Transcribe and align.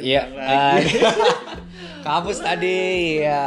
Iya, 0.00 0.22
uh, 0.32 0.76
kampus 2.06 2.40
tadi 2.40 3.20
ya. 3.20 3.44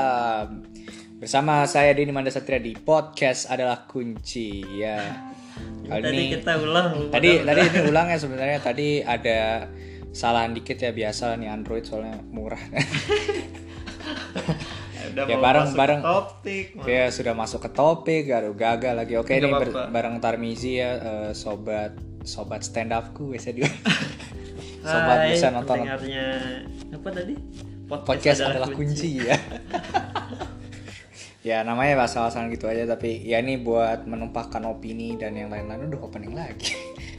Bersama 1.17 1.63
saya 1.65 1.95
Denny 1.95 2.11
Manda 2.11 2.29
Satria 2.29 2.59
di 2.59 2.75
podcast 2.77 3.49
adalah 3.49 3.89
kunci 3.89 4.61
ya. 4.77 4.99
Kali 5.83 6.01
tadi 6.01 6.15
ini 6.15 6.25
kita 6.39 6.51
ulang 6.61 7.11
tadi 7.11 7.43
tadi 7.43 7.61
ini 7.63 7.79
ulang 7.91 8.07
ya 8.11 8.17
sebenarnya 8.19 8.59
tadi 8.61 9.03
ada 9.03 9.67
kesalahan 10.13 10.53
dikit 10.55 10.77
ya 10.79 10.91
biasa 10.93 11.35
nih 11.41 11.49
Android 11.49 11.83
soalnya 11.83 12.21
murah. 12.31 12.61
udah 15.13 15.29
ya 15.29 15.37
bareng 15.37 15.67
bareng 15.77 16.01
topik 16.01 16.65
ya 16.87 17.11
sudah 17.13 17.37
masuk 17.37 17.67
ke 17.67 17.69
topik 17.75 18.23
gagal 18.25 18.55
gagal 18.57 18.93
lagi 18.97 19.13
oke 19.19 19.29
ini 19.29 19.51
ber- 19.51 19.69
apa-apa. 19.69 19.91
bareng 19.93 20.15
Tarmizi 20.17 20.81
ya 20.81 20.91
eh, 20.97 21.31
sobat 21.35 21.93
sobat 22.23 22.63
stand 22.65 22.95
upku 22.95 23.35
biasa 23.35 23.51
juga 23.53 23.69
sobat 24.83 25.17
Hai, 25.23 25.31
bisa 25.31 25.47
nonton 25.49 25.77
pendengarnya. 25.79 26.27
Apa 26.91 27.09
tadi? 27.09 27.33
Podcast 27.87 28.39
adalah 28.43 28.69
kunci. 28.69 29.23
ya. 29.23 29.37
Ya 31.43 31.59
namanya 31.59 31.99
bahasa-bahasan 31.99 32.47
gitu 32.55 32.71
aja 32.71 32.87
tapi 32.87 33.19
ya 33.19 33.43
ini 33.43 33.59
buat 33.59 34.07
menumpahkan 34.07 34.63
opini 34.63 35.19
dan 35.19 35.35
yang 35.35 35.51
lain-lain. 35.51 35.91
Udah 35.91 35.99
opening 35.99 36.31
lagi. 36.31 36.71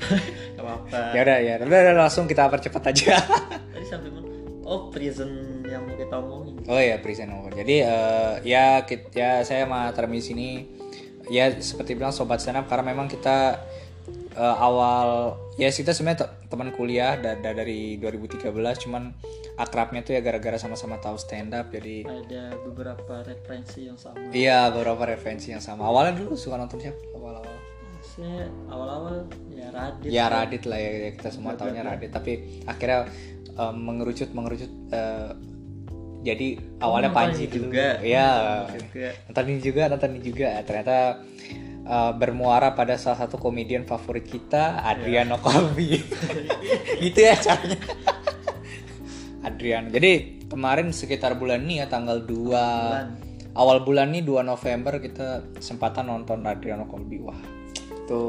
Gak 0.56 0.64
apa-apa. 0.64 1.12
Ya 1.12 1.20
udah 1.28 1.38
ya. 1.44 1.54
Udah, 1.60 1.68
udah, 1.68 1.94
langsung 2.08 2.24
kita 2.24 2.48
percepat 2.48 2.88
aja. 2.88 3.20
Tadi 3.76 3.84
sampai 3.84 4.08
mana? 4.08 4.24
Oh 4.64 4.88
prison 4.88 5.28
yang 5.68 5.84
mau 5.84 5.92
kita 5.92 6.16
omongin. 6.16 6.56
Oh 6.64 6.80
ya 6.80 6.96
present 7.04 7.36
over 7.36 7.52
jadi 7.52 7.76
eh, 7.84 8.32
ya 8.48 8.88
kit- 8.88 9.12
ya 9.12 9.44
saya 9.44 9.68
sama 9.68 9.92
Tarmis 9.92 10.32
ini 10.32 10.72
ya 11.28 11.52
seperti 11.60 11.92
bilang 11.92 12.12
sobat 12.12 12.40
stand 12.40 12.60
up 12.60 12.68
karena 12.68 12.96
memang 12.96 13.04
kita 13.12 13.60
eh, 14.34 14.56
awal 14.58 15.08
ya 15.54 15.68
kita 15.68 15.90
sebenarnya 15.90 16.26
te- 16.26 16.32
teman 16.46 16.70
kuliah 16.70 17.14
da- 17.14 17.34
da- 17.34 17.54
dari 17.54 17.96
2013 17.96 18.50
cuman 18.82 19.14
akrabnya 19.54 20.02
tuh 20.02 20.12
ya 20.12 20.20
gara-gara 20.20 20.54
sama-sama 20.54 20.98
tahu 20.98 21.14
stand 21.14 21.50
up 21.50 21.70
jadi 21.70 22.02
ada 22.02 22.58
beberapa 22.60 23.22
referensi 23.22 23.86
yang 23.86 23.94
sama 23.94 24.18
Iya 24.28 24.68
beberapa 24.68 25.02
referensi 25.04 25.48
yang 25.48 25.60
sama. 25.60 25.84
Awalnya 25.84 26.18
dulu 26.18 26.34
suka 26.34 26.56
nonton 26.56 26.78
siapa? 26.80 26.98
Awal-awal. 27.12 27.54
saya 28.04 28.46
awal-awal 28.68 29.26
ya 29.48 29.70
Radit 29.70 30.06
Ya 30.08 30.26
Radit 30.28 30.62
lah 30.64 30.76
ya, 30.76 30.90
ya 31.00 31.10
kita 31.14 31.30
semua 31.30 31.54
tahunya 31.54 31.82
Radit. 31.82 32.10
Tapi 32.10 32.32
akhirnya 32.62 33.06
eh, 33.48 33.72
mengerucut 33.72 34.30
mengerucut. 34.30 34.70
eh, 34.90 35.30
jadi 36.22 36.56
awalnya 36.80 37.12
Panji 37.12 37.44
dulu. 37.46 37.68
juga. 37.68 38.00
Iya. 38.00 38.28
juga 38.72 39.08
Nonton 39.24 39.44
ini 39.46 39.60
juga, 39.60 39.82
nonton 39.86 40.10
ini 40.10 40.22
juga. 40.24 40.48
Ternyata 40.62 40.96
eh, 41.84 42.12
bermuara 42.14 42.72
pada 42.72 42.96
salah 42.96 43.20
satu 43.20 43.36
komedian 43.36 43.84
favorit 43.84 44.24
kita, 44.24 44.82
Adriano 44.82 45.36
Colby. 45.38 46.00
gitu 47.04 47.18
ya 47.20 47.36
caranya. 47.36 47.78
Adriano. 49.44 49.92
Jadi 49.92 50.12
kemarin 50.48 50.88
sekitar 50.90 51.36
bulan 51.36 51.64
ini 51.64 51.84
ya 51.84 51.86
tanggal 51.86 52.24
2 52.24 52.32
Bulan. 52.48 53.08
awal 53.52 53.84
bulan 53.84 54.08
nih 54.10 54.24
2 54.24 54.40
November 54.42 54.96
kita 54.98 55.28
kesempatan 55.54 56.08
nonton 56.08 56.40
Adriano 56.42 56.88
Colby. 56.88 57.20
Wah, 57.20 57.36
itu 57.92 58.20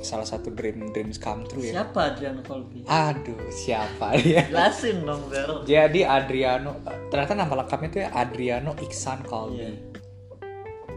salah 0.00 0.24
satu 0.24 0.48
dream 0.48 0.96
dreams 0.96 1.20
come 1.20 1.44
true 1.44 1.60
ya. 1.60 1.84
siapa 1.84 2.16
Adriano 2.16 2.40
Colby 2.40 2.88
Aduh, 2.88 3.36
siapa 3.52 4.16
dia? 4.16 4.48
jelasin 4.48 5.04
dong 5.04 5.28
Bel 5.28 5.60
Jadi 5.68 6.08
Adriano 6.08 6.80
ternyata 7.12 7.36
nama 7.36 7.52
lengkapnya 7.60 7.88
tuh 7.92 8.00
ya 8.00 8.08
Adriano 8.16 8.72
Iksan 8.80 9.20
Colby. 9.28 9.60
Iya. 9.60 9.70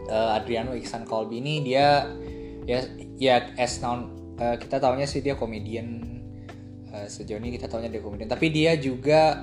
Eh, 0.04 0.30
Adriano 0.32 0.72
Iksan 0.72 1.02
Colby 1.02 1.40
ini 1.40 1.60
dia 1.60 2.04
ya 2.62 2.78
ya 3.16 3.36
as 3.56 3.78
known 3.78 4.08
eh, 4.36 4.56
kita 4.56 4.76
tahunya 4.76 5.04
sih 5.04 5.20
dia 5.20 5.32
komedian 5.34 6.12
Eh, 6.86 7.08
sejauh 7.08 7.36
ini 7.36 7.50
kita 7.50 7.66
tahunya 7.66 7.90
dia 7.90 7.98
komedian 7.98 8.28
tapi 8.28 8.48
dia 8.48 8.76
juga 8.76 9.42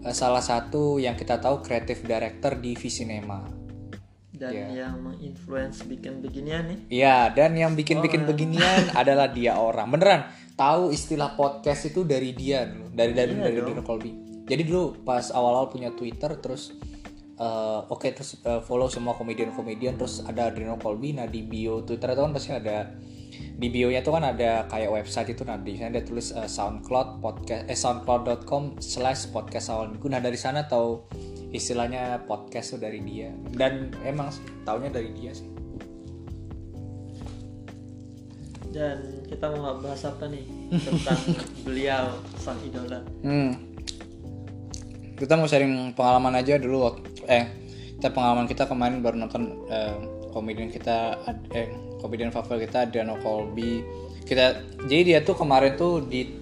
eh, 0.00 0.14
salah 0.14 0.40
satu 0.40 0.96
yang 0.96 1.12
kita 1.12 1.36
tahu 1.36 1.60
kreatif 1.60 2.00
director 2.00 2.56
di 2.56 2.72
Visinema 2.72 3.44
dan 4.30 4.54
Iya. 4.54 4.66
yang 4.86 4.94
menginfluence 5.02 5.82
bikin 5.84 6.22
beginian 6.22 6.64
nih 6.64 6.78
Iya, 6.88 7.34
dan 7.34 7.52
yang 7.52 7.74
bikin-bikin 7.74 8.22
Orang. 8.22 8.30
beginian 8.32 8.82
adalah 9.02 9.26
dia 9.28 9.58
orang. 9.58 9.90
Beneran, 9.90 10.20
tahu 10.54 10.88
istilah 10.88 11.34
podcast 11.34 11.84
itu 11.84 12.06
dari 12.06 12.30
dia 12.32 12.64
dulu, 12.64 12.86
dari 12.88 13.12
dari 13.12 13.34
Iya 13.34 13.44
dari. 13.44 13.58
Adriano 13.58 13.82
Colby. 13.82 14.10
Jadi 14.46 14.62
dulu 14.62 15.02
pas 15.02 15.28
awal-awal 15.28 15.68
punya 15.68 15.90
Twitter 15.90 16.30
terus 16.38 16.70
eh, 17.38 17.80
oke 17.86 18.08
terus 18.12 18.42
eh, 18.42 18.60
follow 18.60 18.90
semua 18.90 19.14
komedian-komedian 19.14 19.94
terus 19.96 20.26
ada 20.26 20.50
Adriano 20.50 20.76
Colby. 20.76 21.14
Nah, 21.14 21.30
di 21.30 21.46
bio 21.46 21.86
Twitter 21.86 22.12
itu 22.12 22.22
kan 22.22 22.32
pasti 22.34 22.50
ada 22.52 22.92
di 23.58 23.74
bio-nya 23.74 24.06
tuh 24.06 24.14
kan 24.14 24.22
ada 24.22 24.70
kayak 24.70 24.90
website 25.02 25.34
itu 25.34 25.42
nah 25.42 25.58
di 25.58 25.74
sana 25.74 25.98
dia 25.98 26.06
tulis 26.06 26.30
eh, 26.30 26.46
SoundCloud 26.46 27.18
podcast 27.18 27.66
eh 27.66 27.74
soundcloud.com 27.74 28.78
slash 28.78 29.34
podcast 29.34 29.74
awal 29.74 29.90
minggu 29.90 30.06
nah 30.06 30.22
dari 30.22 30.38
sana 30.38 30.70
tahu 30.70 31.02
istilahnya 31.50 32.22
podcast 32.30 32.78
tuh 32.78 32.80
dari 32.82 33.02
dia 33.02 33.34
dan 33.58 33.90
emang 34.06 34.30
taunya 34.62 34.94
dari 34.94 35.10
dia 35.10 35.34
sih 35.34 35.50
dan 38.70 39.00
kita 39.26 39.48
mau 39.58 39.80
bahas 39.80 40.06
apa 40.06 40.28
nih 40.30 40.44
tentang 40.78 41.18
beliau 41.66 42.14
sang 42.38 42.58
idola 42.62 43.00
Hmm. 43.26 43.66
Kita 45.18 45.34
mau 45.34 45.50
sharing 45.50 45.98
pengalaman 45.98 46.38
aja 46.38 46.62
dulu 46.62 46.86
waktu 46.86 47.07
eh 47.28 47.44
kita 47.98 48.08
pengalaman 48.10 48.46
kita 48.46 48.64
kemarin 48.64 49.04
baru 49.04 49.20
nonton 49.20 49.68
eh, 49.68 49.96
komedian 50.32 50.70
kita 50.70 51.18
eh 51.52 51.68
komedian 51.98 52.30
favorit 52.30 52.70
kita 52.70 52.88
Adriano 52.88 53.18
Colby. 53.20 53.82
Kita 54.22 54.60
jadi 54.84 55.02
dia 55.02 55.18
tuh 55.20 55.34
kemarin 55.34 55.74
tuh 55.74 56.04
di 56.04 56.36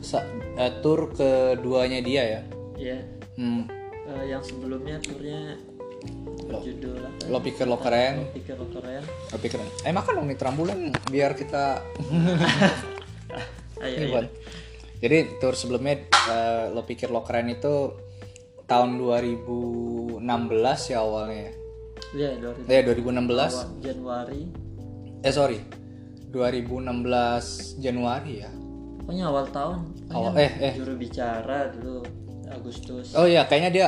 sa- 0.00 0.24
eh, 0.56 0.72
tour 0.80 1.12
keduanya 1.12 2.00
dia 2.00 2.22
ya. 2.24 2.40
ya 2.76 2.98
Hmm. 3.36 3.64
eh, 4.04 4.24
yang 4.28 4.44
sebelumnya 4.44 5.00
turnya 5.00 5.56
judul 6.60 6.98
apa 6.98 7.30
Lo 7.30 7.38
pikir 7.40 7.64
lo 7.64 7.78
keren, 7.78 8.26
Lo 8.26 8.34
pikir 8.34 8.54
lo 8.58 8.66
keren 8.68 9.02
lo 9.06 9.38
pikir 9.38 9.58
eh 9.86 9.92
makan 9.94 10.12
dong 10.18 10.26
nih 10.28 10.36
trambulan 10.36 10.78
biar 11.08 11.32
kita 11.32 11.80
ayo 13.80 13.96
ayo 13.96 14.06
buat. 14.12 14.26
Jadi 15.02 15.18
tour 15.40 15.54
sebelumnya 15.54 16.02
eh, 16.04 16.64
lo 16.70 16.82
pikir 16.84 17.10
lo 17.10 17.22
keren 17.24 17.50
itu 17.50 17.94
tahun 18.72 18.90
2016 18.96 20.92
ya 20.92 20.98
awalnya. 21.04 21.52
ya. 22.16 22.28
ya 22.32 22.40
2000 22.40 22.72
Eh 22.72 22.80
2016 22.84 23.28
awal 23.28 23.68
Januari. 23.84 24.42
Eh 25.22 25.32
sorry. 25.32 25.58
2016 26.32 27.84
Januari 27.84 28.32
ya? 28.40 28.50
Pokoknya 29.04 29.24
awal 29.28 29.44
tahun. 29.52 29.78
Awal- 30.08 30.36
eh, 30.40 30.52
eh. 30.72 30.74
juru 30.80 30.96
bicara 30.96 31.68
dulu 31.68 32.00
Agustus. 32.52 33.16
Oh 33.16 33.24
iya 33.24 33.48
kayaknya 33.48 33.70
dia 33.72 33.86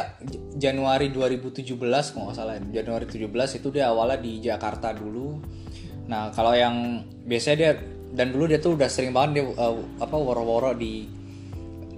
Januari 0.57 1.13
2017 1.13 1.77
kalau 2.13 2.33
nggak 2.33 2.37
salah. 2.37 2.57
Januari 2.73 3.05
17 3.09 3.61
itu 3.61 3.69
dia 3.73 3.93
awalnya 3.93 4.19
di 4.21 4.41
Jakarta 4.41 4.93
dulu. 4.97 5.41
Nah 6.09 6.33
kalau 6.33 6.53
yang 6.53 7.05
biasanya 7.25 7.57
dia 7.57 7.73
dan 8.15 8.31
dulu 8.33 8.45
dia 8.49 8.61
tuh 8.61 8.77
udah 8.77 8.89
sering 8.89 9.13
banget 9.13 9.41
dia 9.41 9.45
eh, 9.49 9.77
apa 10.01 10.17
woro-woro 10.17 10.73
di 10.77 11.09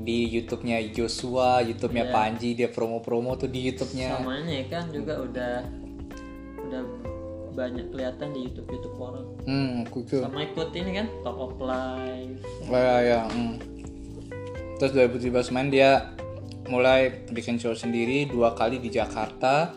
di 0.06 0.30
YouTube-nya 0.30 0.78
Joshua, 0.88 1.58
YouTube-nya 1.60 2.14
Panji, 2.14 2.54
dia 2.54 2.70
promo-promo 2.70 3.34
tuh 3.34 3.50
di 3.50 3.66
YouTube-nya. 3.66 4.14
samanya 4.14 4.62
kan 4.70 4.86
juga 4.88 5.18
udah 5.18 5.52
udah 6.62 6.82
banyak 7.52 7.88
kelihatan 7.88 8.28
di 8.30 8.40
YouTube 8.46 8.68
YouTube 8.70 8.96
orang 8.96 9.26
Hmm, 9.42 9.82
aku 9.82 10.04
itu. 10.04 10.20
sama 10.20 10.44
ikut 10.44 10.70
ini 10.70 10.90
kan 10.94 11.06
Talk 11.20 11.38
of 11.40 11.56
Life 11.58 12.42
Oh, 12.64 12.76
ya, 12.76 12.96
ya. 13.02 13.20
hmm. 13.26 13.54
Terus 14.76 14.92
2017 14.92 15.50
main 15.50 15.68
dia 15.68 16.12
mulai 16.66 17.24
bikin 17.26 17.56
show 17.56 17.72
sendiri 17.72 18.26
dua 18.26 18.52
kali 18.52 18.76
di 18.76 18.90
Jakarta. 18.90 19.72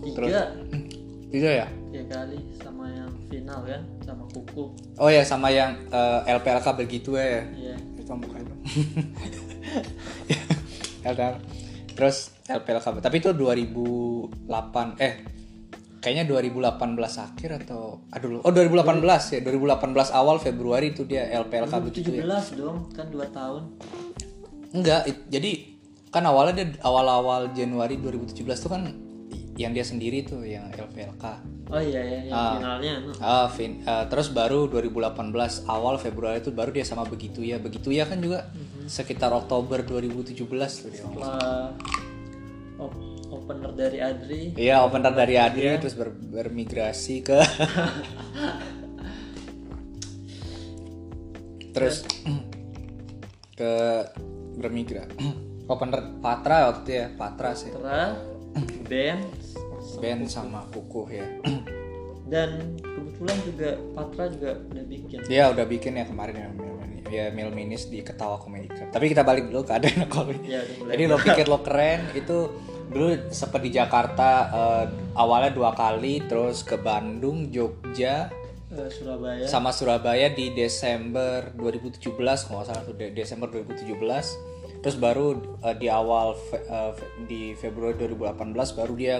tiga 0.00 0.48
Tidak 1.28 1.54
ya? 1.54 1.68
tiga 1.88 2.04
kali 2.14 2.38
sama 2.56 2.86
yang 2.86 3.10
final 3.26 3.60
kan 3.62 3.82
sama 4.00 4.24
kuku 4.28 4.64
Oh 4.96 5.08
ya 5.08 5.20
sama 5.22 5.48
yang 5.48 5.76
eh, 5.88 6.20
LPLK 6.30 6.66
begitu 6.78 7.16
ya. 7.16 7.44
iya 7.50 7.76
Itu 7.96 8.12
bukan 8.14 8.40
itu. 9.70 9.90
LPL. 11.08 11.34
Terus 11.94 12.16
LPLK 12.44 12.86
tapi 12.98 13.16
itu 13.18 13.30
2008 13.30 14.48
eh 14.98 15.14
kayaknya 15.98 16.24
2018 16.24 16.78
akhir 17.18 17.50
atau 17.66 18.06
aduh 18.08 18.38
oh 18.40 18.52
2018 18.54 19.02
ya 19.34 19.40
2018 19.42 19.82
awal 20.14 20.38
Februari 20.38 20.94
itu 20.94 21.02
dia 21.02 21.26
LPLK 21.34 21.72
begitu 21.82 22.14
ya. 22.14 22.22
17 22.22 22.54
dong 22.56 22.86
kan 22.94 23.10
2 23.10 23.18
tahun 23.28 23.62
Enggak, 24.68 25.00
it- 25.08 25.26
jadi 25.26 25.50
kan 26.08 26.22
awalnya 26.22 26.54
dia 26.54 26.68
awal-awal 26.80 27.50
Januari 27.50 27.96
2017 27.98 28.46
tuh 28.54 28.70
kan 28.70 28.82
yang 29.58 29.74
dia 29.74 29.82
sendiri 29.82 30.22
tuh 30.22 30.40
yang 30.40 30.70
LPLK. 30.70 31.24
oh 31.68 31.82
iya 31.82 31.98
ya 31.98 32.18
yang 32.24 32.54
finalnya 32.56 32.92
no. 33.02 33.10
Ah, 33.18 33.50
fin- 33.50 33.82
ah, 33.84 34.06
terus 34.06 34.30
baru 34.30 34.70
2018 34.70 35.34
awal 35.66 35.98
Februari 35.98 36.38
itu 36.38 36.48
baru 36.48 36.70
dia 36.70 36.80
sama 36.82 37.02
begitu 37.02 37.42
ya. 37.42 37.58
Begitu 37.58 37.90
ya 37.90 38.06
kan 38.06 38.18
juga 38.18 38.46
sekitar 38.86 39.34
Oktober 39.34 39.82
2017 39.82 40.38
tuh 40.38 40.88
dia. 40.88 41.02
setelah 41.02 41.74
op- 42.78 43.04
opener 43.28 43.74
dari 43.74 43.98
Adri 43.98 44.42
Iya, 44.54 44.80
opener 44.80 45.12
dari 45.12 45.34
Adri 45.36 45.76
terus 45.76 45.92
ber- 45.92 46.14
bermigrasi 46.14 47.20
ke 47.20 47.36
terus 51.74 52.02
ke 53.52 53.72
bermigra 54.56 55.04
opener 55.68 56.16
Patra 56.18 56.70
waktu 56.70 56.80
itu 56.80 56.92
ya 56.96 57.06
Patra 57.12 57.50
sih 57.52 57.70
Patra 57.70 58.16
band 58.86 59.22
band 59.98 60.22
sama 60.30 60.64
kukuh 60.70 61.08
ya. 61.10 61.26
Dan 62.32 62.76
kebetulan 62.76 63.38
juga 63.48 63.70
Patra 63.96 64.24
juga 64.28 64.50
udah 64.68 64.84
bikin. 64.84 65.18
Dia 65.24 65.48
udah 65.48 65.64
bikin 65.64 65.96
ya 65.96 66.04
kemarin 66.04 66.36
ya 66.36 66.48
ya 67.08 67.32
Mil 67.32 67.50
Minis 67.52 67.88
di 67.88 68.04
Ketawa 68.04 68.36
Comedy 68.38 68.68
Club 68.68 68.88
tapi 68.92 69.10
kita 69.10 69.24
balik 69.24 69.48
dulu 69.48 69.64
ke 69.64 69.72
ada 69.74 69.88
kalau 70.12 70.32
ya 70.44 70.60
jadi 70.62 71.02
lo 71.08 71.16
pikir 71.16 71.46
lo 71.48 71.64
keren 71.64 72.12
itu 72.12 72.52
dulu 72.88 73.32
sempat 73.32 73.60
di 73.60 73.70
Jakarta 73.72 74.28
eh, 74.48 74.84
awalnya 75.16 75.52
dua 75.52 75.72
kali 75.76 76.24
terus 76.24 76.64
ke 76.64 76.80
Bandung 76.80 77.52
Jogja 77.52 78.32
eh, 78.72 78.88
Surabaya. 78.92 79.44
sama 79.44 79.72
Surabaya 79.72 80.32
di 80.32 80.52
Desember 80.52 81.52
2017 81.56 82.00
kalau 82.16 82.60
nggak 82.60 82.68
salah 82.68 82.82
tuh 82.84 82.96
De- 82.96 83.12
Desember 83.12 83.48
2017 83.52 83.88
terus 84.78 84.94
baru 84.94 85.34
eh, 85.60 85.76
di 85.76 85.86
awal 85.86 86.34
fe- 86.38 86.62
fe- 86.66 87.12
di 87.24 87.52
Februari 87.52 87.98
2018 87.98 88.54
baru 88.74 88.94
dia 88.94 89.16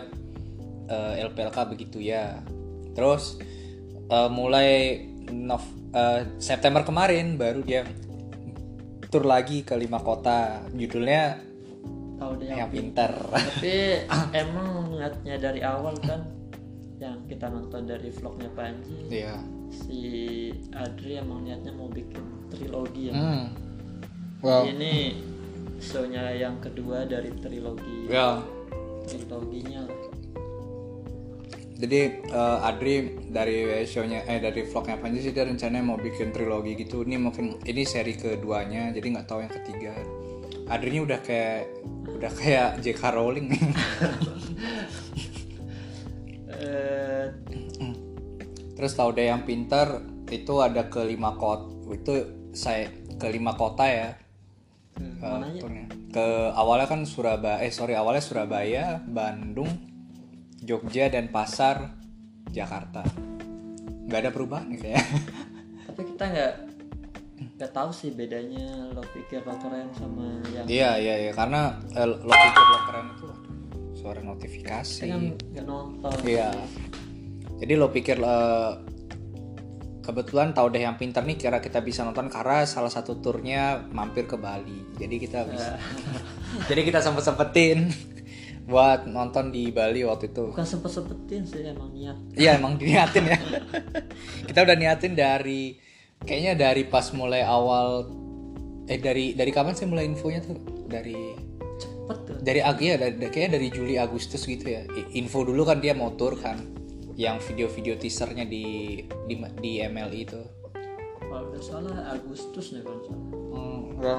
eh, 0.87 1.13
LPLK 1.21 1.59
begitu 1.69 1.99
ya. 1.99 2.39
Terus 2.93 3.39
eh, 4.07 4.31
mulai 4.31 5.03
Nov- 5.29 5.77
eh, 5.93 6.39
September 6.39 6.83
kemarin 6.83 7.35
baru 7.35 7.61
dia 7.61 7.83
tur 9.09 9.25
lagi 9.25 9.63
ke 9.63 9.75
lima 9.75 9.99
kota. 9.99 10.63
Judulnya 10.71 11.41
tahu 12.19 12.33
deh 12.37 12.47
yang 12.47 12.59
yang 12.65 12.71
pinter. 12.71 13.13
Tapi 13.29 14.05
emang 14.43 14.91
niatnya 14.91 15.37
dari 15.39 15.61
awal 15.61 15.95
kan 15.99 16.23
yang 16.99 17.23
kita 17.25 17.47
nonton 17.47 17.87
dari 17.87 18.11
vlognya 18.11 18.51
Panji 18.53 19.07
Iya. 19.07 19.39
si 19.71 20.01
Adri 20.75 21.15
emang 21.15 21.47
niatnya 21.47 21.71
mau 21.71 21.87
bikin 21.87 22.19
trilogi 22.51 23.11
ya. 23.11 23.15
Hmm. 23.15 23.45
well 24.43 24.67
ini 24.67 25.15
shownya 25.79 26.35
yang 26.35 26.59
kedua 26.59 27.07
dari 27.07 27.31
trilogi 27.39 28.11
ya 28.11 28.43
triloginya 29.07 29.87
lah 29.89 29.97
Jadi 31.79 32.27
eh, 32.27 32.59
Adri 32.67 33.15
dari 33.31 33.87
shownya 33.87 34.27
eh 34.27 34.43
dari 34.43 34.67
vlognya 34.67 34.99
Panji 34.99 35.23
sih 35.23 35.31
dia 35.31 35.47
rencananya 35.47 35.87
mau 35.87 35.95
bikin 35.95 36.35
trilogi 36.35 36.75
gitu. 36.75 37.07
Ini 37.07 37.23
mungkin 37.23 37.63
ini 37.63 37.87
seri 37.87 38.19
keduanya, 38.19 38.91
jadi 38.91 39.07
nggak 39.15 39.27
tahu 39.31 39.47
yang 39.47 39.55
ketiga. 39.63 39.95
Adri 40.67 40.91
ini 40.91 41.07
udah 41.07 41.23
kayak 41.23 41.71
udah 42.19 42.33
kayak 42.35 42.83
J.K. 42.83 43.03
Rowling. 43.15 43.47
eh 46.59 47.31
Terus 48.79 48.95
tahu 48.95 49.11
deh 49.15 49.27
yang 49.27 49.43
pinter 49.43 50.03
itu 50.35 50.55
ada 50.59 50.87
ke 50.87 51.03
lima 51.03 51.35
kota 51.35 51.67
itu 51.95 52.13
saya 52.55 52.91
ke 53.19 53.27
lima 53.31 53.55
kota 53.55 53.87
ya. 53.87 54.19
Hmm, 54.99 55.23
mananya 55.23 55.61
turnya. 55.63 55.87
Ke 56.11 56.27
awalnya 56.53 56.87
kan 56.91 57.01
Surabaya, 57.07 57.63
eh 57.63 57.71
sorry 57.71 57.95
awalnya 57.95 58.21
Surabaya, 58.21 58.99
Bandung, 59.07 59.71
Jogja 60.59 61.09
dan 61.09 61.31
Pasar, 61.31 61.95
Jakarta. 62.51 63.07
Nggak 64.09 64.21
ada 64.27 64.31
perubahan 64.35 64.67
nih 64.69 64.79
kayaknya. 64.83 65.05
tapi 65.89 66.01
kita 66.15 66.25
nggak 66.31 66.53
nggak 67.59 67.71
tahu 67.71 67.91
sih 67.91 68.11
bedanya 68.15 68.91
lo 68.95 69.03
pikir 69.15 69.43
lo 69.43 69.55
keren 69.59 69.91
sama 69.95 70.43
yang 70.55 70.67
Iya 70.67 70.91
iya 70.99 71.15
iya 71.27 71.33
karena 71.35 71.75
eh, 71.95 72.07
lo 72.07 72.35
pikir 72.35 72.65
lo 72.67 72.79
keren 72.87 73.07
itu 73.15 73.29
suara 73.99 74.21
notifikasi. 74.23 75.07
kan 75.07 75.23
nggak 75.35 75.67
nonton 75.67 76.11
Iya. 76.23 76.51
Jadi 77.59 77.73
lo 77.75 77.91
pikir 77.91 78.19
eh, 78.23 78.73
kebetulan 80.09 80.57
tahu 80.57 80.73
deh 80.73 80.89
yang 80.89 80.97
pintar 80.97 81.21
nih 81.29 81.37
kira 81.37 81.61
kita 81.61 81.85
bisa 81.85 82.01
nonton 82.01 82.33
karena 82.33 82.65
salah 82.65 82.89
satu 82.89 83.21
turnya 83.21 83.85
mampir 83.93 84.25
ke 84.25 84.41
Bali. 84.41 84.97
Jadi 84.97 85.21
kita 85.21 85.45
bisa. 85.45 85.77
jadi 86.73 86.81
kita 86.81 87.05
sempet 87.05 87.29
sempetin 87.29 87.93
buat 88.65 89.05
nonton 89.05 89.53
di 89.53 89.69
Bali 89.69 90.09
waktu 90.09 90.33
itu. 90.33 90.49
bukan 90.53 90.65
sempet 90.65 90.93
sempetin 90.93 91.45
sih 91.45 91.65
emang 91.65 91.89
niat 91.93 92.17
Iya 92.37 92.61
emang 92.61 92.81
diniatin 92.81 93.25
ya. 93.25 93.41
kita 94.49 94.65
udah 94.65 94.77
niatin 94.77 95.13
dari 95.13 95.77
kayaknya 96.25 96.53
dari 96.57 96.85
pas 96.89 97.09
mulai 97.17 97.45
awal 97.45 98.09
eh 98.89 99.01
dari 99.01 99.37
dari 99.37 99.51
kapan 99.53 99.73
sih 99.73 99.89
mulai 99.89 100.09
infonya 100.09 100.41
tuh 100.45 100.57
dari 100.89 101.37
cepet 101.81 102.19
tuh 102.29 102.37
dari 102.41 102.61
iya 102.61 102.97
dari, 102.97 103.17
kayaknya 103.29 103.61
dari 103.61 103.69
Juli 103.73 103.95
Agustus 104.01 104.45
gitu 104.45 104.65
ya 104.65 104.85
info 105.17 105.45
dulu 105.45 105.65
kan 105.69 105.81
dia 105.81 105.93
mau 105.93 106.13
tur 106.17 106.37
kan 106.41 106.57
yang 107.19 107.43
video-video 107.43 107.99
teasernya 107.99 108.47
di 108.47 109.03
di 109.27 109.35
di 109.59 109.83
MLI 109.83 110.21
itu. 110.23 110.39
Kalau 111.19 111.51
udah 111.51 111.59
salah 111.59 112.15
Agustus 112.15 112.71
nih 112.71 112.87
kalau 112.87 112.95
nggak 112.95 113.07
salah. 113.11 113.27
Hmm, 113.59 113.83
ya. 113.99 114.19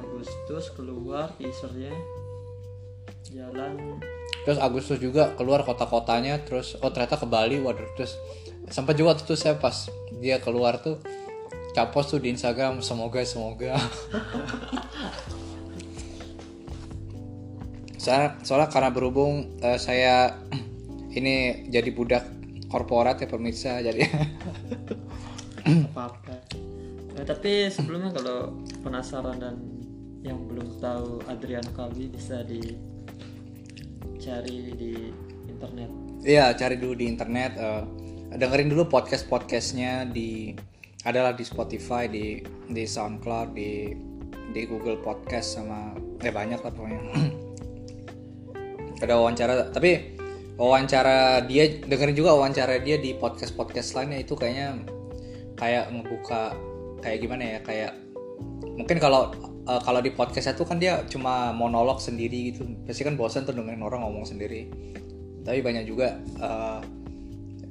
Agustus 0.00 0.64
keluar 0.72 1.28
teasernya. 1.36 1.92
Jalan. 3.28 4.00
Terus 4.48 4.58
Agustus 4.64 4.96
juga 4.96 5.36
keluar 5.36 5.60
kota-kotanya 5.60 6.40
terus 6.40 6.80
oh 6.80 6.88
ternyata 6.88 7.20
ke 7.20 7.28
Bali 7.28 7.60
waduh 7.60 7.84
terus 7.92 8.16
sempat 8.72 8.96
juga 8.96 9.12
tuh 9.20 9.36
saya 9.36 9.60
pas 9.60 9.92
dia 10.16 10.40
keluar 10.40 10.80
tuh 10.80 10.96
capos 11.76 12.08
tuh 12.08 12.16
di 12.16 12.32
Instagram 12.32 12.80
semoga 12.80 13.20
semoga. 13.28 13.76
Saya 17.98 18.40
soalnya 18.40 18.72
karena 18.72 18.88
berhubung 18.88 19.60
eh, 19.60 19.76
saya 19.76 20.32
ini 21.18 21.66
jadi 21.68 21.90
budak 21.92 22.37
korporat 22.68 23.20
ya 23.20 23.28
pemirsa 23.28 23.80
jadi 23.80 24.04
apa 25.92 26.02
apa 26.12 26.34
tapi 27.24 27.66
sebelumnya 27.68 28.14
kalau 28.14 28.54
penasaran 28.80 29.42
dan 29.42 29.56
yang 30.22 30.46
belum 30.46 30.78
tahu 30.78 31.20
Adrian 31.26 31.66
Kalbi 31.74 32.08
bisa 32.12 32.46
dicari 32.46 32.78
di 34.76 35.12
internet 35.50 35.90
Iya, 36.18 36.50
cari 36.58 36.74
dulu 36.82 36.98
di 36.98 37.06
internet. 37.06 37.52
eh, 37.54 37.82
dengerin 38.34 38.74
dulu 38.74 38.90
podcast 38.90 39.30
podcastnya 39.30 40.02
di 40.02 40.50
adalah 41.06 41.30
di 41.30 41.46
Spotify, 41.46 42.10
di 42.10 42.42
di 42.66 42.84
SoundCloud, 42.84 43.54
di 43.54 43.94
di 44.50 44.62
Google 44.66 44.98
Podcast 44.98 45.56
sama 45.56 45.94
eh 46.18 46.34
banyak 46.34 46.58
lah 46.58 46.72
pokoknya. 46.74 47.00
Ada 49.06 49.14
wawancara, 49.14 49.70
tapi 49.70 50.17
wawancara 50.58 51.46
dia 51.46 51.70
dengerin 51.86 52.18
juga 52.18 52.34
wawancara 52.34 52.82
dia 52.82 52.98
di 52.98 53.14
podcast 53.14 53.54
podcast 53.54 53.94
lainnya 53.94 54.26
itu 54.26 54.34
kayaknya 54.34 54.82
kayak 55.54 55.94
ngebuka 55.94 56.54
kayak 56.98 57.18
gimana 57.22 57.42
ya 57.56 57.58
kayak 57.62 57.92
mungkin 58.78 58.98
kalau 58.98 59.30
eh, 59.66 59.80
kalau 59.82 60.00
di 60.02 60.10
podcastnya 60.10 60.54
tuh 60.58 60.66
kan 60.66 60.82
dia 60.82 61.02
cuma 61.06 61.54
monolog 61.54 62.02
sendiri 62.02 62.54
gitu. 62.54 62.66
Pasti 62.86 63.02
kan 63.06 63.14
bosan 63.14 63.46
tuh 63.46 63.54
dengerin 63.54 63.82
orang 63.82 64.02
ngomong 64.06 64.26
sendiri. 64.26 64.70
Tapi 65.42 65.58
banyak 65.62 65.84
juga 65.86 66.18
eh, 66.18 66.80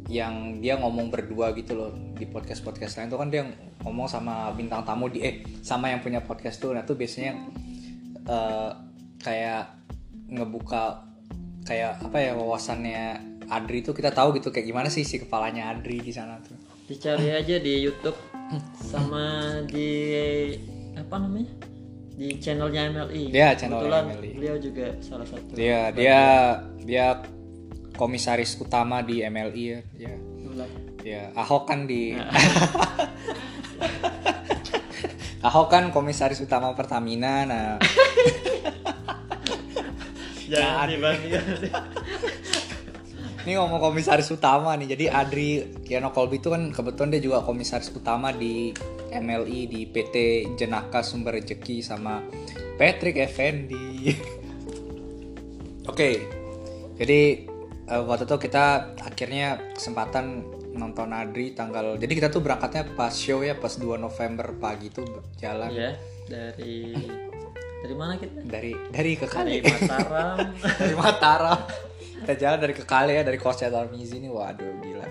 yang 0.08 0.64
dia 0.64 0.80
ngomong 0.80 1.12
berdua 1.12 1.52
gitu 1.52 1.76
loh 1.76 1.92
di 2.16 2.24
podcast 2.28 2.64
podcast 2.64 3.00
lain. 3.00 3.12
Tuh 3.12 3.20
kan 3.20 3.30
dia 3.32 3.44
ngomong 3.84 4.08
sama 4.08 4.52
bintang 4.56 4.88
tamu 4.88 5.12
di 5.12 5.20
eh 5.24 5.36
sama 5.64 5.92
yang 5.92 6.00
punya 6.00 6.24
podcast 6.24 6.60
tuh. 6.60 6.76
Nah 6.76 6.84
tuh 6.84 6.96
biasanya 6.96 7.36
eh, 8.28 8.72
kayak 9.24 9.64
ngebuka 10.28 11.08
kayak 11.68 12.00
apa 12.00 12.18
ya 12.18 12.32
wawasannya 12.34 13.04
Adri 13.48 13.80
tuh 13.80 13.92
kita 13.92 14.12
tahu 14.12 14.36
gitu 14.36 14.52
kayak 14.52 14.68
gimana 14.68 14.88
sih 14.88 15.04
si 15.04 15.20
kepalanya 15.20 15.72
Adri 15.72 16.00
di 16.00 16.12
sana 16.12 16.40
tuh. 16.40 16.56
Dicari 16.88 17.32
aja 17.40 17.60
di 17.60 17.84
YouTube 17.84 18.16
sama 18.80 19.56
di 19.68 19.92
apa 20.96 21.16
namanya? 21.20 21.52
Di 22.18 22.34
channelnya 22.42 22.90
MLI 22.90 23.30
Iya, 23.30 23.54
channel 23.54 23.78
Kebetulan 23.78 24.04
MLI. 24.10 24.32
beliau 24.42 24.58
juga 24.58 24.88
salah 25.06 25.28
satu 25.30 25.54
dia 25.54 25.94
dia 25.94 26.18
dia 26.82 27.22
komisaris 27.94 28.58
utama 28.58 29.06
di 29.06 29.22
MLI 29.22 29.64
ya 29.70 29.80
ya, 30.02 30.14
ya 31.06 31.22
Ahok 31.38 31.70
kan 31.70 31.86
di 31.86 32.18
Ahok 35.46 35.68
kan 35.70 35.94
komisaris 35.94 36.42
utama 36.42 36.74
Pertamina 36.74 37.46
nah 37.46 37.78
jangan 40.48 40.88
dibandingkan 40.90 41.44
Ini 43.48 43.56
ngomong 43.56 43.80
komisaris 43.80 44.28
utama 44.28 44.76
nih. 44.76 44.92
Jadi 44.92 45.06
Adri 45.08 45.80
Kiano 45.88 46.12
Kolbi 46.12 46.44
itu 46.44 46.52
kan 46.52 46.68
kebetulan 46.68 47.16
dia 47.16 47.24
juga 47.24 47.40
komisaris 47.48 47.88
utama 47.96 48.36
di 48.36 48.76
MLI 49.08 49.72
di 49.72 49.88
PT 49.88 50.16
Jenaka 50.60 51.00
Sumber 51.00 51.40
Rezeki 51.40 51.80
sama 51.80 52.20
Patrick 52.76 53.16
Effendi. 53.24 54.12
Oke. 55.92 56.10
Jadi 57.00 57.22
eh, 57.88 58.02
waktu 58.04 58.28
itu 58.28 58.36
kita 58.36 59.00
akhirnya 59.00 59.72
kesempatan 59.72 60.44
nonton 60.78 61.10
Adri 61.10 61.58
tanggal 61.58 61.98
jadi 61.98 62.14
kita 62.14 62.28
tuh 62.30 62.46
berangkatnya 62.46 62.94
pas 62.94 63.12
show 63.12 63.42
ya 63.42 63.58
pas 63.58 63.74
2 63.74 63.98
November 63.98 64.54
pagi 64.62 64.94
tuh 64.94 65.26
jalan 65.42 65.74
ya 65.74 65.92
dari 66.30 66.94
dari 67.78 67.96
mana 67.96 68.14
kita? 68.18 68.40
Dari 68.42 68.72
dari 68.90 69.12
ke 69.14 69.28
dari 69.30 69.32
Kali 69.32 69.56
Mataram. 69.62 70.38
Dari 70.82 70.96
Mataram. 70.98 71.60
Kita 72.18 72.34
jalan 72.34 72.60
dari 72.60 72.74
ke 72.74 72.84
Kali 72.84 73.14
ya 73.14 73.24
dari 73.24 73.38
kosnya 73.38 73.70
Tarmizi 73.70 74.18
ini. 74.18 74.30
Waduh 74.30 74.72
gila. 74.82 75.08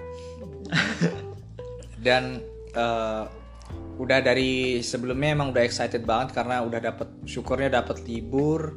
Dan 2.06 2.42
eh, 2.74 3.24
udah 3.96 4.18
dari 4.20 4.84
sebelumnya 4.84 5.32
emang 5.32 5.56
udah 5.56 5.64
excited 5.64 6.04
banget 6.04 6.36
karena 6.36 6.60
udah 6.60 6.80
dapet 6.82 7.08
syukurnya 7.24 7.70
dapet 7.70 8.02
libur. 8.04 8.74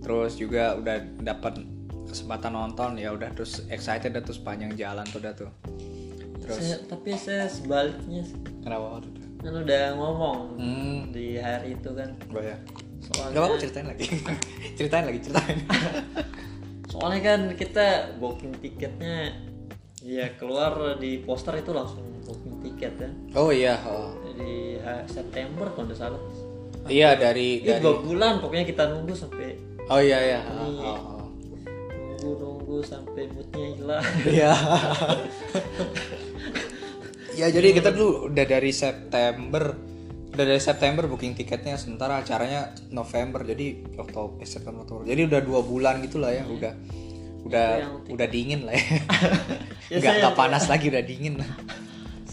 Terus 0.00 0.38
juga 0.38 0.74
udah 0.78 0.96
dapat 1.20 1.60
kesempatan 2.08 2.56
nonton. 2.56 2.96
Ya 2.96 3.12
udah 3.12 3.30
terus 3.36 3.68
excited 3.68 4.16
dah 4.16 4.24
terus 4.24 4.40
panjang 4.40 4.72
jalan 4.74 5.04
tuh 5.12 5.20
udah 5.20 5.34
tuh. 5.36 5.50
Terus 6.40 6.56
Saya- 6.58 6.82
tapi 6.88 7.10
saya 7.14 7.44
sebaliknya 7.46 8.24
kenapa 8.64 8.98
waktu 8.98 9.08
itu? 9.12 9.20
Kan 9.36 9.54
udah 9.62 9.82
ngomong 9.94 10.38
hmm. 10.58 10.98
di 11.12 11.36
hari 11.38 11.76
itu 11.76 11.90
kan. 11.92 12.16
Oh 12.32 12.42
ya 12.42 12.56
soalnya 13.06 13.32
Gak 13.32 13.40
apa-apa 13.40 13.56
ceritain 13.62 13.86
lagi. 13.86 14.06
Ceritain 14.78 15.04
lagi, 15.06 15.18
ceritain. 15.22 15.58
Soalnya 16.92 17.20
kan 17.22 17.40
kita 17.54 17.86
booking 18.16 18.56
tiketnya 18.58 19.34
ya 20.00 20.32
keluar 20.38 20.96
di 20.96 21.18
poster 21.20 21.58
itu 21.58 21.74
langsung 21.74 22.00
booking 22.22 22.62
tiket 22.62 22.94
kan 22.94 23.12
Oh 23.34 23.50
iya 23.50 23.74
oh. 23.84 24.14
di 24.38 24.78
ha- 24.80 25.02
September 25.04 25.66
kalau 25.74 25.90
nggak 25.90 25.98
salah. 25.98 26.20
Iya 26.86 27.18
dari, 27.18 27.58
ini 27.60 27.66
dari 27.66 27.82
dua 27.82 27.98
bulan 28.00 28.38
pokoknya 28.38 28.64
kita 28.64 28.82
nunggu 28.94 29.12
sampai 29.12 29.58
Oh 29.90 29.98
iya 29.98 30.18
iya. 30.22 30.40
oh, 30.46 30.70
oh, 30.72 30.98
oh. 31.18 31.26
nunggu 32.22 32.30
nunggu 32.38 32.76
sampai 32.80 33.26
moodnya 33.34 33.66
hilang. 33.74 34.04
Iya. 34.34 34.52
Ya 37.36 37.46
jadi 37.52 37.68
kita 37.74 37.92
dulu 37.92 38.32
udah 38.32 38.46
dari 38.48 38.72
September 38.72 39.76
Udah 40.36 40.44
dari 40.44 40.60
September 40.60 41.08
booking 41.08 41.32
tiketnya 41.32 41.80
Sementara 41.80 42.20
acaranya 42.20 42.76
November 42.92 43.40
Jadi 43.40 43.96
Oktober, 43.96 44.36
eh, 44.38 44.44
September, 44.44 44.84
Oktober. 44.84 45.08
Jadi 45.08 45.24
udah 45.24 45.40
dua 45.40 45.64
bulan 45.64 46.04
gitu 46.04 46.20
lah 46.20 46.36
ya 46.36 46.44
Udah 46.44 46.76
udah 47.46 48.02
udah 48.10 48.26
dingin 48.26 48.66
lah 48.66 48.74
ya. 48.74 48.84
Ya, 49.86 50.02
Nggak, 50.02 50.14
nggak 50.18 50.34
panas 50.34 50.66
lagi 50.66 50.90
udah 50.90 50.98
dingin. 51.06 51.38
Lah 51.38 51.46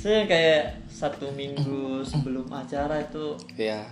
saya 0.04 0.28
kayak 0.28 0.84
satu 0.92 1.32
minggu 1.32 2.04
sebelum 2.04 2.52
acara 2.52 3.00
itu 3.00 3.40
Iya. 3.56 3.88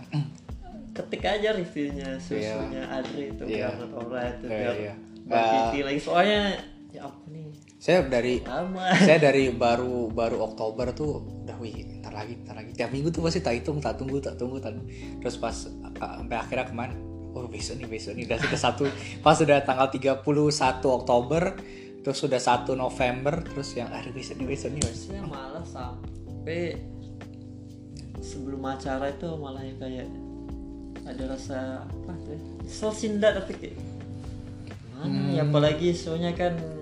ketik 0.91 1.23
aja 1.23 1.55
reviewnya 1.55 2.19
susunya 2.19 2.83
Adri 2.83 3.31
itu 3.31 3.43
Iya. 3.47 3.71
biar 3.71 3.87
Nora 3.87 4.21
itu 4.27 4.45
biar 4.51 4.75
iya. 4.75 4.93
Mbak 5.23 5.71
lagi. 5.87 5.99
Soalnya 6.03 6.59
ya 6.91 7.07
apa 7.07 7.15
nih 7.31 7.47
Saya 7.81 8.05
dari 8.05 8.37
lama. 8.45 8.93
saya 9.09 9.17
dari 9.17 9.49
baru 9.49 10.13
baru 10.13 10.37
Oktober 10.53 10.93
tuh 10.93 11.41
udah 11.41 11.57
wih 11.57 11.97
ntar 11.97 12.13
lagi 12.13 12.37
ntar 12.45 12.53
lagi. 12.53 12.77
Tiap 12.77 12.93
minggu 12.93 13.09
tuh 13.09 13.25
pasti 13.25 13.41
tak 13.41 13.57
hitung 13.57 13.81
tak 13.81 13.97
tunggu 13.97 14.21
tak 14.21 14.37
tunggu 14.37 14.61
tak 14.61 14.77
terus 15.17 15.41
pas 15.41 15.65
sampai 15.97 16.37
akhirnya 16.37 16.69
kemarin 16.69 17.01
oh 17.33 17.49
besok 17.49 17.81
nih 17.81 17.89
besok 17.89 18.13
nih. 18.13 18.29
Udah 18.29 18.37
sudah 18.37 18.59
satu 18.61 18.85
pas 19.25 19.33
sudah 19.33 19.65
tanggal 19.65 19.89
31 19.89 20.21
Oktober 20.93 21.57
terus 22.05 22.17
sudah 22.21 22.37
1 22.37 22.69
November 22.77 23.41
terus 23.41 23.73
yang 23.73 23.89
aduh 23.89 24.13
besok 24.13 24.37
nih 24.37 24.47
besok 24.53 24.69
nih 24.77 24.81
besok. 24.85 25.17
saya 25.17 25.23
malah 25.25 25.65
sampai 25.65 26.77
sebelum 28.21 28.61
acara 28.61 29.09
itu 29.09 29.25
malah 29.41 29.65
yang 29.65 29.81
kayak 29.81 30.05
ada 31.01 31.23
rasa 31.33 31.81
apa 31.81 32.13
tuh 32.29 32.37
ya? 32.37 33.09
Enggak 33.09 33.31
tapi 33.41 33.51
kayak 33.57 33.75
gimana 34.69 35.33
ya? 35.33 35.41
Apalagi 35.49 35.97
soalnya 35.97 36.29
kan 36.37 36.80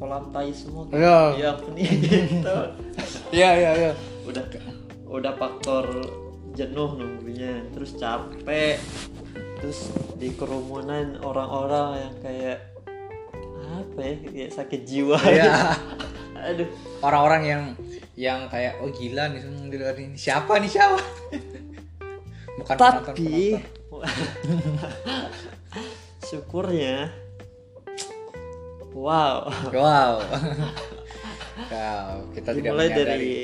kolam 0.00 0.32
tai 0.32 0.48
semua 0.50 0.88
kan. 0.88 0.96
Iya. 0.96 1.18
ya 1.36 1.48
ampun 1.52 1.72
gitu 1.78 2.56
Iya 3.30 3.50
iya 3.52 3.70
iya. 3.76 3.92
udah 4.24 4.44
udah 5.06 5.32
faktor 5.36 5.84
jenuh 6.56 6.96
nunggunya 6.96 7.62
terus 7.70 7.94
capek 7.94 8.80
terus 9.60 9.92
di 10.16 10.32
kerumunan 10.32 11.20
orang-orang 11.20 12.08
yang 12.08 12.14
kayak 12.24 12.58
apa 13.70 14.00
ya 14.00 14.14
kayak 14.24 14.50
sakit 14.50 14.80
jiwa 14.88 15.20
Iya. 15.20 15.52
aduh 16.50 16.68
Orang-orang 17.04 17.42
yang 17.44 17.62
yang 18.16 18.40
kayak 18.48 18.80
oh 18.80 18.88
gila 18.88 19.28
nih 19.28 19.40
di 19.68 19.76
luar 19.76 19.96
ini 19.96 20.16
siapa 20.16 20.56
nih 20.60 20.68
siapa? 20.68 21.00
Bukan 22.60 22.76
penonton, 22.76 23.04
tapi 23.08 23.56
penonton. 23.88 24.04
syukurnya 26.20 27.08
wow 28.92 29.46
Wow. 29.70 30.12
Wow, 31.60 32.30
kita 32.32 32.50
tidak 32.50 32.62
dimulai 32.64 32.88
menyadari. 32.88 33.04
dari 33.04 33.36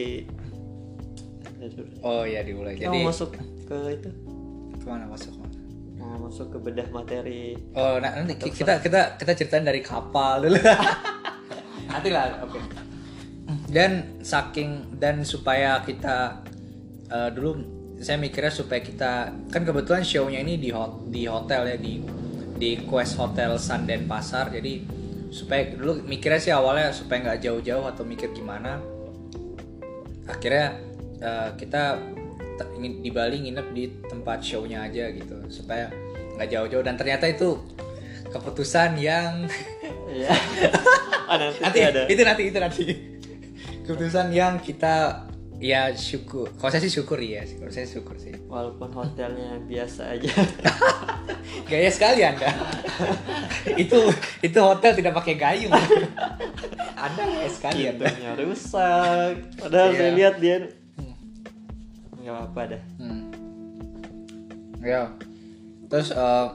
Oh 2.01 2.23
ya 2.23 2.41
dimulai. 2.41 2.75
kita 2.75 2.87
Jadi 2.87 2.99
mau 2.99 3.11
masuk 3.11 3.29
ke 3.67 3.77
itu 3.93 4.11
ke 4.77 4.87
mana 4.87 5.05
masuk? 5.07 5.35
nah 5.97 6.15
masuk 6.17 6.47
ke 6.49 6.59
bedah 6.61 6.87
materi 6.89 7.59
Oh 7.73 7.99
nah, 7.99 8.15
nanti 8.15 8.39
ki- 8.39 8.55
kita 8.55 8.79
kita 8.79 9.19
kita 9.19 9.33
ceritain 9.35 9.65
dari 9.65 9.81
kapal 9.81 10.39
dulu. 10.41 10.55
nanti 11.91 12.09
lah, 12.09 12.41
oke. 12.41 12.61
Dan 13.67 14.21
saking 14.21 14.95
dan 14.95 15.23
supaya 15.23 15.83
kita 15.83 16.41
eh, 17.07 17.31
dulu 17.31 17.51
saya 17.99 18.17
mikirnya 18.17 18.53
supaya 18.53 18.79
kita 18.79 19.13
kan 19.49 19.63
kebetulan 19.63 20.05
show-nya 20.05 20.39
ini 20.39 20.57
di 20.57 20.69
hot, 20.69 21.09
di 21.09 21.25
hotel 21.27 21.65
ya 21.67 21.77
di 21.77 21.99
di 22.55 22.71
Quest 22.83 23.17
Hotel 23.17 23.57
Sun 23.57 23.85
Pasar 24.07 24.49
jadi 24.49 24.85
supaya 25.37 25.69
dulu 25.69 26.01
mikirnya 26.09 26.41
sih 26.41 26.49
awalnya 26.49 26.89
supaya 26.97 27.21
nggak 27.29 27.45
jauh-jauh 27.45 27.85
atau 27.85 28.09
mikir 28.09 28.33
gimana. 28.33 28.81
Akhirnya 30.25 30.81
eh, 31.21 31.49
kita 31.61 32.01
ingin 32.81 33.05
di 33.05 33.13
Bali 33.13 33.45
nginep 33.45 33.67
di 33.77 33.85
tempat 34.09 34.41
show-nya 34.41 34.89
aja 34.89 35.13
gitu 35.13 35.37
supaya 35.53 35.93
nggak 36.41 36.49
jauh-jauh. 36.49 36.81
Dan 36.81 36.97
ternyata 36.97 37.29
itu 37.29 37.61
keputusan 38.33 38.97
yang 38.97 39.45
ya 40.25 40.33
nanti, 41.29 41.61
nanti 41.61 41.81
ada. 41.85 42.03
itu 42.09 42.23
nanti 42.25 42.43
itu 42.49 42.59
nanti. 42.59 42.85
Keputusan 43.85 44.33
yang 44.33 44.57
kita 44.65 45.29
ya 45.63 45.93
syukur. 45.97 46.53
Kalau 46.57 46.71
saya 46.71 46.83
sih 46.85 46.93
syukur 46.93 47.19
ya 47.21 47.43
kalau 47.45 47.73
saya 47.73 47.89
syukur 47.89 48.17
sih. 48.21 48.33
Walaupun 48.49 48.93
hotelnya 48.93 49.57
biasa 49.65 50.17
aja. 50.17 50.29
Gaya 51.71 51.91
sekali 51.91 52.21
anda. 52.23 52.51
Itu 53.83 54.09
itu 54.41 54.59
hotel 54.63 54.95
tidak 54.95 55.13
pakai 55.19 55.35
gayung. 55.35 55.75
Anda 56.97 57.23
gaya 57.29 57.51
sekali 57.51 57.91
anda. 57.91 58.07
Pintunya 58.09 58.33
rusak. 58.39 59.33
Padahal 59.59 59.91
saya 59.93 60.13
lihat 60.15 60.35
dia. 60.39 60.71
Nggak 62.23 62.39
apa 62.47 62.61
dah. 62.73 62.83
Hmm. 63.03 63.23
Ya. 64.81 65.03
Terus 65.91 66.09
eh, 66.15 66.49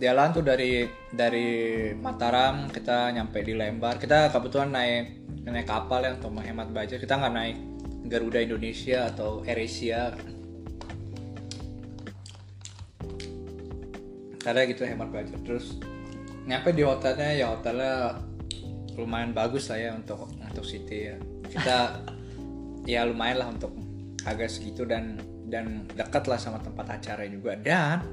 jalan 0.00 0.28
tuh 0.32 0.44
dari 0.44 0.88
dari 1.12 1.48
Mataram 1.94 2.72
kita 2.72 3.12
nyampe 3.12 3.44
di 3.44 3.52
Lembar. 3.54 4.00
Kita 4.00 4.32
kebetulan 4.32 4.72
naik 4.72 5.21
naik 5.50 5.66
kapal 5.66 6.06
ya 6.06 6.14
untuk 6.14 6.30
menghemat 6.30 6.70
budget. 6.70 7.02
Kita 7.02 7.18
nggak 7.18 7.34
naik 7.34 7.58
Garuda 8.06 8.38
Indonesia 8.38 9.10
atau 9.10 9.42
AirAsia. 9.42 10.14
Karena 14.42 14.60
gitu 14.66 14.82
hemat 14.86 15.10
budget. 15.10 15.40
Terus 15.42 15.78
nyampe 16.46 16.74
di 16.74 16.82
hotelnya 16.82 17.30
ya 17.34 17.46
hotelnya 17.54 18.18
lumayan 18.98 19.30
bagus 19.32 19.70
lah 19.70 19.78
ya 19.78 19.90
untuk 19.98 20.30
untuk 20.30 20.66
city 20.66 21.14
ya. 21.14 21.16
Kita 21.46 21.78
ya 22.92 23.06
lumayan 23.06 23.36
lah 23.42 23.48
untuk 23.50 23.74
harga 24.22 24.46
segitu 24.46 24.86
dan 24.86 25.18
dan 25.50 25.84
dekat 25.92 26.26
lah 26.30 26.38
sama 26.38 26.62
tempat 26.62 26.96
acara 26.96 27.26
juga 27.26 27.58
dan 27.58 28.06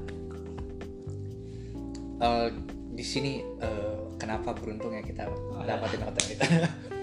eh, 2.20 2.50
di 2.94 3.06
sini 3.06 3.40
eh, 3.62 3.98
kenapa 4.20 4.52
beruntung 4.58 4.92
ya 4.92 5.02
kita 5.06 5.30
dapatin 5.64 6.02
hotel 6.04 6.26
itu 6.36 6.44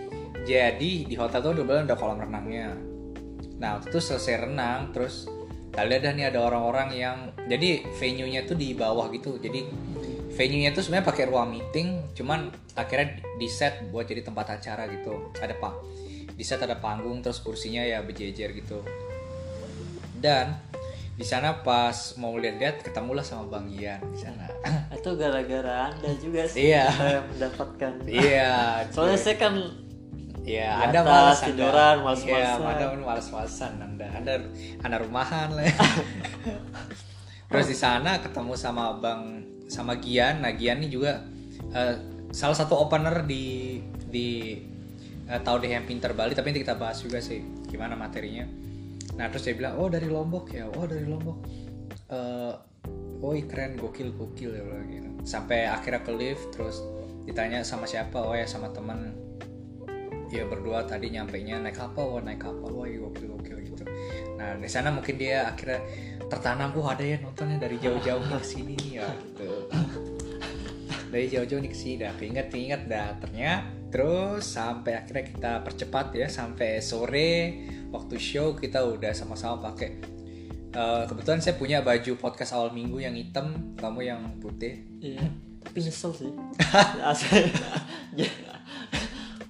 jadi 0.47 0.93
di 1.05 1.15
hotel 1.19 1.43
tuh 1.43 1.51
udah 1.59 1.85
udah 1.85 1.99
kolam 1.99 2.23
renangnya. 2.23 2.73
Nah 3.59 3.77
waktu 3.77 3.91
itu 3.91 4.01
selesai 4.01 4.47
renang 4.47 4.95
terus 4.95 5.27
kali 5.75 5.93
ada 5.99 6.15
nih 6.15 6.33
ada 6.33 6.41
orang-orang 6.41 6.89
yang 6.97 7.17
jadi 7.51 7.85
venue 8.01 8.31
nya 8.31 8.47
tuh 8.47 8.55
di 8.57 8.73
bawah 8.73 9.11
gitu. 9.11 9.37
Jadi 9.43 9.67
venue 10.33 10.63
nya 10.65 10.71
tuh 10.73 10.87
sebenarnya 10.87 11.07
pakai 11.11 11.25
ruang 11.29 11.51
meeting 11.53 12.15
cuman 12.15 12.49
akhirnya 12.79 13.21
di 13.37 13.49
set 13.51 13.91
buat 13.91 14.07
jadi 14.07 14.23
tempat 14.23 14.63
acara 14.63 14.87
gitu. 14.89 15.35
Ada 15.37 15.59
pak 15.59 15.75
di 16.37 16.45
set 16.45 16.61
ada 16.63 16.77
panggung 16.79 17.25
terus 17.25 17.43
kursinya 17.43 17.83
ya 17.83 18.01
berjejer 18.07 18.55
gitu. 18.55 18.81
Dan 20.17 20.57
di 21.17 21.25
sana 21.25 21.65
pas 21.65 22.13
mau 22.21 22.37
lihat-lihat 22.37 22.85
ketemulah 22.85 23.25
sama 23.25 23.49
Bang 23.49 23.73
Gian 23.73 24.05
di 24.13 24.21
sana. 24.21 24.45
Itu 24.93 25.17
gara-gara 25.17 25.89
anda 25.89 26.13
juga 26.21 26.45
sih 26.45 26.69
Iya. 26.69 26.93
saya 26.93 27.21
mendapatkan. 27.25 27.93
Iya 28.05 28.53
soalnya 28.93 29.17
saya 29.17 29.37
kan 29.41 29.55
Iya, 30.47 30.71
Anda 30.79 31.03
atas, 31.03 31.11
malas 31.11 31.39
Anda. 31.43 31.49
tiduran, 31.51 31.97
malas-malasan. 32.07 32.59
Iya, 32.63 32.71
Anda 32.71 32.87
malas-malasan 33.03 33.73
Anda. 33.83 34.07
Anda 34.15 34.35
anak 34.87 34.99
rumahan 35.03 35.49
lah. 35.59 35.65
ya. 35.67 35.75
Terus 37.51 37.67
di 37.67 37.77
sana 37.77 38.23
ketemu 38.23 38.55
sama 38.55 38.95
Bang 39.03 39.43
sama 39.67 39.99
Gian. 39.99 40.47
Nah, 40.47 40.55
Gian 40.55 40.79
ini 40.79 40.89
juga 40.89 41.19
eh, 41.75 41.95
salah 42.31 42.55
satu 42.55 42.79
opener 42.79 43.27
di 43.27 43.83
di 44.07 44.55
uh, 45.27 45.41
Tahu 45.43 45.57
deh 45.67 45.71
yang 45.75 45.85
pinter 45.85 46.15
Bali, 46.15 46.33
tapi 46.33 46.55
nanti 46.55 46.63
kita 46.63 46.79
bahas 46.79 47.03
juga 47.03 47.19
sih 47.19 47.43
gimana 47.67 47.99
materinya. 47.99 48.47
Nah, 49.19 49.27
terus 49.35 49.51
dia 49.51 49.55
bilang, 49.59 49.75
"Oh, 49.83 49.91
dari 49.91 50.07
Lombok 50.07 50.55
ya. 50.55 50.71
Oh, 50.71 50.87
dari 50.87 51.05
Lombok." 51.05 51.43
Eh, 52.07 52.55
oh, 53.19 53.35
keren, 53.51 53.75
gokil, 53.75 54.15
gokil 54.15 54.55
ya 54.55 54.63
bilang 54.63 54.87
gitu. 54.87 55.11
Sampai 55.27 55.67
akhirnya 55.67 56.07
ke 56.07 56.13
lift 56.15 56.55
terus 56.55 56.79
ditanya 57.27 57.67
sama 57.67 57.89
siapa? 57.91 58.23
Oh, 58.23 58.37
ya 58.37 58.47
sama 58.47 58.71
teman 58.71 59.26
ya 60.37 60.45
berdua 60.45 60.85
tadi 60.85 61.09
nyampe 61.09 61.41
nya 61.41 61.57
naik 61.57 61.81
kapal 61.81 62.19
wah 62.19 62.23
naik 62.23 62.45
kapal 62.45 62.69
wah 62.73 62.85
gokil 62.85 63.27
gokil 63.33 63.59
gitu. 63.65 63.85
Nah 64.37 64.61
di 64.61 64.69
sana 64.69 64.93
mungkin 64.93 65.17
dia 65.17 65.49
akhirnya 65.49 65.81
tertanam 66.29 66.77
oh 66.77 66.87
ada 66.87 67.01
ya 67.01 67.17
nontonnya 67.25 67.57
dari 67.57 67.81
jauh-jauh 67.81 68.21
ke 68.21 68.37
sini 68.45 68.77
nih 68.77 68.91
ya 69.01 69.09
gitu. 69.09 69.51
Dari 71.09 71.27
jauh-jauh 71.33 71.61
nih 71.65 71.73
ke 71.73 71.79
sini 71.79 71.95
dah 72.05 72.13
keinget 72.21 72.47
keinget 72.53 72.83
dah. 72.85 73.17
Ternyata 73.17 73.75
terus 73.87 74.45
sampai 74.45 74.99
akhirnya 74.99 75.25
kita 75.33 75.53
percepat 75.65 76.07
ya 76.13 76.27
sampai 76.29 76.85
sore 76.85 77.33
waktu 77.89 78.21
show 78.21 78.53
kita 78.53 78.85
udah 78.85 79.15
sama-sama 79.17 79.73
pakai 79.73 80.17
Eh, 80.77 81.05
kebetulan 81.09 81.41
saya 81.41 81.57
punya 81.57 81.81
baju 81.81 82.21
podcast 82.21 82.53
awal 82.53 82.69
minggu 82.69 83.01
yang 83.01 83.17
hitam 83.17 83.73
kamu 83.81 84.13
yang 84.13 84.21
putih. 84.45 84.85
Iya 85.01 85.25
tapi 85.67 85.83
nyesel 85.83 86.13
sih. 86.15 86.31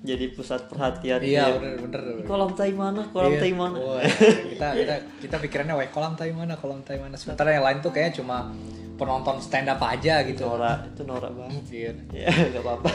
jadi 0.06 0.30
pusat 0.30 0.70
perhatian 0.70 1.18
iya 1.20 1.50
dia. 1.50 1.58
bener 1.58 1.82
bener 1.82 2.00
kolam 2.22 2.54
tai 2.54 2.70
mana 2.70 3.02
kolam 3.10 3.34
Iya. 3.34 3.40
tai 3.42 3.52
mana. 3.52 3.76
Wah, 3.76 4.00
kita 4.46 4.68
kita 4.78 4.94
kita 5.18 5.36
pikirannya 5.42 5.74
wah 5.74 5.86
kolam 5.90 6.14
tai 6.14 6.30
mana 6.30 6.54
kolam 6.54 6.86
tai 6.86 7.02
mana. 7.02 7.18
Sementara 7.18 7.50
yang 7.50 7.66
lain 7.66 7.82
tuh 7.82 7.90
kayaknya 7.90 8.22
cuma 8.22 8.54
penonton 8.94 9.42
stand 9.42 9.66
up 9.66 9.82
aja 9.82 10.22
gitu. 10.22 10.46
Norak 10.46 10.94
itu 10.94 11.02
norak 11.02 11.32
banget. 11.34 11.62
Iya. 11.68 11.90
ya 12.14 12.28
nggak 12.54 12.62
apa-apa. 12.62 12.90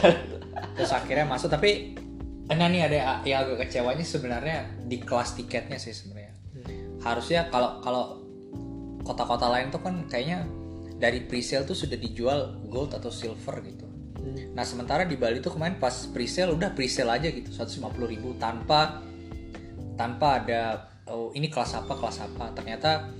Terus 0.80 0.90
akhirnya 0.90 1.28
masuk 1.28 1.52
tapi 1.52 1.92
nah 2.52 2.68
nih 2.68 2.84
ada 2.84 2.96
yang 3.28 3.44
agak 3.44 3.68
kecewanya 3.68 4.04
sebenarnya 4.04 4.56
di 4.88 4.96
kelas 4.96 5.36
tiketnya 5.36 5.76
sih 5.76 5.92
sebenarnya. 5.92 6.32
Harusnya 7.04 7.52
kalau 7.52 7.78
kalau 7.84 8.04
kota-kota 9.04 9.52
lain 9.52 9.68
tuh 9.68 9.84
kan 9.84 10.08
kayaknya 10.08 10.48
dari 10.96 11.20
presale 11.26 11.66
tuh 11.66 11.74
sudah 11.74 11.98
dijual 11.98 12.62
gold 12.70 12.94
atau 12.94 13.10
silver 13.10 13.58
gitu 13.66 13.91
Hmm. 14.22 14.54
nah 14.54 14.62
sementara 14.62 15.02
di 15.02 15.18
Bali 15.18 15.42
tuh 15.42 15.50
kemarin 15.58 15.82
pas 15.82 16.06
presale 16.14 16.54
udah 16.54 16.70
presale 16.70 17.10
aja 17.18 17.26
gitu 17.26 17.50
150.000 17.50 17.90
tanpa 18.38 19.02
tanpa 19.98 20.38
ada 20.38 20.86
oh 21.10 21.34
ini 21.34 21.50
kelas 21.50 21.82
apa 21.82 21.98
kelas 21.98 22.22
apa 22.22 22.54
ternyata 22.54 23.10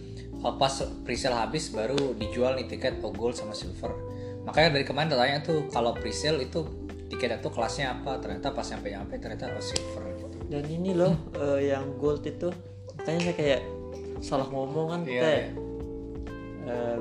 oh, 0.43 0.55
pas 0.55 0.71
presale 1.03 1.35
habis 1.35 1.75
baru 1.75 2.15
dijual 2.15 2.55
nih 2.55 2.71
tiket 2.71 3.03
oh 3.03 3.11
gold 3.11 3.35
sama 3.35 3.51
silver 3.51 3.91
makanya 4.47 4.79
dari 4.79 4.85
kemarin 4.87 5.11
tanya 5.11 5.39
tuh 5.43 5.67
kalau 5.71 5.91
presale 5.95 6.47
itu 6.47 6.63
tiket 7.11 7.39
itu 7.43 7.51
kelasnya 7.51 7.99
apa 7.99 8.19
ternyata 8.23 8.55
pas 8.55 8.65
sampai 8.65 8.95
nyampe 8.95 9.19
ternyata 9.19 9.51
oh 9.53 9.63
silver 9.63 10.03
gitu 10.17 10.39
dan 10.49 10.65
ini 10.71 10.95
loh 10.95 11.15
eh, 11.35 11.71
yang 11.75 11.99
gold 11.99 12.23
itu 12.25 12.49
makanya 12.99 13.21
saya 13.31 13.35
kayak 13.35 13.61
salah 14.23 14.47
ngomong 14.47 14.87
kan 14.87 15.01
Iya, 15.03 15.11
kita 15.11 15.29
iya. 15.29 15.47
eh, 16.71 16.97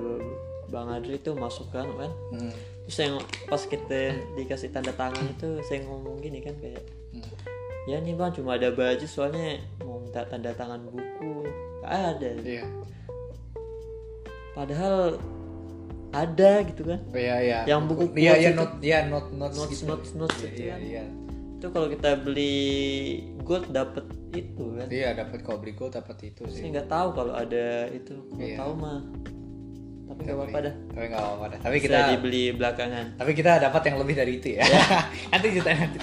bang 0.72 0.88
Adri 0.90 1.16
itu 1.16 1.32
masuk 1.34 1.68
kan 1.70 1.86
kan 1.92 2.12
Hmm. 2.32 2.54
terus 2.82 2.98
yang 2.98 3.16
pas 3.46 3.62
kita 3.62 4.02
dikasih 4.34 4.72
tanda 4.72 4.90
tangan 4.92 5.28
itu 5.28 5.60
saya 5.62 5.84
ngomong 5.84 6.18
gini 6.18 6.40
kan 6.40 6.56
kayak 6.58 6.82
Hmm. 7.12 7.28
ya 7.86 7.98
nih 7.98 8.16
bang 8.16 8.32
cuma 8.32 8.56
ada 8.56 8.72
baju 8.72 9.04
soalnya 9.06 9.60
mau 9.82 10.00
minta 10.00 10.24
tanda 10.24 10.50
tangan 10.52 10.80
buku 10.82 11.44
Gak 11.82 11.92
ada 12.16 12.30
iya 12.40 12.64
padahal 14.52 15.18
ada 16.12 16.52
gitu 16.64 16.84
kan 16.86 17.00
oh, 17.02 17.18
iya 17.18 17.36
iya 17.40 17.60
Yang 17.66 17.82
buku 17.88 18.04
iya 18.16 18.34
iya 18.38 18.52
not 18.52 18.72
iya 18.80 19.00
not 19.06 19.32
not 19.32 19.52
Notes, 19.52 19.72
gitu. 19.74 19.88
notes, 19.88 20.12
notes 20.14 20.38
iya, 20.38 20.48
itu 20.48 20.62
iya, 20.62 20.72
kan. 20.72 20.82
iya 20.84 21.04
itu 21.56 21.68
kalau 21.70 21.88
kita 21.88 22.10
beli 22.18 22.58
gold 23.40 23.70
dapet 23.70 24.06
itu 24.32 24.66
kan 24.76 24.88
iya 24.90 25.10
dapat 25.14 25.40
kalau 25.42 25.58
beli 25.58 25.74
gold 25.74 25.94
dapat 25.94 26.18
itu 26.26 26.42
saya 26.46 26.58
sih 26.58 26.68
nggak 26.70 26.88
tahu 26.88 27.08
kalau 27.14 27.34
ada 27.34 27.68
itu 27.90 28.14
kalau 28.28 28.44
Iya. 28.44 28.58
tahu 28.58 28.72
mah 28.76 29.00
tapi 30.12 30.28
nggak 30.28 30.38
apa-apa 30.38 30.58
dah. 30.60 30.76
Tapi 30.92 31.06
nggak 31.08 31.22
apa-apa 31.24 31.46
dah. 31.48 31.60
tapi 31.64 31.78
kita 31.80 31.98
kita 31.98 32.12
dibeli 32.14 32.44
belakangan. 32.52 33.06
Tapi 33.16 33.32
kita 33.32 33.52
dapat 33.64 33.82
yang 33.88 33.98
lebih 34.04 34.16
dari 34.20 34.34
itu 34.38 34.48
ya. 34.60 34.64
Nanti 35.32 35.48
kita 35.56 35.70
nanti. 35.72 35.98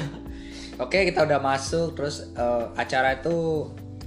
Oke 0.80 0.98
kita 1.04 1.26
udah 1.28 1.40
masuk 1.42 1.92
terus 1.92 2.32
eh, 2.32 2.64
acara 2.78 3.20
itu 3.20 3.66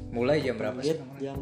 mulai 0.10 0.42
jam 0.42 0.58
berapa 0.58 0.80
sih? 0.82 0.98
Yang 1.22 1.40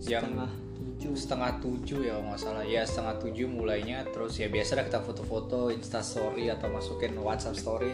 Jam 0.00 0.22
setengah 0.24 0.50
tujuh. 0.76 1.12
setengah 1.12 1.50
tujuh 1.60 2.00
ya 2.04 2.14
nggak 2.20 2.38
salah. 2.40 2.64
Ya 2.64 2.82
setengah 2.84 3.14
tujuh 3.20 3.46
mulainya. 3.48 4.04
Terus 4.12 4.36
ya 4.36 4.48
biasa 4.48 4.80
dah 4.80 4.84
kita 4.84 5.00
foto-foto 5.00 5.68
insta 5.72 6.00
story 6.04 6.48
atau 6.48 6.68
masukin 6.68 7.16
whatsapp 7.20 7.56
story. 7.56 7.92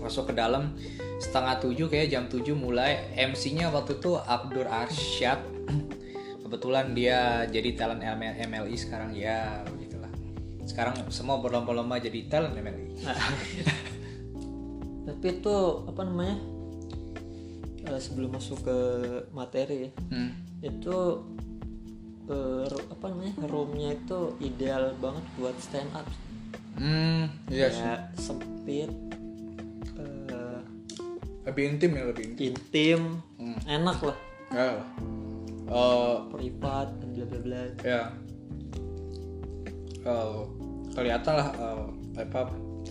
Masuk 0.00 0.32
ke 0.32 0.34
dalam. 0.36 0.76
Setengah 1.20 1.56
tujuh 1.62 1.88
kayak 1.88 2.12
jam 2.12 2.24
tujuh 2.28 2.52
mulai. 2.52 3.08
MC-nya 3.16 3.72
waktu 3.72 3.96
itu 3.96 4.16
Abdur 4.18 4.68
Arsyad 4.68 5.40
kebetulan 6.44 6.92
dia 6.92 7.42
jadi 7.46 7.72
talent 7.72 7.98
ML- 7.98 8.36
MLI 8.44 8.76
sekarang 8.76 9.10
ya 9.10 9.62
begitulah 9.66 10.10
sekarang 10.64 10.94
semua 11.08 11.38
berlomba-lomba 11.38 11.98
jadi 11.98 12.26
talent 12.26 12.54
MLI 12.54 12.86
tapi 15.04 15.26
itu 15.30 15.56
apa 15.84 16.00
namanya 16.02 16.36
eh, 17.86 17.98
sebelum 17.98 18.30
masuk 18.30 18.58
ke 18.60 18.76
materi 19.30 19.84
ya 19.84 19.90
hmm. 20.10 20.30
itu 20.62 20.96
ru- 22.64 22.86
apa 22.88 23.04
namanya 23.06 23.32
roomnya 23.42 23.94
itu 23.94 24.18
ideal 24.38 24.94
banget 24.98 25.22
buat 25.34 25.54
stand 25.58 25.90
up 25.92 26.06
Hmm, 26.74 27.30
iya 27.46 27.70
sih. 27.70 27.80
ya 27.80 27.94
sempit 28.16 28.90
eh, 29.94 30.58
Lebih 31.44 31.62
intim 31.70 31.90
ya, 31.92 32.02
lebih 32.04 32.22
intim. 32.26 32.50
intim 32.50 33.00
Hmm. 33.36 33.56
enak 33.64 33.98
lah 34.02 34.16
Ya 34.50 34.68
Eh, 35.64 36.16
privat 36.28 36.88
dan 37.00 37.08
bla 37.16 37.24
bla 37.24 37.40
bla. 37.40 37.60
Ya. 37.80 38.02
Eh, 40.04 40.38
kelihatan 40.92 41.32
lah 41.40 41.48
eh, 41.56 41.84
apa 42.20 42.40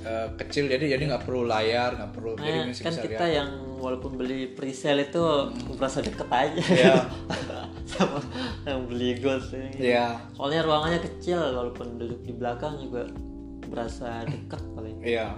eh, 0.01 0.27
kecil 0.41 0.65
jadi 0.67 0.97
jadi 0.97 1.03
nggak 1.13 1.23
perlu 1.29 1.45
layar 1.45 1.93
nggak 1.93 2.11
perlu 2.11 2.33
jadi 2.41 2.59
Nah, 2.65 2.67
masih 2.73 2.83
kan 2.83 2.93
bisa 2.97 3.03
kita 3.05 3.25
lihat. 3.29 3.37
yang 3.37 3.49
walaupun 3.77 4.11
beli 4.17 4.49
presale 4.57 5.05
itu 5.11 5.23
merasa 5.77 6.01
deket 6.01 6.29
aja. 6.33 6.63
Iya. 6.73 6.95
sama 7.93 8.17
yang 8.65 8.89
beli 8.89 9.21
gold 9.21 9.45
ini. 9.53 9.93
Iya. 9.93 10.17
Soalnya 10.33 10.65
ruangannya 10.65 10.99
kecil 11.03 11.37
walaupun 11.37 12.01
duduk 12.01 12.25
di 12.25 12.33
belakang 12.33 12.81
juga 12.81 13.05
berasa 13.69 14.25
dekat 14.25 14.61
paling. 14.73 14.97
iya. 15.05 15.37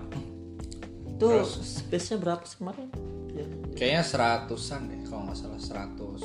Itu 1.15 1.43
space-nya 1.43 2.19
berapa 2.19 2.43
sih 2.47 2.59
kemarin? 2.63 2.87
Ya, 3.35 3.43
kayaknya 3.75 4.03
seratusan 4.07 4.87
deh 4.87 5.03
kalau 5.03 5.27
nggak 5.27 5.35
salah 5.35 5.59
seratus 5.59 6.23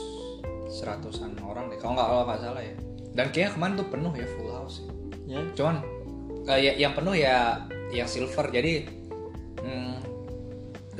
seratusan 0.70 1.34
orang 1.42 1.68
deh. 1.68 1.78
Kalau 1.82 1.98
nggak 1.98 2.08
kalau 2.08 2.24
nggak 2.30 2.40
salah 2.40 2.62
ya. 2.62 2.74
Dan 3.10 3.26
kayaknya 3.34 3.50
kemarin 3.58 3.74
tuh 3.74 3.88
penuh 3.90 4.12
ya 4.14 4.26
full 4.38 4.50
house 4.54 4.76
ya. 4.86 4.90
ya. 5.26 5.40
cuman 5.58 5.76
eh, 6.46 6.58
ya- 6.70 6.78
yang 6.78 6.92
penuh 6.94 7.14
ya 7.18 7.66
yang 7.90 8.06
silver. 8.06 8.46
Jadi 8.54 8.86
hmm, 9.60 9.94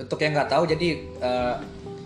untuk 0.03 0.19
yang 0.19 0.35
nggak 0.35 0.51
tahu 0.51 0.65
jadi 0.67 0.89
eh, 1.23 1.57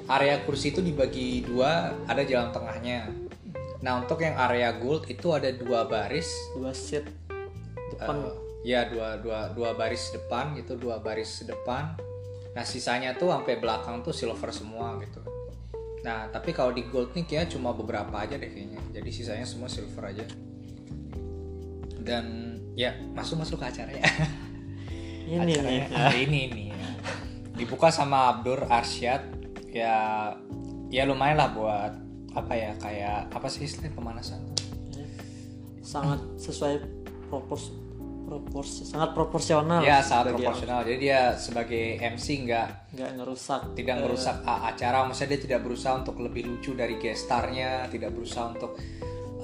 area 0.04 0.36
kursi 0.44 0.76
itu 0.76 0.84
dibagi 0.84 1.42
dua 1.48 1.96
ada 2.04 2.20
jalan 2.22 2.52
tengahnya. 2.52 3.08
Nah 3.80 4.04
untuk 4.04 4.20
yang 4.20 4.36
area 4.36 4.76
gold 4.76 5.08
itu 5.08 5.32
ada 5.32 5.48
dua 5.48 5.88
baris. 5.88 6.28
Dua 6.52 6.76
seat 6.76 7.08
depan. 7.96 8.28
Eh, 8.28 8.34
ya 8.64 8.88
dua 8.88 9.20
dua 9.20 9.52
dua 9.56 9.72
baris 9.72 10.12
depan 10.12 10.52
gitu 10.60 10.76
dua 10.76 11.00
baris 11.00 11.48
depan. 11.48 11.96
Nah 12.52 12.62
sisanya 12.62 13.16
tuh 13.16 13.32
sampai 13.32 13.56
belakang 13.56 14.04
tuh 14.04 14.12
silver 14.12 14.52
semua 14.52 15.00
gitu 15.00 15.33
nah 16.04 16.28
tapi 16.28 16.52
kalau 16.52 16.70
di 16.70 16.84
gold 16.84 17.16
nih 17.16 17.24
kayaknya 17.24 17.56
cuma 17.56 17.72
beberapa 17.72 18.12
aja 18.20 18.36
deh 18.36 18.52
kayaknya 18.52 18.76
jadi 18.92 19.08
sisanya 19.08 19.46
semua 19.48 19.72
silver 19.72 20.04
aja 20.04 20.24
dan 22.04 22.54
ya 22.76 22.92
masuk 23.16 23.40
masuk 23.40 23.56
ke 23.64 23.66
acara 23.72 23.90
ya 23.96 24.04
ini 25.24 25.40
nih. 25.40 25.56
Acaranya 25.56 25.86
hari 25.96 26.18
ini 26.28 26.40
nih 26.52 26.66
ya. 26.76 26.88
dibuka 27.56 27.88
sama 27.88 28.28
Abdur 28.36 28.68
Arsyad 28.68 29.24
ya 29.72 29.96
ya 30.92 31.02
lumayan 31.08 31.40
lah 31.40 31.50
buat 31.56 31.92
apa 32.36 32.52
ya 32.52 32.70
kayak 32.76 33.32
apa 33.32 33.46
sih 33.48 33.64
istilah 33.64 33.90
pemanasan 33.96 34.42
Ya. 34.94 35.06
Sangat 35.82 36.20
sesuai 36.38 36.78
propors 37.26 37.72
proporsi 38.24 38.82
sangat 38.88 39.12
proporsional. 39.12 39.80
Ya 39.84 40.00
sangat 40.00 40.34
proporsional. 40.34 40.80
Jadi 40.84 40.98
dia 40.98 41.36
sebagai 41.36 42.00
MC 42.00 42.48
nggak 42.48 42.68
nggak 42.96 43.10
ngerusak 43.20 43.60
tidak 43.76 43.96
merusak 44.00 44.36
a- 44.44 44.72
acara. 44.72 45.04
Maksudnya 45.04 45.30
dia 45.36 45.40
tidak 45.44 45.60
berusaha 45.62 45.92
untuk 45.94 46.16
lebih 46.20 46.42
lucu 46.48 46.72
dari 46.72 46.96
gestarnya 46.96 47.86
tidak 47.92 48.10
berusaha 48.16 48.50
untuk 48.56 48.80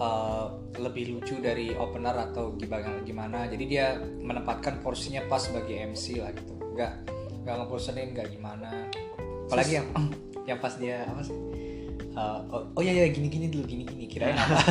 uh, 0.01 0.47
lebih 0.81 1.19
lucu 1.19 1.37
dari 1.38 1.73
opener 1.77 2.33
atau 2.33 2.57
gimana 2.57 3.01
gimana. 3.05 3.38
Jadi 3.47 3.64
dia 3.69 4.01
menempatkan 4.01 4.81
porsinya 4.81 5.25
pas 5.29 5.45
sebagai 5.45 5.77
MC 5.77 6.21
lah 6.21 6.33
gitu. 6.33 6.55
Nggak 6.75 6.93
nggak 7.45 7.55
ngebosenin 7.61 8.09
nggak 8.16 8.29
gimana. 8.33 8.71
Apalagi 9.49 9.73
yang 9.81 9.87
yang 10.49 10.59
pas 10.59 10.75
dia 10.79 11.05
apa 11.05 11.21
sih 11.21 11.49
Uh, 12.11 12.42
oh, 12.51 12.62
oh 12.75 12.83
ya 12.83 12.90
ya 12.90 13.07
gini 13.14 13.31
gini 13.31 13.46
dulu 13.46 13.62
gini 13.66 13.87
gini 13.87 14.05
kirain 14.11 14.35
apa? 14.35 14.59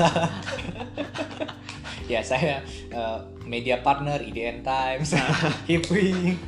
Ya 2.10 2.26
saya 2.26 2.66
uh, 2.90 3.22
media 3.46 3.86
partner 3.86 4.18
IDN 4.18 4.66
Times 4.66 5.14
Hipwing 5.70 6.42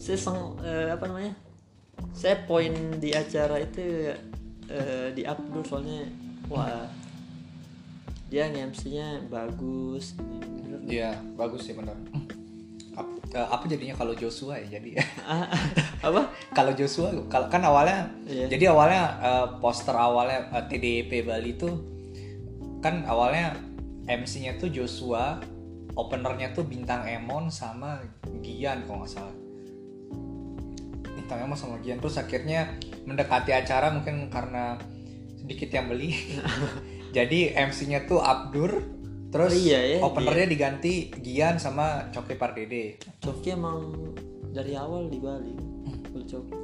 saya 0.00 0.16
sang 0.16 0.56
eh, 0.64 0.88
apa 0.88 1.04
namanya? 1.06 1.36
Saya 2.16 2.42
poin 2.48 2.72
di 2.96 3.12
acara 3.12 3.60
itu 3.60 4.10
eh, 4.66 5.12
di 5.12 5.22
Abdul 5.28 5.60
soalnya 5.62 6.08
wah 6.48 6.88
dia 8.32 8.48
nge-MC-nya 8.48 9.28
bagus. 9.28 10.16
Iya, 10.88 11.20
bagus 11.36 11.68
sih 11.68 11.76
benar. 11.76 11.94
Ap- 13.30 13.36
eh, 13.36 13.48
apa 13.48 13.64
jadinya 13.66 13.94
kalau 13.94 14.12
Joshua 14.12 14.58
ya 14.58 14.78
jadi. 14.78 14.98
Apa? 16.06 16.32
Kalau 16.50 16.72
Joshua 16.74 17.14
kalau 17.28 17.46
kan 17.46 17.62
awalnya 17.62 18.10
Iya. 18.26 18.46
jadi 18.48 18.74
awalnya 18.74 19.02
eh, 19.20 19.46
poster 19.58 19.94
awalnya 19.94 20.50
eh, 20.50 20.64
TDP 20.66 21.22
Bali 21.22 21.54
itu 21.54 21.68
kan 22.80 23.04
awalnya 23.04 23.54
MC-nya 24.04 24.56
tuh 24.56 24.66
Joshua 24.68 25.38
openernya 25.92 26.50
tuh 26.50 26.64
bintang 26.64 27.04
Emon 27.04 27.46
sama 27.48 28.00
Gian 28.40 28.82
kalau 28.84 29.04
nggak 29.04 29.12
salah. 29.12 29.36
Bintang 31.12 31.38
Emon 31.44 31.54
sama 31.54 31.76
Gian 31.78 32.00
terus 32.00 32.16
akhirnya 32.16 32.74
mendekati 33.04 33.52
acara 33.52 33.92
mungkin 33.92 34.26
karena 34.26 34.74
sedikit 35.36 35.70
yang 35.70 35.86
beli. 35.86 36.14
Jadi 37.16 37.50
MC-nya 37.52 38.06
tuh 38.06 38.18
Abdur 38.18 38.82
terus 39.30 39.54
Oh 39.54 39.58
iya 39.58 39.80
ya, 39.94 39.98
openernya 40.02 40.46
diganti 40.50 41.08
Gian 41.22 41.56
sama 41.62 42.10
Coki 42.10 42.34
Pardede 42.34 42.98
Coki 43.22 43.54
emang 43.54 43.94
dari 44.50 44.74
awal 44.74 45.06
di 45.06 45.18
Bali 45.22 45.54
kalau 46.10 46.26
Coki 46.26 46.54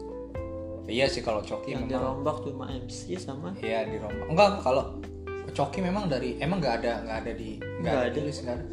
iya 0.87 1.07
sih 1.11 1.23
kalau 1.23 1.43
Coki 1.43 1.75
yang 1.75 1.87
memang 1.87 2.23
dirombak 2.23 2.37
cuma 2.47 2.71
MC 2.71 3.19
sama 3.19 3.51
Iya 3.59 3.91
di 3.91 3.99
Roma. 3.99 4.23
Enggak 4.31 4.63
kalau 4.63 5.03
Coki 5.51 5.83
memang 5.83 6.07
dari 6.07 6.39
emang 6.39 6.63
nggak 6.63 6.75
ada 6.83 6.93
nggak 7.03 7.19
ada 7.27 7.33
di 7.35 7.51
nggak 7.59 7.95
ada, 7.95 8.07
ada. 8.07 8.15
di 8.15 8.21
list 8.23 8.41
nggak 8.47 8.55
ada. 8.55 8.67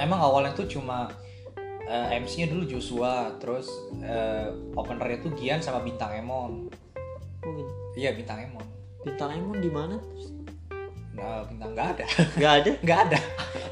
emang 0.06 0.18
awalnya 0.18 0.52
tuh 0.58 0.66
cuma 0.66 1.06
eh, 1.86 2.18
MC-nya 2.18 2.50
dulu 2.50 2.66
Joshua, 2.66 3.34
terus 3.38 3.70
eh, 4.02 4.50
openernya 4.74 5.18
tuh 5.22 5.30
Gian 5.38 5.62
sama 5.62 5.82
Bintang 5.82 6.14
Emon. 6.14 6.66
oh. 7.46 7.68
Iya 7.94 8.14
Bintang 8.14 8.42
Emon. 8.42 8.66
bintang 9.00 9.32
Emon 9.32 9.56
di 9.64 9.72
mana 9.72 9.96
Nah, 11.20 11.44
bintang 11.44 11.70
nggak 11.76 11.88
ada, 11.96 12.04
nggak 12.40 12.52
ada 12.64 12.70
nggak 12.84 13.00
ada. 13.08 13.18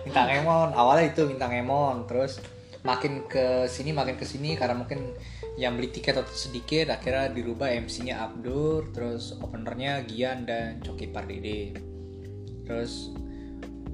Bintang 0.05 0.29
Emon 0.29 0.69
awalnya 0.77 1.09
itu 1.09 1.25
Bintang 1.25 1.53
Emon, 1.57 2.05
terus 2.05 2.45
makin 2.85 3.25
ke 3.25 3.65
sini 3.67 3.91
makin 3.97 4.21
ke 4.21 4.29
sini 4.29 4.55
karena 4.55 4.77
mungkin 4.77 5.17
yang 5.59 5.75
beli 5.75 5.91
tiket 5.91 6.15
atau 6.15 6.31
sedikit 6.31 6.93
akhirnya 6.93 7.33
dirubah 7.33 7.73
MC-nya 7.73 8.21
Abdur, 8.21 8.93
terus 8.93 9.35
openernya 9.41 10.05
Gian 10.05 10.45
dan 10.45 10.85
Coki 10.85 11.09
Pardede. 11.09 11.73
Terus 12.69 13.17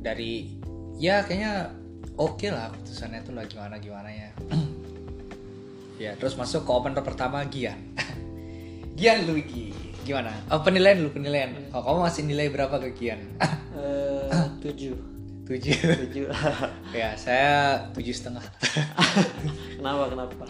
dari 0.03 0.59
ya 0.99 1.23
kayaknya 1.23 1.73
oke 2.19 2.47
lah 2.51 2.75
keputusannya 2.75 3.21
tuh 3.23 3.33
lah 3.39 3.47
gimana 3.47 3.79
gimana 3.79 4.11
ya. 4.11 4.31
ya 6.11 6.11
terus 6.19 6.35
masuk 6.35 6.67
ke 6.67 6.71
opener 6.75 7.07
pertama 7.07 7.47
Gian. 7.47 7.79
Gian 8.99 9.31
Luigi 9.31 9.84
gimana? 10.05 10.31
Oh, 10.53 10.61
penilaian 10.61 11.01
dulu 11.01 11.17
penilaian. 11.17 11.51
Oh, 11.73 11.81
kamu 11.81 11.99
masih 12.05 12.23
nilai 12.25 12.47
berapa 12.49 12.77
ke 12.79 12.93
Gian? 12.95 13.21
Eh, 13.75 14.47
tujuh 14.61 14.95
Tujuh. 15.45 15.77
tujuh 15.77 16.25
ya 16.97 17.13
saya 17.17 17.77
tujuh 17.93 18.17
setengah. 18.17 18.41
kenapa 19.77 20.09
kenapa 20.09 20.45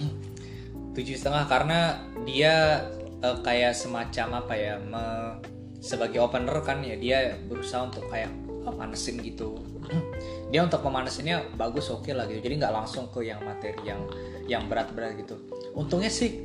tujuh 0.94 1.18
setengah 1.18 1.50
karena 1.50 1.98
dia 2.22 2.86
eh, 3.18 3.38
kayak 3.42 3.74
semacam 3.74 4.38
apa 4.38 4.54
ya 4.54 4.74
me- 4.78 5.34
sebagai 5.82 6.22
opener 6.22 6.54
kan 6.62 6.78
ya 6.86 6.94
dia 6.94 7.34
berusaha 7.50 7.90
untuk 7.90 8.06
kayak 8.06 8.30
manesin 8.64 9.18
gitu 9.20 9.58
dia 10.54 10.62
untuk 10.62 10.80
pemanasinnya 10.80 11.42
bagus 11.58 11.90
oke 11.90 12.08
lah 12.14 12.24
gitu 12.30 12.40
jadi 12.46 12.62
nggak 12.62 12.74
langsung 12.78 13.10
ke 13.10 13.26
yang 13.26 13.42
materi 13.42 13.74
yang 13.82 14.00
yang 14.46 14.62
berat-berat 14.70 15.18
gitu 15.18 15.36
untungnya 15.74 16.08
sih 16.08 16.38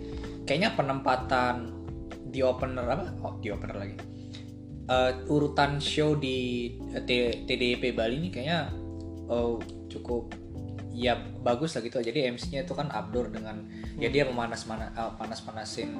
kayaknya 0.43 0.73
penempatan 0.73 1.78
di 2.29 2.39
opener 2.45 2.85
apa? 2.85 3.05
Oh 3.25 3.37
di 3.41 3.49
opener 3.49 3.77
lagi. 3.77 3.95
Eh, 4.89 5.11
urutan 5.29 5.77
show 5.77 6.17
di 6.17 6.69
eh, 6.93 7.03
T- 7.05 7.45
TDP 7.45 7.93
Bali 7.93 8.17
ini 8.17 8.29
kayaknya 8.33 8.73
oh, 9.29 9.61
cukup 9.85 10.33
ya 10.93 11.13
bagus 11.45 11.77
lah 11.77 11.85
gitu. 11.85 12.01
Jadi 12.01 12.25
MC-nya 12.33 12.65
itu 12.65 12.73
kan 12.73 12.89
Abdur 12.89 13.29
dengan 13.29 13.61
ya 14.01 14.09
dia 14.09 14.25
memanas 14.25 14.65
mana 14.65 14.89
eh, 14.93 15.11
panas-panasin 15.17 15.93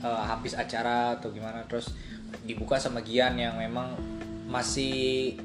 eh, 0.00 0.22
habis 0.24 0.56
acara 0.56 1.20
atau 1.20 1.28
gimana. 1.32 1.68
Terus 1.68 1.92
dibuka 2.48 2.80
sama 2.80 3.04
Gian 3.04 3.36
yang 3.36 3.60
memang 3.60 3.92
masih 4.48 5.36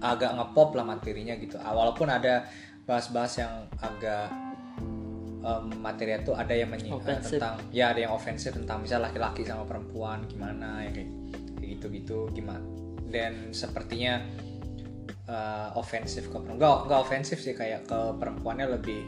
agak 0.00 0.36
ngepop 0.36 0.76
lah 0.76 0.84
materinya 0.84 1.36
gitu. 1.36 1.56
Ah, 1.60 1.72
walaupun 1.72 2.08
ada 2.08 2.48
bahas-bahas 2.84 3.40
yang 3.40 3.52
agak 3.80 4.28
em, 5.44 5.64
materinya 5.78 6.24
tuh 6.24 6.34
ada 6.34 6.56
yang 6.56 6.72
menyi- 6.72 6.88
eh, 6.90 7.04
tentang 7.36 7.54
ya 7.68 7.92
ada 7.92 8.00
yang 8.00 8.12
ofensif 8.16 8.56
tentang 8.56 8.80
misal 8.80 9.04
laki-laki 9.04 9.44
sama 9.44 9.68
perempuan 9.68 10.24
gimana 10.24 10.80
ya 10.88 10.90
kayak 10.90 11.10
gitu-gitu 11.60 12.32
gimana 12.32 12.64
dan 13.12 13.52
sepertinya 13.52 14.24
eh, 15.24 15.68
ofensif 15.76 16.28
ke 16.28 16.36
perempuan. 16.36 16.56
Nggak 16.60 16.76
nggak 16.88 17.00
ofensif 17.00 17.38
sih 17.40 17.52
kayak 17.52 17.88
ke 17.88 18.00
perempuannya 18.20 18.66
lebih 18.76 19.00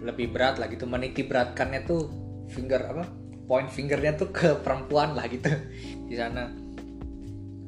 lebih 0.00 0.30
berat 0.32 0.56
lah 0.56 0.68
gitu. 0.70 0.84
Meniti 0.88 1.26
beratkannya 1.26 1.84
tuh 1.84 2.08
finger 2.48 2.80
apa 2.88 3.04
point 3.48 3.68
fingernya 3.68 4.16
tuh 4.16 4.28
ke 4.32 4.60
perempuan 4.60 5.12
lah 5.16 5.24
gitu 5.28 5.48
di 6.08 6.14
sana. 6.16 6.48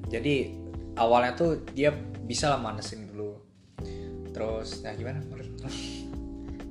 Jadi 0.08 0.34
awalnya 0.96 1.32
tuh 1.36 1.64
dia 1.72 1.92
bisa 2.24 2.52
lah 2.52 2.60
manesin 2.60 3.08
dulu. 3.08 3.36
Terus 4.32 4.80
nah 4.80 4.92
gimana? 4.94 5.20
Menurut? 5.26 5.48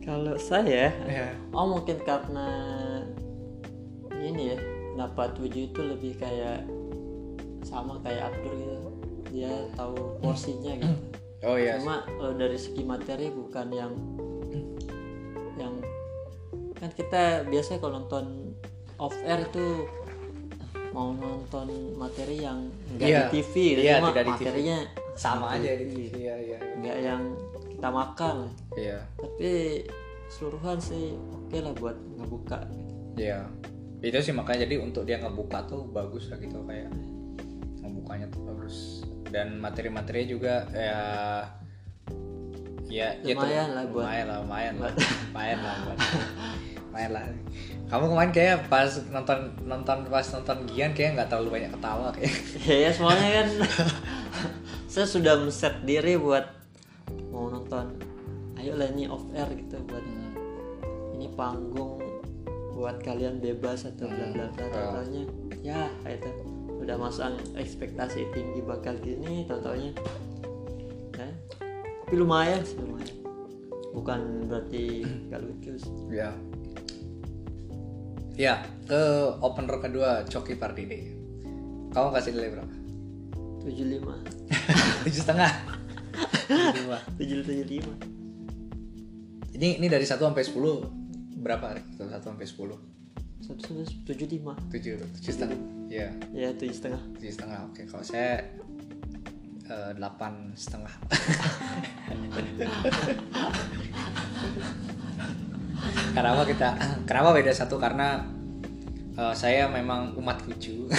Kalau 0.10 0.34
saya 0.42 0.90
ya 1.06 1.30
oh 1.54 1.70
mungkin 1.70 2.02
karena 2.02 2.50
ini 4.12 4.52
ya 4.52 4.58
dapat 4.98 5.38
tujuh 5.38 5.70
itu 5.70 5.80
lebih 5.80 6.18
kayak 6.18 6.66
sama 7.62 8.02
kayak 8.02 8.28
Abdur 8.28 8.52
gitu 8.52 8.78
dia 9.30 9.54
tahu 9.78 10.18
porsinya 10.18 10.74
gitu 10.76 10.98
oh 11.46 11.56
iya 11.56 11.78
cuma 11.78 12.02
kalau 12.10 12.34
dari 12.34 12.58
segi 12.58 12.82
materi 12.82 13.30
bukan 13.30 13.68
yang 13.70 13.94
yang 15.56 15.78
kan 16.76 16.90
kita 16.92 17.46
biasa 17.46 17.78
kalau 17.78 18.02
nonton 18.02 18.58
off 18.98 19.14
air 19.22 19.46
itu 19.46 19.86
mau 20.90 21.14
nonton 21.14 21.70
materi 21.96 22.42
yang 22.42 22.66
enggak 22.90 23.08
Iya. 23.08 23.20
di 23.22 23.40
TV 23.40 23.54
gitu. 23.54 23.82
Iya, 23.86 23.94
cuma 24.02 24.10
tidak 24.10 24.26
di 24.26 24.32
TV. 24.34 24.34
materinya 24.42 24.78
sama 25.14 25.46
aja 25.54 25.70
gitu 25.76 25.94
iya 26.18 26.36
iya 26.40 26.58
enggak 26.76 26.98
yang 26.98 27.22
kita 27.80 27.90
makan. 27.90 28.36
Iya. 28.76 29.00
Tapi 29.16 29.52
seluruhan 30.28 30.76
sih 30.78 31.16
oke 31.16 31.58
lah 31.58 31.72
buat 31.74 31.96
ngebuka. 32.20 32.60
Iya, 33.16 33.48
itu 34.00 34.20
sih 34.20 34.36
makanya 34.36 34.68
jadi 34.68 34.84
untuk 34.84 35.08
dia 35.08 35.16
ngebuka 35.16 35.64
tuh 35.64 35.88
bagus 35.90 36.28
lah 36.28 36.38
gitu 36.38 36.60
kayak 36.68 36.92
ngebukanya 37.80 38.28
tuh 38.28 38.44
bagus. 38.44 39.08
Dan 39.32 39.64
materi-materinya 39.64 40.28
juga 40.28 40.54
ya 40.76 41.00
ya 42.90 43.16
ya 43.22 43.32
Lumayan 43.32 43.70
lah 43.72 43.84
buat- 43.88 44.04
lumayan 44.04 44.26
lah 44.28 44.38
lumayan 44.44 44.76
lah. 44.76 44.92
lumayan 45.32 45.60
lah 45.64 45.76
buat 45.88 45.98
lumayan 46.84 47.12
lah. 47.16 47.24
Kamu 47.88 48.06
kemarin 48.12 48.32
kayak 48.36 48.58
pas 48.68 48.92
nonton 49.08 49.40
nonton 49.64 49.98
pas 50.12 50.26
nonton 50.36 50.58
Gian 50.76 50.92
kayak 50.92 51.16
nggak 51.16 51.30
terlalu 51.32 51.64
banyak 51.64 51.72
ketawa 51.72 52.12
kayak. 52.12 52.34
Ya 52.68 52.92
soalnya 52.92 53.30
kan 53.40 53.48
saya 54.92 55.06
sudah 55.08 55.40
men-set 55.40 55.80
diri 55.88 56.20
buat 56.20 56.59
mau 57.30 57.50
nonton 57.50 57.96
ayo 58.60 58.76
lah 58.76 58.92
ini 58.92 59.08
off 59.08 59.24
air 59.32 59.48
gitu 59.56 59.80
buat 59.88 60.04
ini 61.16 61.28
panggung 61.36 62.00
buat 62.76 63.04
kalian 63.04 63.44
bebas 63.44 63.84
atau 63.84 64.08
bla 64.08 64.32
bla 64.32 64.48
bla. 64.56 64.64
Oh. 64.64 64.72
totalnya 64.72 65.24
ya 65.60 65.92
itu 66.08 66.32
udah 66.80 66.96
masang 66.96 67.36
ekspektasi 67.60 68.32
tinggi 68.32 68.64
bakal 68.64 68.96
gini 69.04 69.44
totalnya 69.44 69.92
ya. 71.20 71.28
Tapi 72.08 72.16
lumayan 72.16 72.64
sih 72.64 72.80
lumayan. 72.80 73.16
Bukan 73.92 74.48
berarti 74.48 75.04
gak 75.28 75.44
lucu 75.44 75.76
sih. 75.76 75.94
Ya. 76.08 76.32
Ya 78.40 78.64
ke 78.88 79.36
opener 79.44 79.84
kedua 79.84 80.24
Coki 80.24 80.56
Pardede. 80.56 81.12
Kamu 81.92 82.16
kasih 82.16 82.32
nilai 82.32 82.56
berapa? 82.56 82.76
75 83.60 84.08
tujuh 85.04 85.20
setengah 85.20 85.52
Tujuh 87.20 87.44
lima. 87.44 87.94
775 88.08 88.20
ini 89.60 89.76
ini 89.76 89.92
dari 89.92 90.08
1 90.08 90.16
sampai 90.16 90.40
10 90.40 91.44
berapa 91.44 91.76
Dari 91.76 92.08
1 92.16 92.24
sampai 92.24 92.48
10 92.48 92.90
175 93.40 94.08
tujuh 94.72 95.00
tujuh 95.00 95.32
setengah. 95.32 95.60
Ya 95.88 96.12
ya 96.36 96.52
tujuh 96.54 96.76
setengah. 96.76 97.02
Tujuh 97.18 97.34
setengah 97.34 97.72
oke. 97.72 97.82
Kalau 97.88 98.04
saya 98.04 98.44
eh, 99.68 99.92
delapan 99.96 100.52
setengah. 100.54 100.92
Kenapa 106.16 106.44
kita 106.44 106.76
kenapa 107.08 107.32
beda 107.32 107.56
satu? 107.56 107.80
Karena 107.80 108.28
eh, 109.16 109.34
saya 109.34 109.72
memang 109.72 110.20
umat 110.20 110.44
lucu 110.46 110.92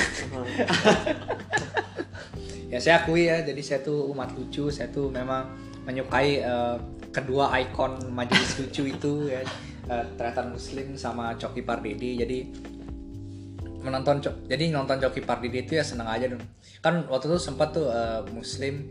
ya 2.71 2.79
saya 2.79 3.03
akui 3.03 3.27
ya 3.27 3.43
jadi 3.43 3.61
saya 3.61 3.81
tuh 3.83 4.07
umat 4.15 4.31
lucu 4.39 4.71
saya 4.71 4.89
tuh 4.95 5.11
memang 5.11 5.51
menyukai 5.85 6.39
eh, 6.39 6.77
kedua 7.11 7.51
ikon 7.59 8.15
majelis 8.15 8.63
lucu 8.63 8.87
itu 8.87 9.27
ya. 9.27 9.43
Eh, 9.91 10.07
Tretan 10.15 10.55
Muslim 10.55 10.95
sama 10.95 11.35
Coki 11.35 11.67
Pardede. 11.67 12.23
Jadi 12.23 12.39
menonton 13.83 14.23
jadi 14.47 14.71
nonton 14.71 15.03
Coki 15.03 15.27
Pardede 15.27 15.67
itu 15.67 15.75
ya 15.75 15.83
seneng 15.83 16.07
aja 16.07 16.31
dong. 16.31 16.43
Kan 16.79 17.11
waktu 17.11 17.27
itu 17.35 17.39
sempat 17.43 17.75
tuh 17.75 17.91
eh, 17.91 18.23
Muslim 18.31 18.87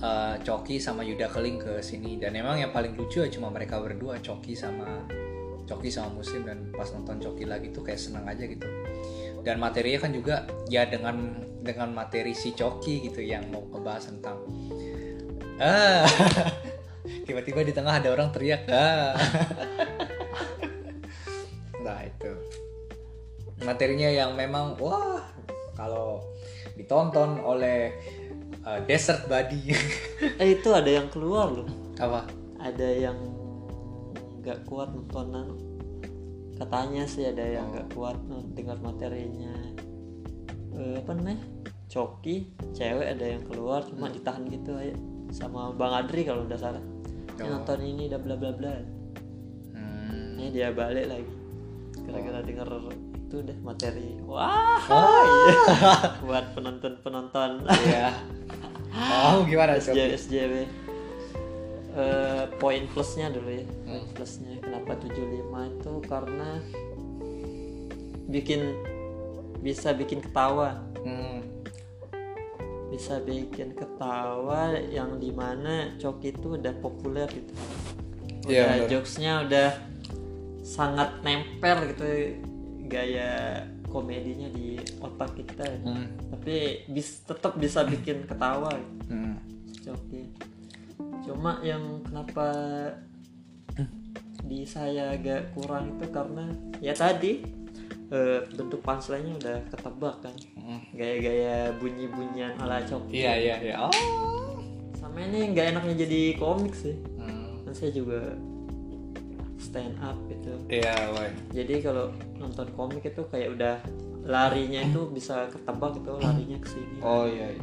eh, 0.00 0.34
Coki 0.40 0.80
sama 0.80 1.04
Yuda 1.04 1.28
Keling 1.28 1.60
ke 1.60 1.72
sini. 1.84 2.16
Dan 2.16 2.32
emang 2.32 2.56
yang 2.56 2.72
paling 2.72 2.96
lucu 2.96 3.20
ya 3.20 3.28
cuma 3.28 3.52
mereka 3.52 3.76
berdua 3.76 4.16
Coki 4.24 4.56
sama 4.56 5.04
Coki 5.68 5.92
sama 5.92 6.16
Muslim. 6.16 6.48
Dan 6.48 6.72
pas 6.72 6.88
nonton 6.96 7.20
Coki 7.20 7.44
lagi 7.44 7.68
tuh 7.76 7.84
kayak 7.84 8.00
seneng 8.00 8.24
aja 8.24 8.48
gitu 8.48 8.64
dan 9.46 9.62
materinya 9.62 10.02
kan 10.02 10.10
juga 10.10 10.42
ya 10.66 10.82
dengan 10.90 11.38
dengan 11.62 11.94
materi 11.94 12.34
si 12.34 12.50
Coki 12.50 13.06
gitu 13.06 13.22
yang 13.22 13.46
mau 13.54 13.62
ngebahas 13.70 14.10
tentang 14.10 14.42
ah. 15.62 16.02
Tiba-tiba 17.06 17.62
di 17.62 17.70
tengah 17.70 18.02
ada 18.02 18.10
orang 18.10 18.34
teriak 18.34 18.66
ah. 18.66 19.14
Nah 21.86 22.02
itu. 22.02 22.32
Materinya 23.62 24.10
yang 24.10 24.34
memang 24.34 24.74
wah 24.82 25.22
kalau 25.78 26.26
ditonton 26.74 27.38
oleh 27.38 27.94
uh, 28.66 28.82
desert 28.82 29.30
body 29.30 29.70
eh 30.42 30.58
itu 30.58 30.74
ada 30.74 30.90
yang 30.90 31.06
keluar 31.06 31.54
loh. 31.54 31.70
Apa? 32.02 32.26
Ada 32.58 32.88
yang 32.90 33.14
nggak 34.42 34.66
kuat 34.66 34.90
nontonan 34.90 35.75
katanya 36.56 37.04
sih 37.04 37.28
ada 37.28 37.44
yang 37.44 37.72
nggak 37.72 37.92
kuat 37.92 38.16
non- 38.26 38.52
dengar 38.56 38.80
materinya. 38.80 39.52
Eh, 40.76 41.00
apa 41.00 41.10
namanya? 41.16 41.40
Coki 41.86 42.50
cewek 42.74 43.06
ada 43.16 43.24
yang 43.24 43.42
keluar 43.46 43.86
cuma 43.86 44.10
ditahan 44.10 44.44
gitu 44.48 44.74
aja. 44.76 44.96
Sama 45.30 45.72
bang 45.72 45.92
Adri 46.04 46.22
kalau 46.26 46.44
udah 46.44 46.58
salah. 46.58 46.82
Oh. 47.36 47.44
nonton 47.44 47.84
ini 47.84 48.08
udah 48.08 48.20
bla 48.20 48.34
bla 48.36 48.50
bla. 48.56 48.72
Hmm. 49.76 50.40
ini 50.40 50.50
dia 50.50 50.72
balik 50.72 51.06
lagi. 51.08 51.32
Gara-gara 52.08 52.40
denger 52.40 52.68
itu 53.26 53.36
deh 53.42 53.58
materi. 53.60 54.16
Wah 54.24 54.80
Oh. 54.88 55.22
iya. 55.24 55.60
buat 56.26 56.56
penonton 56.56 56.96
penonton 57.02 57.66
ya 57.84 58.10
oh 58.96 59.44
gimana 59.44 59.76
SJ, 59.76 60.16
SJW 60.16 60.52
Eh, 61.96 62.44
poin 62.60 62.84
plusnya 62.86 63.32
dulu 63.32 63.48
ya 63.48 63.64
poin 63.64 64.04
Hmm. 64.04 64.12
plusnya 64.12 64.60
kenapa 64.60 65.00
75 65.00 65.64
itu 65.64 65.92
karena 66.04 66.60
bikin 68.28 68.60
bisa 69.58 69.96
bikin 69.96 70.20
ketawa 70.20 70.76
hmm. 71.00 71.40
bisa 72.86 73.16
bikin 73.18 73.72
ketawa 73.72 74.76
yang 74.86 75.16
di 75.16 75.32
mana 75.32 75.96
Coki 75.96 76.30
itu 76.30 76.54
udah 76.54 76.74
populer 76.78 77.26
gitu 77.26 77.52
Iya, 78.44 78.44
udah 78.44 78.76
bener. 78.76 78.88
jokesnya 78.92 79.32
udah 79.42 79.70
sangat 80.60 81.10
nempel 81.22 81.90
gitu 81.90 82.04
gaya 82.86 83.64
komedinya 83.86 84.52
di 84.52 84.76
otak 85.00 85.32
kita 85.32 85.64
Hmm. 85.80 86.12
tapi 86.28 86.84
bis 86.86 87.24
tetap 87.24 87.56
bisa 87.56 87.82
bikin 87.82 88.22
ketawa 88.22 88.68
gitu. 88.68 89.00
Hmm. 89.08 89.34
Coki 89.80 90.22
cuma 91.26 91.58
yang 91.60 91.82
kenapa 92.02 92.46
di 94.40 94.62
saya 94.62 95.10
agak 95.10 95.50
kurang 95.52 95.90
itu 95.92 96.06
karena 96.08 96.46
ya 96.78 96.94
tadi 96.94 97.42
eh, 98.08 98.40
bentuk 98.48 98.78
punchline-nya 98.80 99.34
udah 99.36 99.56
ketebak 99.68 100.16
kan 100.22 100.36
Hmm. 100.56 100.82
gaya-gaya 100.90 101.70
bunyi-bunyian 101.78 102.58
ala 102.58 102.82
Coki 102.82 103.22
iya 103.22 103.38
iya 103.38 103.56
iya 103.60 103.76
oh 103.78 103.94
sama 104.92 105.22
ini 105.22 105.54
nggak 105.54 105.74
enaknya 105.74 105.94
jadi 106.02 106.20
komik 106.36 106.74
sih 106.74 106.98
Hmm. 107.14 107.62
kan 107.62 107.70
saya 107.70 107.90
juga 107.90 108.34
stand 109.56 109.94
up 109.98 110.18
gitu 110.26 110.58
iya 110.66 110.90
woy. 111.10 111.30
jadi 111.50 111.74
kalau 111.80 112.10
nonton 112.34 112.66
komik 112.74 113.02
itu 113.02 113.22
kayak 113.26 113.54
udah 113.54 113.78
larinya 114.22 114.82
itu 114.82 115.06
bisa 115.06 115.46
ketebak 115.46 115.94
itu 115.96 116.12
larinya 116.18 116.58
ke 116.58 116.68
sini 116.68 116.98
oh 116.98 117.26
iya, 117.26 117.46
iya. 117.50 117.62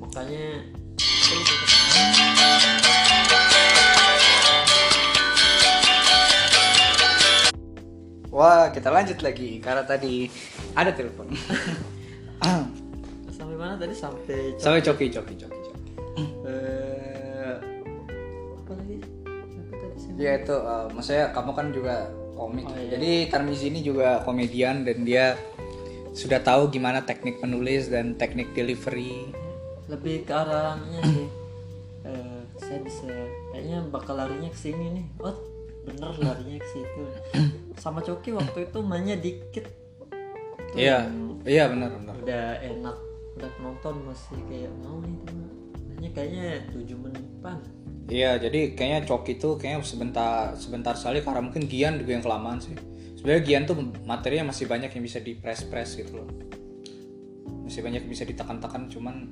makanya 0.00 0.44
Wah, 8.30 8.70
kita 8.74 8.90
lanjut 8.90 9.22
lagi 9.22 9.62
karena 9.62 9.86
tadi 9.86 10.26
ada 10.74 10.90
telepon. 10.90 11.30
sampai 13.36 13.56
mana 13.58 13.74
tadi 13.78 13.94
sampai 13.94 14.58
Sampai 14.58 14.80
coki 14.82 15.06
coki 15.06 15.34
coki 15.38 15.58
coki. 15.60 15.92
eh 16.50 17.54
apa 18.58 18.72
lagi 18.74 18.96
apa 19.26 19.74
tadi 19.76 20.18
Ya 20.18 20.32
itu, 20.34 20.54
eh, 20.56 20.86
maksudnya 20.90 21.24
kamu 21.30 21.50
kan 21.54 21.66
juga 21.70 21.94
komik. 22.34 22.64
Oh, 22.66 22.74
iya. 22.74 22.96
Jadi 22.96 23.12
Tarmizi 23.28 23.70
ini 23.70 23.80
juga 23.86 24.24
komedian 24.26 24.82
dan 24.82 25.04
dia 25.04 25.38
sudah 26.10 26.42
tahu 26.42 26.74
gimana 26.74 27.06
teknik 27.06 27.38
menulis 27.38 27.86
dan 27.86 28.18
teknik 28.18 28.50
delivery. 28.56 29.30
Lebih 29.90 30.22
ke 30.22 30.32
arahnya 30.32 31.02
sih 31.04 31.28
Eh, 32.00 32.40
saya 32.56 32.80
bisa 32.80 33.12
kayaknya 33.52 33.84
bakal 33.92 34.16
larinya 34.16 34.48
ke 34.48 34.56
sini 34.56 34.88
nih 34.88 35.06
oh 35.20 35.36
bener 35.84 36.16
larinya 36.16 36.56
ke 36.56 36.68
situ 36.72 37.02
sama 37.76 38.00
Coki 38.00 38.32
waktu 38.32 38.64
itu 38.64 38.78
mainnya 38.80 39.20
dikit 39.20 39.68
Iya, 40.72 41.12
iya 41.44 41.68
benar 41.68 41.92
benar. 41.92 42.14
udah 42.16 42.46
enak 42.56 42.96
udah 43.36 43.50
penonton 43.52 43.94
masih 44.08 44.38
kayak 44.48 44.72
mau 44.80 44.96
nih 45.04 45.12
mainnya 45.84 46.10
kayaknya 46.16 46.44
7 46.72 46.88
menitan 46.96 47.58
Iya, 48.08 48.40
jadi 48.40 48.72
kayaknya 48.72 49.00
Coki 49.04 49.36
itu 49.36 49.48
kayaknya 49.54 49.84
sebentar 49.84 50.56
sebentar 50.56 50.96
sekali 50.96 51.20
karena 51.20 51.44
mungkin 51.44 51.68
Gian 51.68 51.94
juga 51.94 52.16
yang 52.16 52.24
kelamaan 52.24 52.58
sih. 52.58 52.74
Sebenarnya 53.14 53.42
Gian 53.44 53.62
tuh 53.68 53.76
materinya 54.02 54.50
masih 54.50 54.66
banyak 54.66 54.90
yang 54.90 55.04
bisa 55.04 55.22
di 55.22 55.36
press 55.38 55.62
press 55.62 55.94
gitu 55.94 56.18
loh. 56.18 56.26
Masih 57.62 57.86
banyak 57.86 58.02
yang 58.02 58.10
bisa 58.10 58.26
ditekan-tekan 58.26 58.90
cuman 58.90 59.30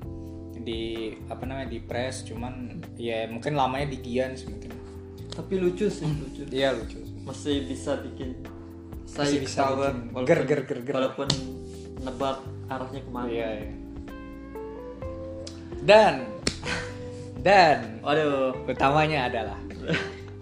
di 0.68 0.82
apa 1.26 1.42
namanya 1.42 1.66
di 1.66 1.80
press 1.80 2.20
cuman 2.22 2.52
ya 2.94 3.24
mungkin 3.26 3.56
lamanya 3.56 3.88
di 3.88 4.04
Gian 4.04 4.36
sih 4.36 4.44
mungkin. 4.46 4.68
tapi 5.32 5.56
lucu 5.56 5.88
sih 5.88 6.04
lucu 6.04 6.44
Iya 6.50 6.76
lucu. 6.76 7.00
masih 7.24 7.64
bisa 7.64 7.96
bikin 7.98 8.36
saya 9.04 9.24
Masih 9.24 9.38
bisa 9.40 9.60
ketawa 9.64 9.72
bikin 9.88 9.96
walaupun- 10.12 10.26
ger, 10.26 10.40
ger, 10.44 10.60
ger, 10.62 10.78
ger. 10.82 10.94
walaupun 10.94 11.28
nebak 11.98 12.36
arahnya 12.68 13.00
ke 13.00 13.10
mana 13.10 13.26
Iya, 13.26 13.48
iya. 13.56 13.72
Dan 15.80 16.14
dan 17.38 18.02
waduh 18.02 18.52
utamanya 18.66 19.30
adalah 19.30 19.58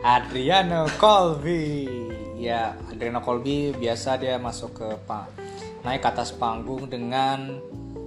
Adriano 0.00 0.88
Colby. 0.96 1.86
Ya, 2.36 2.72
Adriano 2.86 3.20
Colby 3.20 3.72
biasa 3.72 4.16
dia 4.16 4.36
masuk 4.36 4.74
ke 4.74 4.88
pa- 5.02 5.28
naik 5.82 6.00
ke 6.00 6.08
atas 6.08 6.32
panggung 6.32 6.84
dengan 6.86 7.60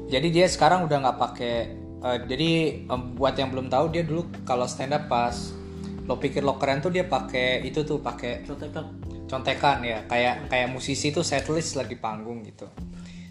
jadi 0.05 0.27
dia 0.27 0.45
sekarang 0.45 0.84
udah 0.84 0.97
nggak 0.99 1.17
pakai 1.17 1.55
eh, 1.99 2.17
jadi 2.23 2.51
em, 2.85 3.01
buat 3.13 3.33
yang 3.33 3.49
belum 3.49 3.67
tahu 3.67 3.85
dia 3.89 4.03
dulu 4.03 4.27
kalau 4.43 4.65
stand 4.65 4.91
up 4.91 5.07
pas 5.07 5.35
lo 6.03 6.17
pikir 6.17 6.41
lo 6.41 6.57
keren 6.57 6.79
tuh 6.79 6.89
dia 6.89 7.05
pakai 7.05 7.62
itu 7.62 7.83
tuh 7.83 8.01
pakai 8.01 8.41
contekan. 8.43 8.85
contekan 9.29 9.77
ya. 9.83 9.99
Kayak 10.05 10.49
kayak 10.49 10.67
musisi 10.69 11.09
tuh 11.09 11.21
setlist 11.21 11.75
lagi 11.75 11.93
panggung 11.95 12.41
gitu. 12.41 12.65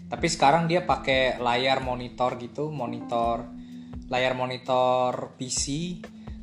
Tapi 0.07 0.25
sekarang 0.25 0.65
dia 0.65 0.81
pakai 0.81 1.37
layar 1.37 1.79
monitor 1.79 2.39
gitu 2.39 2.71
monitor 2.71 3.45
layar 4.09 4.33
monitor 4.33 5.37
PC 5.37 5.99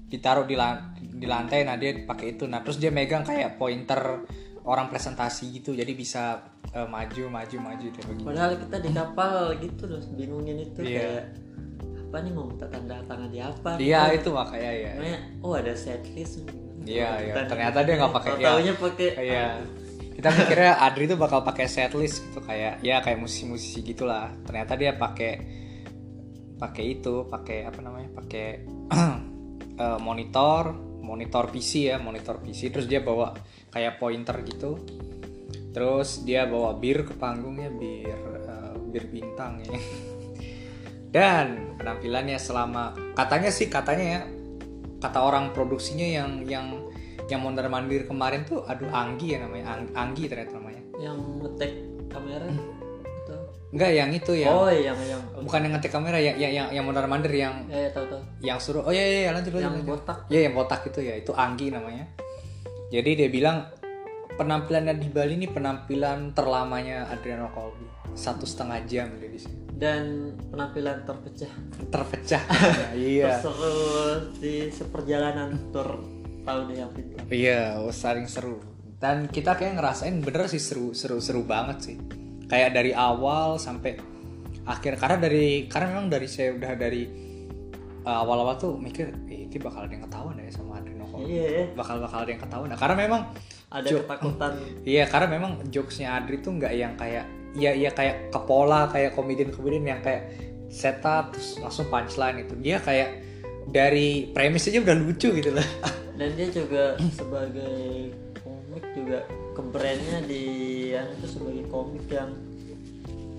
ditaruh 0.06 0.46
di, 0.46 0.54
lan- 0.54 0.94
di 0.94 1.26
lantai 1.26 1.64
nah 1.64 1.74
dia 1.74 2.04
pakai 2.04 2.36
itu. 2.36 2.44
Nah 2.46 2.60
terus 2.60 2.76
dia 2.76 2.92
megang 2.92 3.24
kayak 3.24 3.56
pointer 3.56 4.22
orang 4.62 4.86
presentasi 4.86 5.50
gitu 5.56 5.72
jadi 5.72 5.90
bisa 5.94 6.42
eh, 6.70 6.84
maju 6.84 7.32
maju 7.32 7.56
maju 7.58 7.86
dia 7.86 8.02
begitu. 8.04 8.22
Padahal 8.28 8.54
kita 8.60 8.76
di 8.78 8.90
kapal 8.92 9.34
gitu 9.58 9.82
loh 9.88 10.02
bingungin 10.12 10.58
itu 10.60 10.80
Iya. 10.84 11.00
kayak 11.00 11.24
apa 12.06 12.22
nih 12.22 12.30
mau 12.30 12.46
minta 12.46 12.66
tanda 12.66 13.02
tangan 13.02 13.28
di 13.28 13.38
apa 13.38 13.70
dia 13.76 14.08
itu 14.10 14.30
makanya 14.30 14.70
ya 14.72 14.92
oh 15.42 15.52
ada 15.52 15.74
setlist 15.74 16.46
Iya, 16.86 17.18
iya. 17.18 17.34
Ternyata 17.50 17.82
dia 17.82 17.98
nggak 17.98 18.14
pakai- 18.14 18.30
Tahu- 18.30 18.40
ya. 18.40 18.46
taunya 18.46 18.72
pakai 18.78 19.08
Iya. 19.18 19.46
Kita 20.14 20.28
mikirnya 20.30 20.72
Adri 20.80 21.04
tuh 21.04 21.18
bakal 21.18 21.42
pakai 21.42 21.66
setlist 21.66 22.22
gitu 22.22 22.38
kayak 22.40 22.78
ya 22.80 23.02
kayak 23.02 23.18
musisi-musisi 23.18 23.82
gitulah. 23.82 24.30
Ternyata 24.46 24.78
dia 24.78 24.94
pakai 24.94 25.32
pakai 26.56 26.84
itu, 26.88 27.26
pakai 27.26 27.66
apa 27.66 27.82
namanya? 27.82 28.14
Pakai 28.14 28.46
eh, 29.82 29.98
monitor, 29.98 30.72
monitor 31.02 31.50
PC 31.50 31.90
ya, 31.90 31.98
monitor 31.98 32.38
PC. 32.38 32.70
Terus 32.70 32.86
dia 32.86 33.02
bawa 33.02 33.34
kayak 33.68 33.98
pointer 33.98 34.40
gitu. 34.46 34.78
Terus 35.74 36.22
dia 36.22 36.46
bawa 36.46 36.78
bir 36.78 37.02
ke 37.02 37.12
panggungnya, 37.12 37.68
bir 37.68 38.14
eh, 38.46 38.72
bir 38.88 39.10
bintang 39.10 39.58
ya. 39.60 39.74
Dan 41.16 41.72
penampilannya 41.80 42.36
selama 42.36 42.92
katanya 43.16 43.48
sih 43.48 43.72
katanya 43.72 44.04
ya 44.04 44.20
kata 45.00 45.16
orang 45.16 45.56
produksinya 45.56 46.04
yang 46.04 46.44
yang 46.44 46.76
yang 47.32 47.40
mondar 47.40 47.72
mandir 47.72 48.04
kemarin 48.04 48.44
tuh 48.44 48.68
aduh 48.68 48.92
Anggi 48.92 49.32
ya 49.32 49.40
namanya 49.40 49.80
Ang- 49.80 49.96
Anggi 49.96 50.28
ternyata 50.28 50.60
namanya. 50.60 50.82
Yang 51.00 51.16
ngetek 51.40 51.72
kamera? 52.12 52.44
Atau? 53.24 53.40
Enggak 53.72 53.90
yang 53.96 54.10
itu 54.12 54.32
ya 54.36 54.46
oh 54.52 54.68
yang 54.68 54.98
yang 55.08 55.20
bukan 55.40 55.60
yang 55.64 55.72
ngetik 55.72 55.92
kamera 55.96 56.20
yang 56.20 56.36
yang 56.36 56.52
yang, 56.52 56.68
yang 56.68 56.84
mondar 56.84 57.08
mandir 57.08 57.32
yang 57.32 57.64
ya, 57.66 57.88
ya 57.88 57.90
tahu 57.96 58.04
tahu. 58.12 58.20
yang 58.44 58.58
suruh 58.60 58.84
oh 58.84 58.92
iya 58.92 59.04
iya 59.08 59.18
iya, 59.26 59.30
lanjut 59.32 59.56
lanjut 59.56 59.64
yang 59.64 59.76
lanjut. 59.80 59.90
botak. 59.96 60.18
Ya 60.28 60.40
yang 60.44 60.52
botak 60.52 60.80
itu 60.84 61.00
ya 61.00 61.14
itu 61.16 61.32
Anggi 61.32 61.72
namanya. 61.72 62.04
Jadi 62.92 63.24
dia 63.24 63.28
bilang 63.32 63.72
penampilannya 64.36 65.00
di 65.00 65.08
Bali 65.08 65.32
ini 65.40 65.48
penampilan 65.48 66.36
terlamanya 66.36 67.08
Adriano 67.08 67.48
Colby. 67.56 67.88
Satu 68.12 68.44
setengah 68.44 68.84
jam 68.84 69.08
dia 69.16 69.32
di 69.32 69.40
sini 69.40 69.65
dan 69.76 70.32
penampilan 70.48 71.04
terpecah. 71.04 71.52
Terpecah. 71.92 72.42
Iya. 72.96 73.36
Terseru 73.38 73.76
di 74.40 74.72
seperjalanan 74.72 75.68
tur 75.68 76.00
tahun 76.48 76.66
yang 76.72 76.90
pintar. 76.96 77.20
Iya, 77.28 77.76
oh, 77.84 77.92
saling 77.92 78.24
seru. 78.24 78.56
Dan 78.96 79.28
kita 79.28 79.52
kayak 79.60 79.76
ngerasain 79.76 80.16
bener 80.24 80.48
sih 80.48 80.60
seru, 80.62 80.96
seru, 80.96 81.20
seru 81.20 81.44
banget 81.44 81.78
sih. 81.92 81.96
kayak 82.46 82.78
dari 82.78 82.94
awal 82.94 83.58
sampai 83.58 83.98
akhir. 84.64 84.96
Karena 84.96 85.18
dari 85.18 85.66
karena 85.66 85.98
memang 85.98 86.06
dari 86.08 86.30
saya 86.30 86.54
udah 86.54 86.72
dari 86.78 87.02
uh, 88.06 88.22
awal-awal 88.22 88.54
tuh 88.54 88.78
mikir 88.78 89.10
eh, 89.26 89.50
ini 89.50 89.58
bakal 89.58 89.82
ada 89.84 89.92
yang 89.92 90.06
ketahuan 90.06 90.38
ya 90.38 90.48
sama 90.54 90.78
Colby 91.16 91.32
iya 91.32 91.46
ya. 91.48 91.64
bakal 91.72 91.96
bakal 91.98 92.18
ada 92.22 92.30
yang 92.30 92.42
ketahuan. 92.44 92.68
Nah, 92.68 92.78
karena 92.78 92.96
memang 93.08 93.22
ada 93.72 93.88
Jo- 93.88 94.04
ketakutan. 94.04 94.52
Iya 94.84 95.04
karena 95.08 95.28
memang 95.32 95.52
jokesnya 95.72 96.08
Adri 96.12 96.36
tuh 96.44 96.52
nggak 96.60 96.72
yang 96.76 96.92
kayak 97.00 97.24
ya 97.56 97.72
ya 97.72 97.90
kayak 97.90 98.30
ke 98.30 98.40
pola 98.40 98.86
kayak 98.86 99.12
komedian 99.12 99.50
komedian 99.50 99.84
yang 99.88 100.00
kayak 100.00 100.28
setup 100.68 101.32
terus 101.32 101.56
langsung 101.56 101.88
punchline 101.88 102.42
itu 102.42 102.54
dia 102.56 102.76
kayak 102.78 103.24
dari 103.66 104.30
premis 104.30 104.68
aja 104.68 104.78
udah 104.78 104.96
lucu 104.96 105.28
gitu 105.32 105.50
lah 105.50 105.64
dan 106.18 106.28
dia 106.32 106.48
juga 106.48 106.84
sebagai 107.10 108.12
komik 108.38 108.84
juga 108.92 109.18
kebrandnya 109.52 110.20
di 110.22 110.44
yang 110.92 111.08
itu 111.12 111.26
sebagai 111.28 111.64
komik 111.66 112.04
yang 112.06 112.30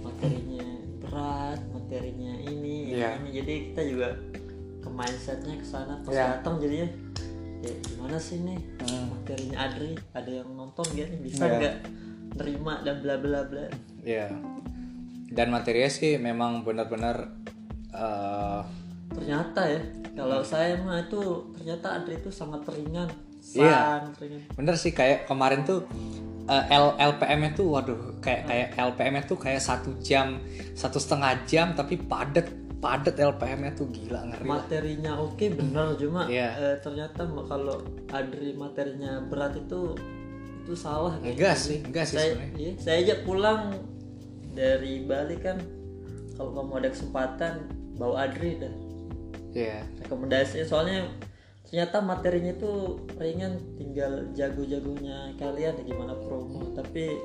materinya 0.01 0.65
berat 0.99 1.61
materinya 1.69 2.33
ini 2.41 2.75
Iya. 2.91 3.21
ini. 3.21 3.29
jadi 3.33 3.53
kita 3.69 3.81
juga 3.85 4.07
ke 4.81 4.89
mindsetnya 4.89 5.55
ke 5.55 5.65
sana 5.65 6.01
pas 6.01 6.11
Iya. 6.11 6.25
datang 6.35 6.57
jadinya 6.57 6.89
ya 7.57 7.73
gimana 7.83 8.17
sih 8.17 8.37
nih 8.39 8.59
Hmm. 8.79 9.05
materinya 9.11 9.57
Adri 9.61 9.93
ada 10.11 10.31
yang 10.31 10.49
nonton 10.51 10.85
gak 10.89 11.07
nih 11.07 11.19
bisa 11.21 11.43
Iya. 11.43 11.53
nggak 11.53 11.75
nerima 12.37 12.73
dan 12.81 12.95
bla 13.01 13.15
bla 13.17 13.41
bla 13.43 13.65
Iya. 14.07 14.31
Dan 15.27 15.51
materinya 15.51 15.91
sih 15.91 16.15
memang 16.15 16.63
benar-benar 16.63 17.27
eh, 17.91 18.61
ternyata 19.11 19.61
ya 19.67 19.81
kalau 20.13 20.39
saya 20.41 20.79
mah 20.79 21.03
itu 21.03 21.19
ternyata 21.53 21.99
Adri 21.99 22.15
itu 22.15 22.31
sangat 22.31 22.63
ringan 22.67 23.11
Iya. 23.49 24.07
ringan. 24.15 24.41
Bener 24.55 24.75
sih 24.75 24.91
kayak 24.91 25.27
kemarin 25.27 25.63
tuh 25.63 25.83
eh, 26.47 26.63
L 26.71 26.95
LPM-nya 26.95 27.51
tuh 27.53 27.67
waduh 27.69 27.99
kayak 28.17 28.47
kayak 28.47 28.67
LPM-nya 28.73 29.23
tuh 29.25 29.35
kayak 29.35 29.59
satu 29.59 29.91
jam 29.99 30.39
satu 30.73 30.95
setengah 30.97 31.43
jam 31.43 31.75
tapi 31.75 31.99
padet 31.99 32.47
padet 32.77 33.17
LPM-nya 33.17 33.73
tuh 33.73 33.89
gila 33.89 34.21
ngeri 34.23 34.45
materinya 34.45 35.17
oke 35.17 35.43
bener 35.49 35.97
cuma 35.97 36.23
Iya. 36.29 36.49
eh, 36.55 36.75
ternyata 36.79 37.25
kalau 37.25 37.83
Adri 38.07 38.53
materinya 38.53 39.19
berat 39.25 39.57
itu 39.57 39.97
itu 40.63 40.73
salah 40.75 41.15
enggak 41.19 41.55
sih 41.55 41.79
enggak 41.81 42.05
sih 42.05 42.15
saya 42.19 42.31
iya, 42.53 42.71
saya 42.77 42.95
aja 43.01 43.15
pulang 43.23 43.75
dari 44.57 45.05
Bali 45.05 45.37
kan 45.37 45.61
kalau 46.33 46.57
kamu 46.57 46.81
ada 46.81 46.89
kesempatan 46.89 47.53
bawa 48.01 48.25
Adri 48.25 48.57
dah 48.57 48.73
Iya 49.53 49.85
rekomendasinya 50.05 50.65
soalnya 50.65 51.09
ternyata 51.69 52.01
materinya 52.01 52.53
itu 52.57 53.01
ringan 53.21 53.61
tinggal 53.77 54.25
jago-jagonya 54.33 55.37
kalian 55.37 55.77
ya 55.77 55.83
gimana 55.85 56.17
promo 56.17 56.73
tapi 56.73 57.21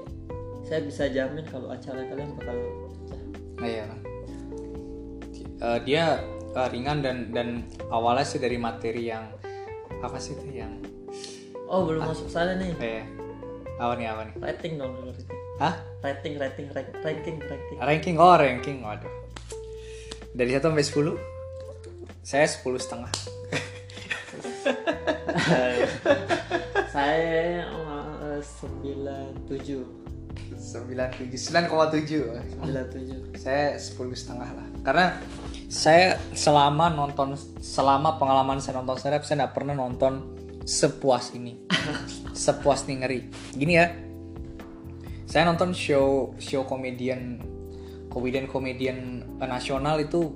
saya 0.66 0.84
bisa 0.84 1.08
jamin 1.08 1.44
kalau 1.48 1.68
acara 1.74 2.06
kalian 2.06 2.38
bakal 2.38 2.56
pecah. 2.56 3.20
Nah, 3.58 3.66
iya. 3.66 3.86
Eh, 5.62 5.78
dia 5.86 6.04
eh, 6.58 6.68
ringan 6.74 7.02
dan 7.02 7.30
dan 7.30 7.48
awalnya 7.90 8.26
sih 8.26 8.42
dari 8.42 8.58
materi 8.58 9.10
yang 9.10 9.30
apa 10.02 10.18
sih 10.18 10.34
itu 10.34 10.58
yang 10.58 10.74
oh 11.70 11.86
belum 11.86 12.02
masuk 12.02 12.26
sana 12.26 12.58
nih 12.58 12.74
eh 12.82 13.04
apa 13.78 13.94
nih 13.94 14.06
apa 14.10 14.22
nih? 14.26 14.34
rating 14.42 14.72
dong 14.82 14.92
rating 15.06 15.41
Hah? 15.62 15.78
rating 16.02 16.34
rating 16.42 16.66
rank- 16.74 16.98
ranking 17.06 17.38
ranking 17.38 17.78
Ranking 17.78 18.16
oh 18.18 18.34
ranking 18.34 18.82
waduh. 18.82 19.06
Dari 20.34 20.58
1 20.58 20.58
sampai 20.58 20.82
10 20.82 21.14
saya 22.26 22.46
10 22.50 22.82
setengah. 22.82 23.12
saya 26.94 27.62
eh, 27.62 28.40
sembilan 28.42 29.46
tujuh 29.46 29.82
97 30.58 31.30
9,7. 31.30 32.58
sembilan 32.58 32.84
tujuh 32.90 33.18
Saya 33.38 33.78
10 33.78 33.94
setengah 34.18 34.50
lah. 34.50 34.66
Karena 34.82 35.14
saya 35.70 36.18
selama 36.34 36.90
nonton 36.90 37.38
selama 37.62 38.18
pengalaman 38.18 38.58
saya 38.58 38.82
nonton 38.82 38.98
stand 38.98 39.14
up 39.14 39.22
saya 39.22 39.46
nggak 39.46 39.54
pernah 39.54 39.78
nonton 39.78 40.26
sepuas 40.66 41.38
ini. 41.38 41.54
sepuas 42.34 42.90
nih 42.90 42.96
ngeri. 42.98 43.20
Gini 43.54 43.74
ya. 43.78 44.10
Saya 45.32 45.48
nonton 45.48 45.72
show 45.72 46.36
show 46.36 46.68
komedian 46.68 47.40
komedian 48.12 48.44
komedian 48.44 49.24
nasional 49.40 49.96
itu 49.96 50.28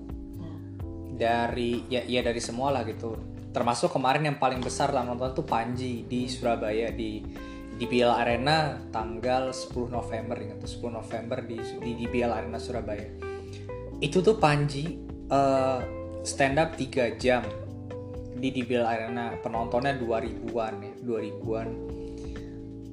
dari 1.21 1.85
ya 1.93 2.01
ya 2.09 2.25
dari 2.25 2.41
semua 2.41 2.73
lah 2.73 2.81
gitu. 2.89 3.13
Termasuk 3.53 3.93
kemarin 3.93 4.25
yang 4.25 4.41
paling 4.41 4.65
besar 4.65 4.97
lah 4.97 5.05
nonton 5.05 5.37
tuh 5.37 5.45
Panji 5.45 6.09
di 6.09 6.25
Surabaya 6.33 6.89
di 6.97 7.21
di 7.77 7.85
BL 7.85 8.09
Arena 8.09 8.73
tanggal 8.89 9.53
10 9.53 9.93
November 9.93 10.33
ingat 10.41 10.65
tuh 10.65 10.89
10 10.89 10.97
November 10.97 11.45
di 11.45 11.61
di, 11.61 11.91
di 11.93 12.07
BL 12.09 12.33
Arena 12.33 12.57
Surabaya. 12.57 13.05
Itu 14.01 14.25
tuh 14.25 14.41
Panji 14.41 14.97
eh, 15.29 15.81
stand 16.25 16.57
up 16.57 16.73
3 16.73 17.21
jam 17.21 17.45
di 18.33 18.49
di 18.49 18.65
BL 18.65 18.89
Arena 18.89 19.37
penontonnya 19.45 19.93
2000-an 20.01 20.75
ya, 20.81 20.93
2000-an. 21.05 21.69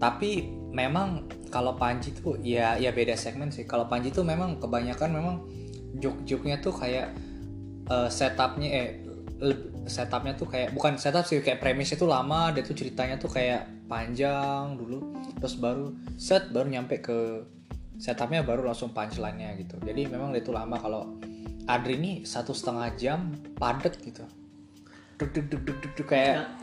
Tapi 0.04 0.32
memang 0.76 1.40
kalau 1.54 1.78
Panji 1.78 2.10
tuh 2.18 2.42
ya 2.42 2.74
ya 2.82 2.90
beda 2.90 3.14
segmen 3.14 3.54
sih. 3.54 3.70
Kalau 3.70 3.86
Panji 3.86 4.10
tuh 4.10 4.26
memang 4.26 4.58
kebanyakan 4.58 5.10
memang 5.14 5.36
joke-joke-nya 6.02 6.58
tuh 6.58 6.74
kayak 6.74 7.14
eh, 7.86 8.10
setupnya 8.10 8.70
eh 8.74 8.90
setupnya 9.86 10.34
tuh 10.34 10.50
kayak 10.50 10.74
bukan 10.74 10.98
setup 10.98 11.28
sih 11.28 11.44
kayak 11.44 11.60
premisnya 11.60 12.00
tuh 12.00 12.08
lama 12.08 12.56
dia 12.56 12.64
tuh 12.64 12.72
ceritanya 12.74 13.20
tuh 13.20 13.28
kayak 13.28 13.68
panjang 13.92 14.80
dulu 14.80 15.20
terus 15.36 15.60
baru 15.60 15.92
set 16.16 16.48
baru 16.56 16.72
nyampe 16.72 17.04
ke 17.04 17.44
setupnya 18.00 18.42
baru 18.42 18.66
langsung 18.66 18.92
punchline-nya 18.92 19.54
gitu. 19.62 19.78
Jadi 19.80 20.10
memang 20.10 20.34
dia 20.34 20.42
tuh 20.42 20.56
lama. 20.56 20.76
Kalau 20.82 21.18
Adri 21.70 21.96
ini 21.96 22.12
satu 22.28 22.52
setengah 22.52 22.92
jam 23.00 23.32
padet 23.56 23.96
gitu. 24.02 24.26
Duk 25.16 25.30
duk 25.32 25.46
duk 25.48 25.62
duk 25.64 25.78
duk, 25.80 25.94
duk, 25.96 26.08
kayak 26.10 26.58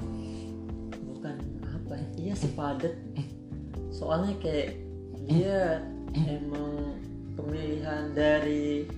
bukan 1.01 1.37
apa 1.65 1.93
ya? 1.97 2.07
Iya 2.19 2.35
sih 2.37 2.53
padet 2.53 2.95
soalnya 4.01 4.33
kayak 4.41 4.81
dia 5.23 5.85
emang 6.17 6.97
pemilihan 7.37 8.11
dari 8.11 8.89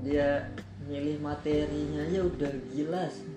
dia 0.00 0.46
milih 0.84 1.16
materinya 1.18 2.04
aja 2.04 2.20
udah 2.22 2.52
gila 2.70 3.04
sih 3.08 3.28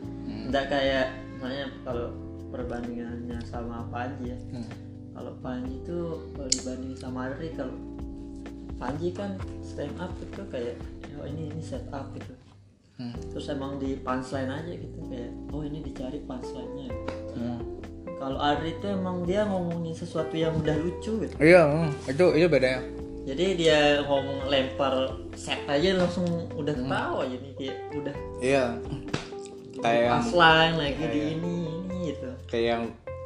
nggak 0.48 0.66
kayak 0.68 1.08
misalnya 1.34 1.66
kalau 1.82 2.08
perbandingannya 2.52 3.40
sama 3.42 3.88
Panji 3.88 4.30
ya 4.30 4.38
Hmm. 4.52 4.68
kalau 5.12 5.32
Panji 5.40 5.80
tuh 5.82 6.28
kalau 6.32 6.50
dibanding 6.50 6.96
sama 6.96 7.20
Adri 7.28 7.50
kalau 7.52 7.76
Panji 8.76 9.10
kan 9.12 9.36
stand 9.62 9.96
up 9.96 10.12
itu 10.18 10.42
kayak 10.48 10.76
oh 11.16 11.26
ini 11.26 11.48
ini 11.50 11.62
set 11.62 11.88
up 11.90 12.12
gitu 12.14 12.36
Hmm. 12.94 13.16
terus 13.34 13.50
emang 13.50 13.76
di 13.76 13.98
punchline 13.98 14.46
aja 14.48 14.70
gitu 14.70 15.00
kayak 15.08 15.32
oh 15.50 15.64
ini 15.64 15.82
dicari 15.82 16.22
punchline-nya 16.22 16.90
Hmm. 17.34 17.60
Kalau 18.22 18.38
Adri 18.38 18.78
itu 18.78 18.86
emang 18.86 19.26
dia 19.26 19.42
ngomongin 19.50 19.98
sesuatu 19.98 20.38
yang 20.38 20.54
udah 20.54 20.78
lucu 20.78 21.26
gitu. 21.26 21.34
Iya 21.42 21.66
hmm, 21.66 21.90
itu 22.06 22.26
itu 22.38 22.46
bedanya. 22.46 22.82
Jadi 23.22 23.46
dia 23.58 23.80
ngomong 24.06 24.46
lempar 24.46 24.94
set 25.34 25.62
aja 25.66 25.98
langsung 25.98 26.26
udah 26.54 26.74
Hmm. 26.74 26.86
ketawa 26.86 27.22
jadi 27.26 27.48
kayak 27.58 27.78
udah 27.98 28.16
iya. 28.38 28.66
Kayak 29.82 30.04
yang 30.06 30.74
lagi 30.78 31.02
Iya, 31.02 31.10
di 31.10 31.18
iya. 31.18 31.28
ini 31.34 31.54
ini 31.82 31.98
gitu. 32.14 32.30
kayak 32.46 32.66
yang 32.70 32.84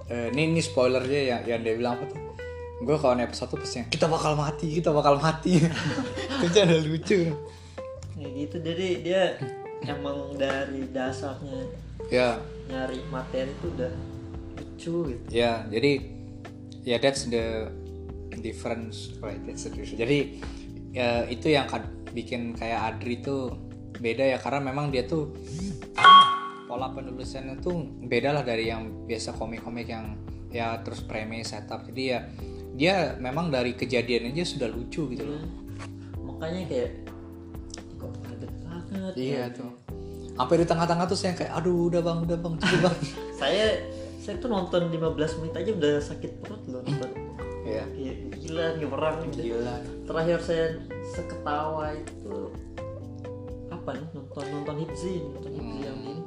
eh, 0.07 0.27
ini 0.31 0.41
ini 0.55 0.61
spoilernya 0.63 1.21
yang 1.27 1.41
yang 1.43 1.59
dia 1.59 1.73
bilang 1.75 1.99
apa 1.99 2.07
tuh? 2.07 2.19
Gue 2.79 2.95
kalau 2.95 3.19
episode 3.19 3.51
tuh 3.51 3.59
pasti 3.59 3.83
kita 3.91 4.07
bakal 4.07 4.39
mati 4.39 4.67
kita 4.71 4.95
bakal 4.95 5.19
mati. 5.19 5.59
Itu 6.43 6.55
ada 6.55 6.75
lucu. 6.79 7.35
Kayak 8.15 8.31
gitu. 8.35 8.55
Jadi 8.63 8.87
dia 9.03 9.35
emang 9.83 10.39
dari 10.39 10.87
dasarnya 10.91 11.67
ya 12.07 12.39
nyari 12.69 13.01
materi 13.09 13.49
itu 13.49 13.69
udah 13.73 13.89
lucu 14.75 15.15
gitu. 15.15 15.23
Ya 15.31 15.63
jadi 15.71 16.03
ya 16.83 16.99
that's 16.99 17.31
the 17.31 17.71
difference. 18.43 19.15
Right 19.23 19.39
that's 19.47 19.63
the 19.63 19.71
difference. 19.71 19.95
Jadi 19.95 20.19
ya, 20.91 21.23
itu 21.31 21.47
yang 21.55 21.71
bikin 22.11 22.53
kayak 22.59 22.99
Adri 22.99 23.23
tuh 23.23 23.55
beda 23.95 24.35
ya 24.35 24.37
karena 24.43 24.59
memang 24.71 24.91
dia 24.91 25.07
tuh 25.07 25.31
pola 26.67 26.91
penulisannya 26.91 27.63
tuh 27.63 27.87
beda 28.03 28.35
lah 28.35 28.43
dari 28.43 28.67
yang 28.67 29.07
biasa 29.07 29.31
komik-komik 29.39 29.87
yang 29.87 30.19
ya 30.51 30.79
terus 30.83 30.99
premis 31.03 31.55
setup. 31.55 31.87
Jadi 31.87 32.03
ya 32.03 32.19
dia 32.75 33.15
memang 33.15 33.47
dari 33.47 33.71
kejadian 33.71 34.35
aja 34.35 34.43
sudah 34.43 34.67
lucu 34.67 35.07
gitu 35.15 35.23
loh. 35.23 35.39
Makanya 36.19 36.67
kayak 36.67 36.91
kok 37.95 38.11
padet 38.19 38.51
banget 38.67 39.13
iya 39.15 39.47
ya. 39.47 39.55
tuh. 39.55 39.71
Sampai 40.35 40.55
di 40.59 40.65
tengah-tengah 40.67 41.05
tuh 41.07 41.15
saya 41.15 41.31
kayak 41.31 41.51
aduh 41.55 41.87
udah 41.87 42.03
bang 42.03 42.19
udah 42.27 42.37
bang 42.37 42.53
cukup 42.59 42.79
bang. 42.91 42.95
Saya 43.39 43.67
saya 44.25 44.41
tuh 44.41 44.49
nonton 44.49 44.89
15 44.89 45.37
menit 45.37 45.53
aja 45.53 45.71
udah 45.77 45.93
sakit 46.01 46.31
perut 46.41 46.63
loh 46.65 46.81
nonton. 46.81 47.09
Iya. 47.65 47.85
kayak 47.93 48.17
gila 48.41 48.65
ngeberang 48.81 49.17
gitu. 49.29 49.53
Gila. 49.53 49.75
Terakhir 50.09 50.37
saya 50.41 50.65
seketawa 51.13 51.93
itu 51.93 52.49
apa 53.69 53.89
nih 54.01 54.09
nonton 54.17 54.45
nonton 54.49 54.75
Hipzi 54.81 55.13
nonton 55.29 55.51
Hipzi 55.53 55.77
yang 55.85 55.99
ini. 56.01 56.23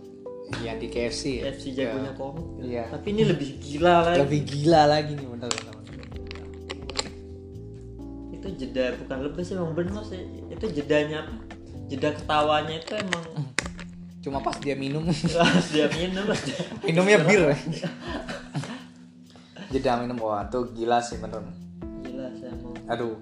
Yang 0.62 0.76
di 0.78 0.88
KFC 0.94 1.22
ya? 1.42 1.42
FC 1.50 1.64
jagonya 1.74 2.12
komik. 2.14 2.46
Gitu. 2.46 2.70
Iya. 2.70 2.84
tapi 2.86 3.06
ini 3.10 3.22
lebih 3.26 3.50
gila 3.58 3.94
lagi. 4.06 4.18
Lebih 4.22 4.40
gila 4.46 4.82
lagi 4.86 5.12
nih 5.18 5.26
bener, 5.26 5.50
bener. 5.50 5.74
itu 8.38 8.48
jeda 8.54 8.94
bukan 9.02 9.18
lebih 9.26 9.42
sih 9.42 9.54
emang 9.58 9.74
bener 9.74 10.02
sih. 10.06 10.22
Itu 10.54 10.70
jedanya 10.70 11.26
apa? 11.26 11.34
Jeda 11.90 12.14
ketawanya 12.14 12.78
itu 12.78 12.94
emang 12.94 13.26
cuma 14.18 14.42
pas 14.42 14.56
dia 14.58 14.74
minum. 14.74 15.06
Pas 15.38 15.66
dia 15.70 15.86
minum. 15.94 16.26
Minumnya 16.82 17.18
bir. 17.22 17.54
jeda 19.72 20.00
minum. 20.00 20.18
Wah 20.20 20.44
tuh 20.50 20.74
gila 20.74 20.98
sih 20.98 21.22
bener. 21.22 21.42
Gila 22.02 22.26
sih 22.34 22.46
emang. 22.50 22.74
Aduh. 22.90 23.14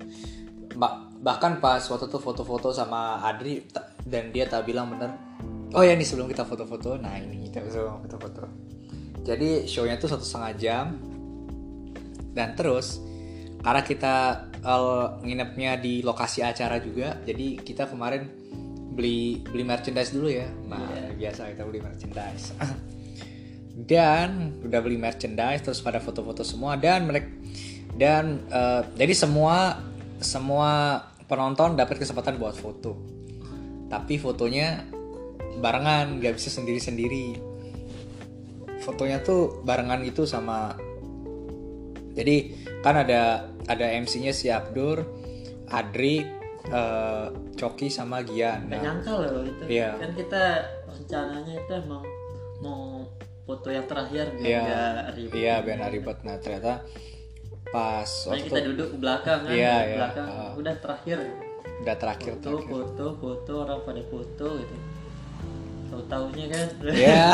Ba- 0.77 1.09
bahkan 1.21 1.57
pas 1.61 1.81
waktu 1.81 2.07
tuh 2.13 2.21
foto-foto 2.21 2.69
sama 2.73 3.25
Adri 3.25 3.65
dan 4.05 4.29
dia 4.29 4.45
tak 4.45 4.69
bilang 4.69 4.93
bener 4.93 5.17
oh 5.73 5.81
ya 5.81 5.97
nih 5.97 6.05
sebelum 6.05 6.29
kita 6.29 6.45
foto-foto. 6.45 7.01
Nah 7.01 7.17
ini 7.17 7.49
kita 7.49 7.65
sebelum 7.65 8.05
foto-foto 8.05 8.67
jadi 9.27 9.67
shownya 9.67 9.99
tuh 9.99 10.07
satu 10.15 10.23
setengah 10.23 10.53
jam. 10.55 10.87
Dan 12.31 12.55
terus 12.55 13.03
karena 13.59 13.83
kita 13.83 14.15
eh, 14.63 15.07
nginepnya 15.27 15.83
di 15.83 16.07
lokasi 16.07 16.47
acara 16.47 16.79
juga 16.79 17.19
jadi 17.27 17.59
kita 17.59 17.91
kemarin 17.91 18.46
beli 18.97 19.45
beli 19.45 19.63
merchandise 19.63 20.11
dulu 20.17 20.33
ya. 20.33 20.49
Nah 20.65 21.13
biasa 21.13 21.53
kita 21.53 21.63
beli 21.69 21.85
merchandise. 21.85 22.57
Dan 23.93 24.57
udah 24.65 24.81
beli 24.81 24.97
merchandise 24.97 25.61
terus 25.61 25.85
pada 25.85 26.01
foto-foto 26.01 26.41
semua 26.41 26.81
dan 26.81 27.05
mereka 27.05 27.29
dan 27.93 28.41
eh, 28.49 28.83
jadi 28.97 29.13
semua 29.13 29.85
semua 30.17 31.05
penonton 31.29 31.77
dapat 31.77 32.01
kesempatan 32.01 32.41
buat 32.41 32.57
foto. 32.57 32.97
Tapi 33.93 34.17
fotonya 34.17 34.81
barengan 35.61 36.17
nggak 36.17 36.41
bisa 36.41 36.49
sendiri-sendiri. 36.49 37.37
Fotonya 38.81 39.21
tuh 39.21 39.61
barengan 39.61 40.01
gitu 40.09 40.25
sama 40.25 40.73
jadi 42.17 42.37
kan 42.81 42.97
ada 42.97 43.53
ada 43.69 43.87
MC-nya 44.01 44.33
si 44.33 44.49
Abdur 44.49 45.05
Adri 45.69 46.25
eh, 46.69 47.27
Coki 47.55 47.87
sama 47.87 48.21
Gian 48.21 48.65
Gak 48.65 48.71
Nah, 48.71 48.81
nyangka 48.83 49.13
loh 49.17 49.43
itu 49.43 49.63
Iya. 49.67 49.91
kan 49.97 50.11
kita 50.13 50.43
rencananya 50.87 51.55
itu 51.57 51.73
emang 51.77 52.03
mau 52.59 53.05
foto 53.43 53.69
yang 53.69 53.85
terakhir 53.85 54.27
biar 54.35 54.65
Iya, 54.65 54.85
ribet 55.15 55.35
iya 55.35 55.55
biar 55.61 55.77
nggak 55.79 55.93
ribet. 55.93 56.19
Nah 56.23 56.37
ternyata 56.37 56.73
pas 57.67 58.09
waktu 58.27 58.43
kita 58.45 58.61
duduk 58.65 58.89
ke 58.91 58.97
belakang 58.97 59.41
kan 59.43 59.53
Iya, 59.53 59.75
iya. 59.85 59.97
belakang 59.97 60.27
Ah. 60.27 60.53
udah 60.55 60.75
terakhir 60.77 61.19
udah 61.77 61.97
terakhir 61.97 62.33
foto 62.33 62.43
terakhir. 62.49 62.69
foto 62.69 63.07
foto 63.17 63.53
orang 63.61 63.81
pada 63.85 64.03
foto 64.05 64.47
gitu 64.57 64.77
tahu 65.87 66.03
taunya 66.09 66.47
kan 66.49 66.67
Ya, 67.07 67.27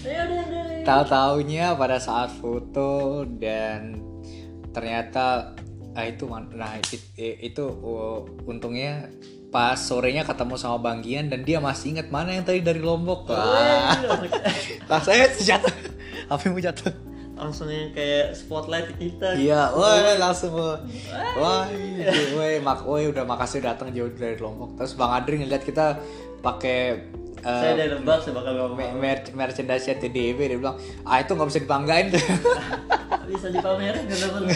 ya 0.00 0.20
udah 0.24 0.40
udah 0.40 0.64
tahu 0.82 1.02
taunya 1.06 1.66
pada 1.76 1.98
saat 1.98 2.30
foto 2.32 2.90
dan 3.36 4.00
ternyata 4.70 5.52
ah 5.98 6.06
itu 6.06 6.24
nah 6.30 6.78
itu, 6.78 6.96
itu 7.18 7.64
oh, 7.66 8.28
untungnya 8.46 9.10
pas 9.50 9.74
sorenya 9.74 10.22
ketemu 10.22 10.54
sama 10.54 10.78
Bang 10.78 11.02
Gian 11.02 11.26
dan 11.26 11.42
dia 11.42 11.58
masih 11.58 11.98
ingat 11.98 12.14
mana 12.14 12.38
yang 12.38 12.46
tadi 12.46 12.62
dari 12.62 12.78
Lombok. 12.78 13.26
Wah, 13.34 13.98
lah 14.90 15.00
saya 15.02 15.26
jatuh. 15.34 15.74
Apa 16.30 16.46
yang 16.46 16.54
mau 16.54 16.62
jatuh? 16.62 17.10
langsung 17.40 17.72
yang 17.72 17.88
kayak 17.96 18.36
spotlight 18.36 18.92
kita 19.00 19.32
Iya, 19.32 19.72
wah 19.72 19.96
langsung 20.20 20.52
wah, 20.52 21.64
iya, 21.72 22.12
wah, 22.36 22.52
mak, 22.60 22.84
wah 22.84 23.00
udah 23.00 23.24
makasih 23.24 23.64
datang 23.64 23.96
jauh 23.96 24.12
dari 24.12 24.36
Lombok. 24.36 24.76
Terus 24.76 24.92
Bang 24.92 25.16
Adri 25.16 25.40
ngeliat 25.40 25.64
kita 25.64 25.96
pakai 26.44 27.00
eh, 27.44 27.60
saya 27.60 27.72
udah 27.76 27.86
nebak 27.96 28.18
sih 28.22 28.32
bakal 28.32 28.52
ngomong. 28.56 28.96
mer- 29.00 29.32
merchandise 29.32 29.88
TDB 29.88 30.38
dia 30.50 30.58
bilang 30.60 30.76
ah 31.04 31.18
itu 31.20 31.32
nggak 31.32 31.48
bisa 31.48 31.60
dibanggain. 31.60 32.08
Bisa 33.30 33.46
dipamerin 33.46 34.10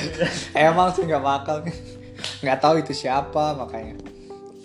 emang 0.67 0.91
sih 0.91 1.07
nggak 1.07 1.23
bakal. 1.23 1.63
Nggak 2.43 2.59
tahu 2.59 2.75
itu 2.83 2.91
siapa 2.91 3.55
makanya. 3.55 3.95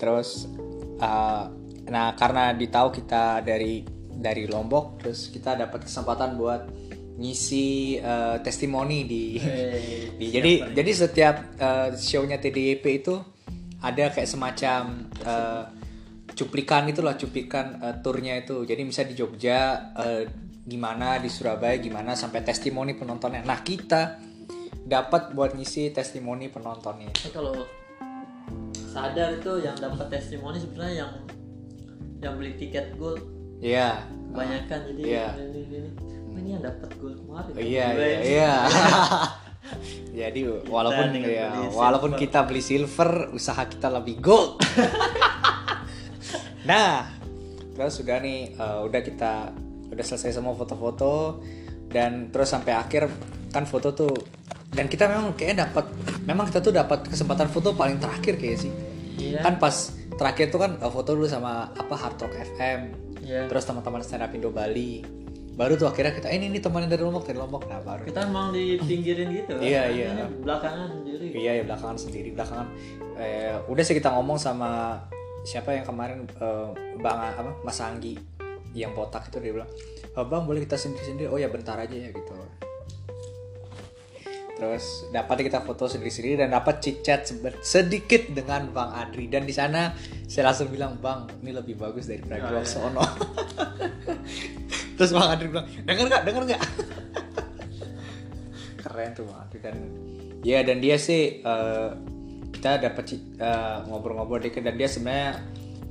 Terus 0.02 0.50
uh, 0.98 1.46
nah 1.86 2.18
karena 2.18 2.50
ditahu 2.58 2.90
kita 2.90 3.46
dari 3.46 3.86
dari 4.10 4.50
Lombok 4.50 5.06
terus 5.06 5.30
kita 5.30 5.54
dapat 5.54 5.86
kesempatan 5.86 6.42
buat 6.42 6.68
ngisi 7.20 8.00
uh, 8.00 8.40
testimoni 8.42 9.04
di, 9.06 9.24
Eh, 9.38 10.16
di 10.20 10.26
jadi 10.32 10.74
jadi 10.74 10.92
setiap 10.96 11.36
uh, 11.60 11.90
show-nya 11.94 12.40
TDYP 12.42 13.04
itu 13.06 13.20
ada 13.80 14.12
kayak 14.12 14.28
semacam 14.28 15.08
uh, 15.24 15.64
cuplikan 16.40 16.88
itulah 16.88 17.20
cuplikan 17.20 17.84
uh, 17.84 18.00
turnya 18.00 18.40
itu. 18.40 18.64
Jadi 18.64 18.88
misalnya 18.88 19.12
di 19.12 19.18
Jogja 19.20 19.60
uh, 19.92 20.24
gimana 20.64 21.20
di 21.20 21.28
Surabaya 21.28 21.76
gimana 21.76 22.16
sampai 22.16 22.40
testimoni 22.48 22.96
penontonnya. 22.96 23.44
Nah 23.44 23.60
kita 23.60 24.16
dapat 24.88 25.36
buat 25.36 25.52
ngisi 25.52 25.92
testimoni 25.92 26.48
penontonnya. 26.48 27.12
Tapi 27.12 27.36
kalau 27.36 27.68
sadar 28.72 29.36
itu 29.36 29.60
yang 29.60 29.76
dapat 29.76 30.08
testimoni 30.08 30.58
sebenarnya 30.64 31.06
yang 31.06 31.12
yang 32.24 32.34
beli 32.40 32.56
tiket 32.56 32.96
gold 32.96 33.20
Iya. 33.60 34.08
Kebanyakan 34.32 34.80
jadi 34.96 35.02
Iya. 35.04 35.28
ini, 35.36 35.44
ini, 35.44 35.62
ini. 35.84 35.90
Oh, 36.32 36.38
ini 36.40 36.50
yang 36.56 36.64
dapat 36.64 36.90
gold 36.96 37.18
kemarin. 37.20 37.52
Iya 37.60 37.88
iya 37.92 38.20
iya. 38.24 38.54
Jadi 40.16 40.42
walaupun 40.72 41.14
ya 41.22 41.52
walaupun 41.70 42.16
silver. 42.16 42.24
kita 42.26 42.40
beli 42.48 42.64
silver 42.64 43.12
usaha 43.36 43.60
kita 43.70 43.92
lebih 43.92 44.18
gold 44.18 44.58
nah 46.64 47.08
terus 47.72 48.00
udah 48.00 48.18
nih 48.20 48.40
eh, 48.54 48.80
udah 48.82 49.02
kita 49.02 49.34
udah 49.90 50.06
selesai 50.06 50.36
semua 50.36 50.54
foto-foto 50.54 51.40
dan 51.88 52.30
terus 52.30 52.48
sampai 52.48 52.74
akhir 52.74 53.10
kan 53.50 53.66
foto 53.66 53.92
tuh 53.92 54.14
dan 54.70 54.86
kita 54.86 55.10
memang 55.10 55.34
kayak 55.34 55.58
dapat 55.60 55.86
memang 56.24 56.46
kita 56.46 56.60
tuh 56.60 56.70
dapat 56.70 57.08
kesempatan 57.08 57.50
foto 57.50 57.74
paling 57.74 57.98
terakhir 57.98 58.36
kayak 58.36 58.60
sih 58.60 58.74
Iya. 59.20 59.44
kan 59.44 59.60
pas 59.60 59.76
terakhir 60.16 60.48
tuh 60.48 60.60
kan 60.60 60.72
eh, 60.76 60.88
foto 60.88 61.12
dulu 61.12 61.28
sama 61.28 61.68
apa 61.70 61.92
Hard 61.92 62.16
Rock 62.18 62.34
FM 62.56 62.80
Iya. 63.20 63.46
terus 63.46 63.68
teman-teman 63.68 64.00
stand 64.00 64.24
up 64.24 64.32
Indo 64.32 64.48
Bali 64.48 65.04
baru 65.54 65.76
tuh 65.76 65.92
akhirnya 65.92 66.16
kita 66.16 66.32
"Eh, 66.32 66.40
ini 66.40 66.48
ini 66.48 66.60
teman 66.60 66.88
dari 66.88 67.04
Lombok 67.04 67.28
dari 67.28 67.36
Lombok 67.36 67.68
nah 67.68 67.84
baru 67.84 68.08
kita 68.08 68.24
emang 68.24 68.56
di 68.56 68.80
pinggirin 68.80 69.28
gitu. 69.34 69.60
Iya, 69.66 69.92
iya. 69.92 70.24
Belakangan 70.40 70.88
sendiri 70.94 71.26
iya 71.36 71.52
ya 71.60 71.64
belakangan 71.68 71.98
sendiri 72.00 72.30
belakangan 72.32 72.68
eh, 73.18 73.60
udah 73.68 73.84
sih 73.84 73.92
kita 73.92 74.08
ngomong 74.10 74.40
sama 74.40 75.04
siapa 75.44 75.72
yang 75.74 75.86
kemarin 75.86 76.26
eh, 76.26 76.70
bang 76.98 77.20
apa 77.34 77.52
Mas 77.64 77.80
Anggi 77.80 78.16
yang 78.72 78.94
botak 78.94 79.34
itu 79.34 79.42
dia 79.42 79.52
bilang 79.52 79.70
"Oh, 80.14 80.26
bang 80.26 80.44
boleh 80.46 80.62
kita 80.62 80.78
sendiri 80.78 81.04
sendiri 81.04 81.28
oh 81.28 81.40
ya 81.40 81.50
bentar 81.50 81.74
aja 81.76 81.94
ya 81.94 82.10
gitu. 82.10 82.34
Terus 84.60 85.08
dapat 85.10 85.48
kita 85.48 85.64
foto 85.64 85.88
sendiri 85.88 86.12
sendiri 86.12 86.36
dan 86.36 86.52
dapat 86.52 86.84
sebe- 86.84 87.64
sedikit 87.64 88.28
dengan 88.28 88.68
bang 88.70 88.92
Adri. 88.92 89.32
Dan 89.32 89.48
di 89.48 89.56
sana 89.56 89.96
saya 90.28 90.52
langsung 90.52 90.68
bilang 90.68 91.00
bang 91.00 91.24
ini 91.40 91.56
lebih 91.56 91.80
bagus 91.80 92.12
dari 92.12 92.20
Oh, 92.20 92.28
Pragiwaksono 92.28 93.00
terus 95.00 95.16
bang 95.16 95.28
Adri 95.32 95.48
bilang 95.48 95.64
denger 95.88 96.06
nggak? 96.12 96.22
Denger 96.28 96.44
nggak? 96.44 96.62
Keren 98.84 99.10
tuh 99.16 99.24
bang 99.26 99.40
Adri 99.40 99.60
dan 99.64 99.76
ya 100.44 100.60
dan 100.68 100.78
dia 100.80 101.00
sih 101.00 101.40
eh, 101.40 101.90
kita 102.50 102.82
dapat 102.82 103.06
eh, 103.16 103.78
ngobrol-ngobrol 103.88 104.42
dikit 104.42 104.64
dan 104.64 104.76
dia 104.76 104.90
sebenarnya 104.90 105.30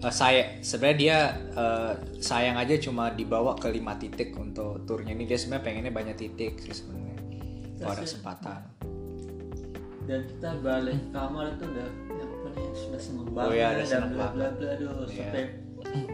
eh, 0.02 0.12
saya 0.12 0.42
sebenarnya 0.60 0.98
dia 0.98 1.18
eh, 1.54 1.92
sayang 2.18 2.56
aja 2.56 2.74
cuma 2.78 3.10
dibawa 3.10 3.54
ke 3.56 3.68
lima 3.70 3.94
titik 3.96 4.34
untuk 4.34 4.82
turnya 4.84 5.14
ini 5.14 5.24
dia 5.24 5.38
sebenarnya 5.38 5.64
pengennya 5.64 5.92
banyak 5.92 6.16
titik 6.16 6.58
sih 6.60 6.74
sebenarnya 6.74 7.16
kalau 7.78 7.92
ada 7.94 8.02
kesempatan 8.02 8.60
dan 10.08 10.24
kita 10.24 10.50
balik 10.64 10.98
kamar 11.12 11.52
itu 11.52 11.64
udah 11.68 11.88
ya 12.16 12.24
apa 12.24 12.46
nih 12.56 12.66
sudah 12.72 13.00
seneng 13.00 13.26
Oh 13.28 13.32
banget 13.36 13.52
iya, 13.60 13.66
udah 13.68 13.76
dan 13.76 13.86
seneng 13.86 14.10
bla 14.16 14.26
bla 14.32 14.46
bla 14.56 14.68
aduh 14.72 14.88
Iya. 15.04 15.12
sampai 15.20 15.44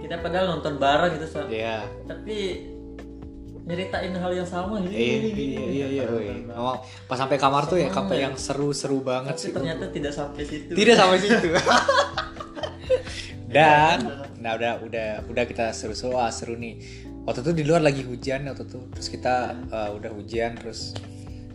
kita 0.02 0.14
padahal 0.20 0.46
nonton 0.58 0.74
bareng 0.76 1.10
gitu 1.16 1.26
so. 1.30 1.40
Iya. 1.48 1.86
tapi 2.04 2.36
nyeritain 3.64 4.12
hal 4.12 4.32
yang 4.36 4.44
sama 4.48 4.76
gitu 4.84 4.92
Iya, 4.92 5.16
iya, 5.24 5.64
iya, 5.64 5.86
iya, 5.88 6.04
oh, 6.04 6.20
iya. 6.20 6.36
Pas 7.08 7.16
sampai 7.16 7.40
kamar 7.40 7.64
tuh 7.64 7.80
ya 7.80 7.88
kamar 7.88 8.16
yang 8.16 8.36
seru-seru 8.36 9.00
banget 9.00 9.40
sih. 9.40 9.50
ternyata 9.56 9.88
tidak 9.88 10.12
sampai 10.12 10.44
situ 10.44 10.72
Tidak 10.76 10.94
sampai 10.94 11.18
situ. 11.18 11.48
Dan 13.54 13.98
nah 14.44 14.60
udah 14.60 14.84
udah 14.84 15.08
udah 15.32 15.44
kita 15.48 15.72
seru-seru 15.72 16.20
ah, 16.20 16.28
seru 16.28 16.60
nih. 16.60 16.76
Waktu 17.24 17.40
itu 17.40 17.52
di 17.56 17.64
luar 17.64 17.80
lagi 17.80 18.04
hujan 18.04 18.44
waktu 18.52 18.68
itu. 18.68 18.80
Terus 18.92 19.08
kita 19.08 19.56
uh, 19.72 19.90
udah 19.96 20.12
hujan 20.12 20.60
terus 20.60 20.92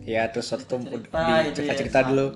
ya 0.02 0.26
terus 0.34 0.50
waktu 0.50 0.66
itu 0.66 0.98
gitu 1.06 1.50
cerita-cerita 1.62 1.98
ya, 2.02 2.06
dulu. 2.10 2.26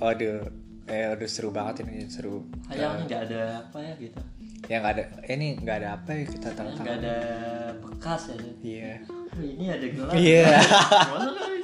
Waduh, 0.00 0.40
eh 0.88 1.12
aduh 1.12 1.28
seru 1.28 1.52
banget 1.52 1.84
ini 1.84 2.08
seru. 2.08 2.48
kayaknya 2.72 3.04
nggak 3.04 3.20
ada 3.28 3.40
apa 3.68 3.78
ya 3.84 3.92
gitu 4.00 4.20
Ya 4.68 4.80
nggak 4.80 4.92
ada 4.96 5.02
eh, 5.28 5.34
ini 5.36 5.48
nggak 5.60 5.76
ada 5.82 5.88
apa 6.00 6.10
ya 6.16 6.24
kita 6.24 6.48
tanda 6.56 6.72
nggak 6.80 6.98
ada 7.04 7.18
bekas 7.84 8.22
ya 8.32 8.36
Iya. 8.64 8.92
Oh, 9.08 9.42
ini 9.42 9.64
ada 9.68 9.86
gelar 9.90 10.12
Iya. 10.16 10.46
Ini? 10.48 11.60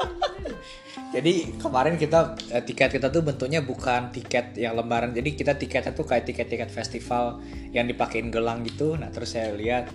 Jadi 1.14 1.32
kemarin 1.58 1.94
kita 1.98 2.38
eh, 2.54 2.62
tiket 2.62 2.90
kita 3.00 3.08
tuh 3.10 3.22
bentuknya 3.26 3.64
bukan 3.64 4.14
tiket 4.14 4.54
yang 4.54 4.78
lembaran. 4.78 5.10
Jadi 5.10 5.34
kita 5.34 5.58
tiketnya 5.58 5.90
tuh 5.90 6.06
kayak 6.06 6.28
tiket-tiket 6.28 6.70
festival 6.70 7.42
yang 7.74 7.90
dipakein 7.90 8.30
gelang 8.30 8.62
gitu. 8.62 8.94
Nah 8.94 9.10
terus 9.10 9.34
saya 9.34 9.50
lihat 9.56 9.90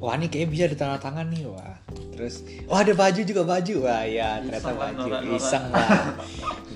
wah 0.00 0.16
ini 0.16 0.32
kayaknya 0.32 0.48
bisa 0.48 0.64
ditandatangan 0.72 1.28
nih 1.28 1.44
wah 1.44 1.76
terus 2.16 2.40
wah 2.64 2.80
ada 2.80 2.96
baju 2.96 3.20
juga 3.20 3.44
baju 3.44 3.74
wah 3.84 4.02
ya 4.08 4.40
ternyata 4.40 4.72
Iseng 4.72 4.80
lah, 4.80 4.90
baju 4.96 5.10
iseng 5.36 5.64
lah 5.68 5.88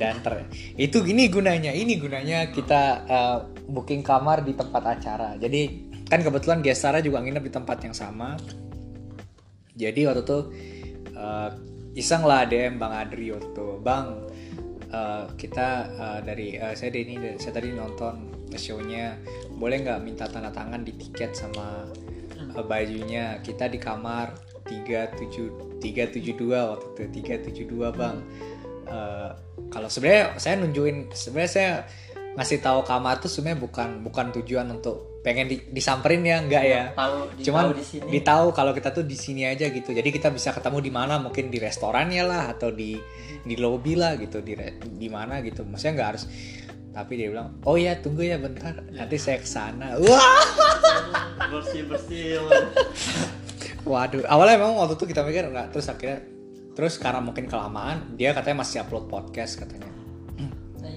dan 0.01 0.14
ter 0.20 0.32
itu 0.76 1.01
gini 1.01 1.32
gunanya 1.32 1.72
ini 1.72 1.97
gunanya 1.97 2.53
kita 2.53 2.82
uh, 3.09 3.38
booking 3.69 4.05
kamar 4.05 4.45
di 4.45 4.53
tempat 4.53 4.83
acara. 4.85 5.37
Jadi 5.41 5.91
kan 6.09 6.21
kebetulan 6.21 6.61
Gestara 6.61 7.01
juga 7.01 7.25
nginep 7.25 7.45
di 7.45 7.53
tempat 7.53 7.79
yang 7.85 7.97
sama. 7.97 8.37
Jadi 9.75 10.07
waktu 10.07 10.23
itu 10.23 10.39
uh, 11.17 11.51
iseng 11.99 12.23
lah 12.23 12.47
DM 12.47 12.79
Bang 12.79 12.95
Adri 12.95 13.35
waktu 13.35 13.65
Bang 13.83 14.31
uh, 14.95 15.27
kita 15.35 15.69
uh, 15.99 16.21
dari 16.23 16.61
uh, 16.61 16.75
saya 16.77 16.95
ini 16.95 17.39
saya 17.41 17.59
tadi 17.59 17.75
nonton 17.75 18.47
show-nya. 18.55 19.19
Boleh 19.59 19.83
nggak 19.83 20.01
minta 20.05 20.31
tanda 20.31 20.55
tangan 20.55 20.87
di 20.87 20.95
tiket 20.95 21.35
sama 21.35 21.91
uh, 22.55 22.65
bajunya? 22.65 23.43
Kita 23.43 23.67
di 23.67 23.83
kamar 23.83 24.39
37 24.69 25.83
372 25.83 26.39
waktu 26.55 26.87
itu 27.11 27.67
372 27.67 27.99
Bang. 27.99 28.23
Uh, 28.85 29.33
kalau 29.73 29.89
sebenarnya 29.91 30.37
saya 30.39 30.61
nunjukin 30.61 31.11
sebenarnya 31.11 31.51
saya 31.51 31.73
ngasih 32.35 32.59
tahu 32.59 32.82
kamar 32.82 33.22
tuh 33.22 33.30
sebenarnya 33.30 33.62
bukan 33.62 33.89
bukan 34.03 34.26
tujuan 34.41 34.66
untuk 34.74 35.22
pengen 35.22 35.49
di- 35.49 35.64
disamperin 35.70 36.20
ya 36.26 36.37
enggak 36.43 36.64
ya. 36.66 36.85
tahu 36.93 37.16
di 37.39 37.43
cuman 37.49 37.62
tahu 37.64 37.72
di 37.78 37.85
sini. 37.87 38.09
ditahu 38.11 38.47
kalau 38.53 38.72
kita 38.76 38.91
tuh 38.93 39.07
di 39.07 39.16
sini 39.16 39.43
aja 39.47 39.70
gitu. 39.70 39.95
Jadi 39.95 40.09
kita 40.11 40.28
bisa 40.35 40.51
ketemu 40.53 40.78
di 40.82 40.93
mana 40.93 41.16
mungkin 41.22 41.49
di 41.49 41.59
restorannya 41.62 42.22
lah 42.26 42.53
atau 42.53 42.74
di 42.74 42.99
di 43.41 43.55
lobby 43.57 43.95
lah 43.97 44.18
gitu 44.18 44.43
di 44.43 44.53
di 44.85 45.09
mana 45.09 45.41
gitu. 45.41 45.62
Maksudnya 45.64 45.93
nggak 45.95 46.09
harus 46.11 46.24
tapi 46.95 47.18
dia 47.18 47.26
bilang 47.26 47.59
oh 47.66 47.74
ya 47.74 47.99
tunggu 47.99 48.22
ya 48.22 48.39
bentar 48.39 48.78
nanti 48.95 49.18
saya 49.18 49.43
ke 49.43 49.49
sana 49.51 49.99
wah! 49.99 50.22
Bersih 51.51 51.82
bersih 51.91 52.39
waduh 53.82 54.24
awalnya 54.30 54.62
emang 54.62 54.78
waktu 54.80 54.95
itu 54.97 55.05
kita 55.11 55.26
mikir 55.26 55.51
enggak 55.51 55.74
terus 55.74 55.91
akhirnya 55.91 56.22
terus 56.72 56.95
karena 56.97 57.20
mungkin 57.20 57.51
kelamaan 57.51 58.16
dia 58.16 58.30
katanya 58.32 58.62
masih 58.62 58.87
upload 58.87 59.11
podcast 59.11 59.61
katanya 59.61 59.93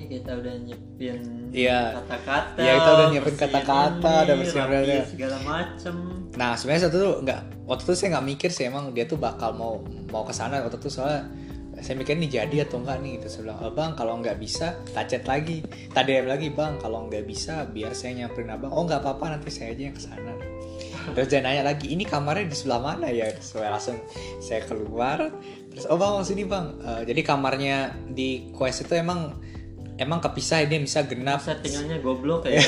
kita 0.08 0.32
udah 0.34 0.54
nyiapin 0.64 1.20
Iya. 1.52 2.04
kata-kata 2.04 2.60
Iya, 2.60 2.72
kita 2.80 2.90
udah 2.92 3.06
nyiapin 3.12 3.36
kata-kata, 3.36 4.12
udah 4.28 4.36
bersihin 4.36 5.04
segala 5.08 5.38
macem. 5.44 5.96
Nah 6.36 6.52
sebenarnya 6.54 6.82
satu 6.88 6.96
tuh 6.98 7.14
nggak 7.24 7.42
waktu 7.66 7.84
itu 7.88 7.94
saya 7.96 8.08
nggak 8.18 8.26
mikir 8.28 8.50
sih 8.52 8.66
emang 8.68 8.92
dia 8.92 9.06
tuh 9.06 9.20
bakal 9.20 9.56
mau 9.56 9.80
mau 10.12 10.24
ke 10.24 10.32
sana. 10.32 10.64
Waktu 10.64 10.78
itu 10.80 10.90
soalnya 10.92 11.28
saya 11.78 11.94
mikir 11.94 12.18
nih 12.18 12.42
jadi 12.42 12.66
atau 12.66 12.82
enggak 12.82 12.98
nih 13.06 13.12
gitu. 13.22 13.28
Saya 13.30 13.42
bilang 13.48 13.60
"Oh, 13.62 13.72
bang 13.72 13.92
kalau 13.94 14.14
nggak 14.18 14.38
bisa 14.42 14.82
tak 14.92 15.08
chat 15.08 15.24
lagi 15.26 15.62
tak 15.94 16.10
DM 16.10 16.26
lagi 16.26 16.50
bang. 16.50 16.78
Kalau 16.78 17.06
nggak 17.06 17.24
bisa 17.24 17.66
biar 17.70 17.94
saya 17.94 18.18
nyamperin 18.18 18.50
abang. 18.50 18.74
Oh 18.74 18.84
nggak 18.84 19.02
apa-apa 19.02 19.38
nanti 19.38 19.50
saya 19.54 19.72
aja 19.74 19.82
yang 19.88 19.96
ke 19.96 20.02
sana. 20.02 20.34
Terus 21.08 21.28
dia 21.32 21.40
nanya 21.40 21.64
lagi 21.64 21.88
ini 21.88 22.04
kamarnya 22.04 22.52
di 22.52 22.58
sebelah 22.58 22.84
mana 22.84 23.08
ya? 23.08 23.32
Saya 23.40 23.72
langsung 23.74 23.98
saya 24.44 24.62
keluar. 24.68 25.32
Terus 25.72 25.86
oh 25.88 25.96
bang 25.96 26.22
sini 26.22 26.44
bang. 26.44 26.66
Eh, 26.84 27.02
jadi 27.08 27.22
kamarnya 27.24 27.78
di 28.12 28.52
quest 28.52 28.84
itu 28.86 28.94
emang 28.94 29.38
emang 29.98 30.22
kepisah 30.22 30.64
dia 30.66 30.80
bisa 30.80 31.02
genap 31.06 31.42
settingannya 31.42 32.00
goblok 32.02 32.46
kayak 32.46 32.64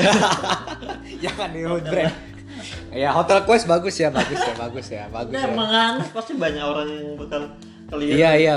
jangan 1.23 1.49
di 1.53 1.61
brand 1.65 2.13
ya 2.91 3.13
hotel 3.13 3.45
quest 3.45 3.69
bagus 3.69 3.95
ya 4.01 4.09
bagus 4.09 4.41
ya 4.41 4.53
bagus 4.57 4.87
ya 4.89 5.03
bagus 5.13 5.33
Nah, 5.33 5.45
ya 5.45 5.53
emang 5.53 5.69
pasti 6.11 6.33
banyak 6.35 6.63
orang 6.65 6.87
yang 6.89 7.07
bakal 7.15 7.41
keliru 7.89 8.17
Iya 8.17 8.31
iya. 8.37 8.53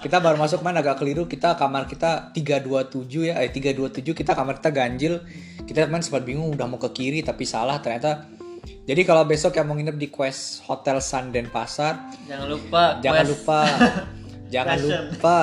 Kita 0.00 0.20
baru 0.24 0.40
masuk 0.40 0.64
mana 0.64 0.80
agak 0.80 1.00
keliru. 1.04 1.28
Kita 1.28 1.56
kamar 1.56 1.84
kita 1.84 2.32
327 2.32 3.28
ya. 3.28 3.34
Eh 3.44 3.52
327 3.52 4.16
kita 4.16 4.32
kamar 4.32 4.60
kita 4.60 4.70
ganjil. 4.72 5.20
Kita 5.68 5.84
main 5.88 6.00
sempat 6.00 6.24
bingung 6.24 6.48
udah 6.52 6.64
mau 6.64 6.80
ke 6.80 6.88
kiri 6.92 7.20
tapi 7.20 7.44
salah 7.44 7.80
ternyata. 7.84 8.28
Jadi 8.60 9.04
kalau 9.04 9.22
besok 9.28 9.56
yang 9.56 9.68
mau 9.68 9.76
nginep 9.76 9.96
di 9.96 10.08
Quest 10.08 10.64
Hotel 10.66 10.98
Sun 11.00 11.30
Denpasar, 11.30 12.10
jangan 12.26 12.46
lupa 12.48 12.82
jangan 12.98 13.24
quest. 13.24 13.32
lupa 13.32 13.60
jangan 14.54 14.76
lupa 14.82 15.38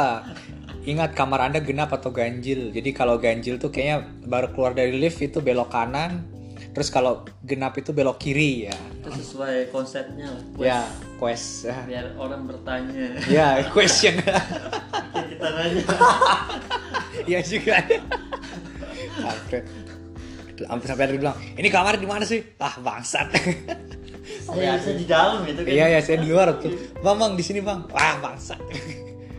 ingat 0.87 1.11
kamar 1.11 1.51
Anda 1.51 1.59
genap 1.59 1.91
atau 1.91 2.09
ganjil. 2.09 2.71
Jadi 2.71 2.89
kalau 2.95 3.19
ganjil 3.19 3.59
tuh 3.59 3.67
kayaknya 3.67 4.01
baru 4.23 4.55
keluar 4.55 4.71
dari 4.71 4.95
lift 4.95 5.19
itu 5.19 5.43
belok 5.43 5.67
kanan. 5.69 6.23
Terus 6.71 6.87
kalau 6.87 7.25
genap 7.41 7.73
itu 7.75 7.89
belok 7.91 8.17
kiri 8.17 8.69
ya. 8.69 8.75
itu 8.97 9.09
sesuai 9.09 9.69
konsepnya 9.69 10.29
lah 10.29 10.41
quest. 10.53 10.67
Ya, 10.67 10.79
Quest. 11.17 11.47
biar 11.89 12.05
orang 12.19 12.41
bertanya 12.45 13.05
Ya, 13.25 13.47
question. 13.71 14.13
Kita 15.31 15.47
nanya 15.53 15.81
Iya 17.25 17.39
juga. 17.51 17.75
Kampret. 19.17 19.65
Sampai 20.57 20.85
sampai 20.89 21.03
ada 21.05 21.13
bilang, 21.13 21.37
ini 21.53 21.69
kamar 21.69 21.97
di 21.97 22.05
mana 22.05 22.25
sih? 22.25 22.41
Ah 22.57 22.73
bangsat. 22.77 23.29
saya 24.43 24.75
bisa 24.79 24.91
di 24.93 25.05
dalam 25.05 25.43
gitu 25.45 25.61
kan 25.61 25.69
Iya 25.69 25.85
ya 25.87 25.99
saya 26.01 26.17
di 26.21 26.27
luar 26.29 26.57
tuh. 26.57 26.73
Bang 27.01 27.17
bang 27.17 27.33
di 27.33 27.43
sini 27.45 27.59
bang. 27.61 27.85
Wah 27.89 28.15
bangsat. 28.21 28.59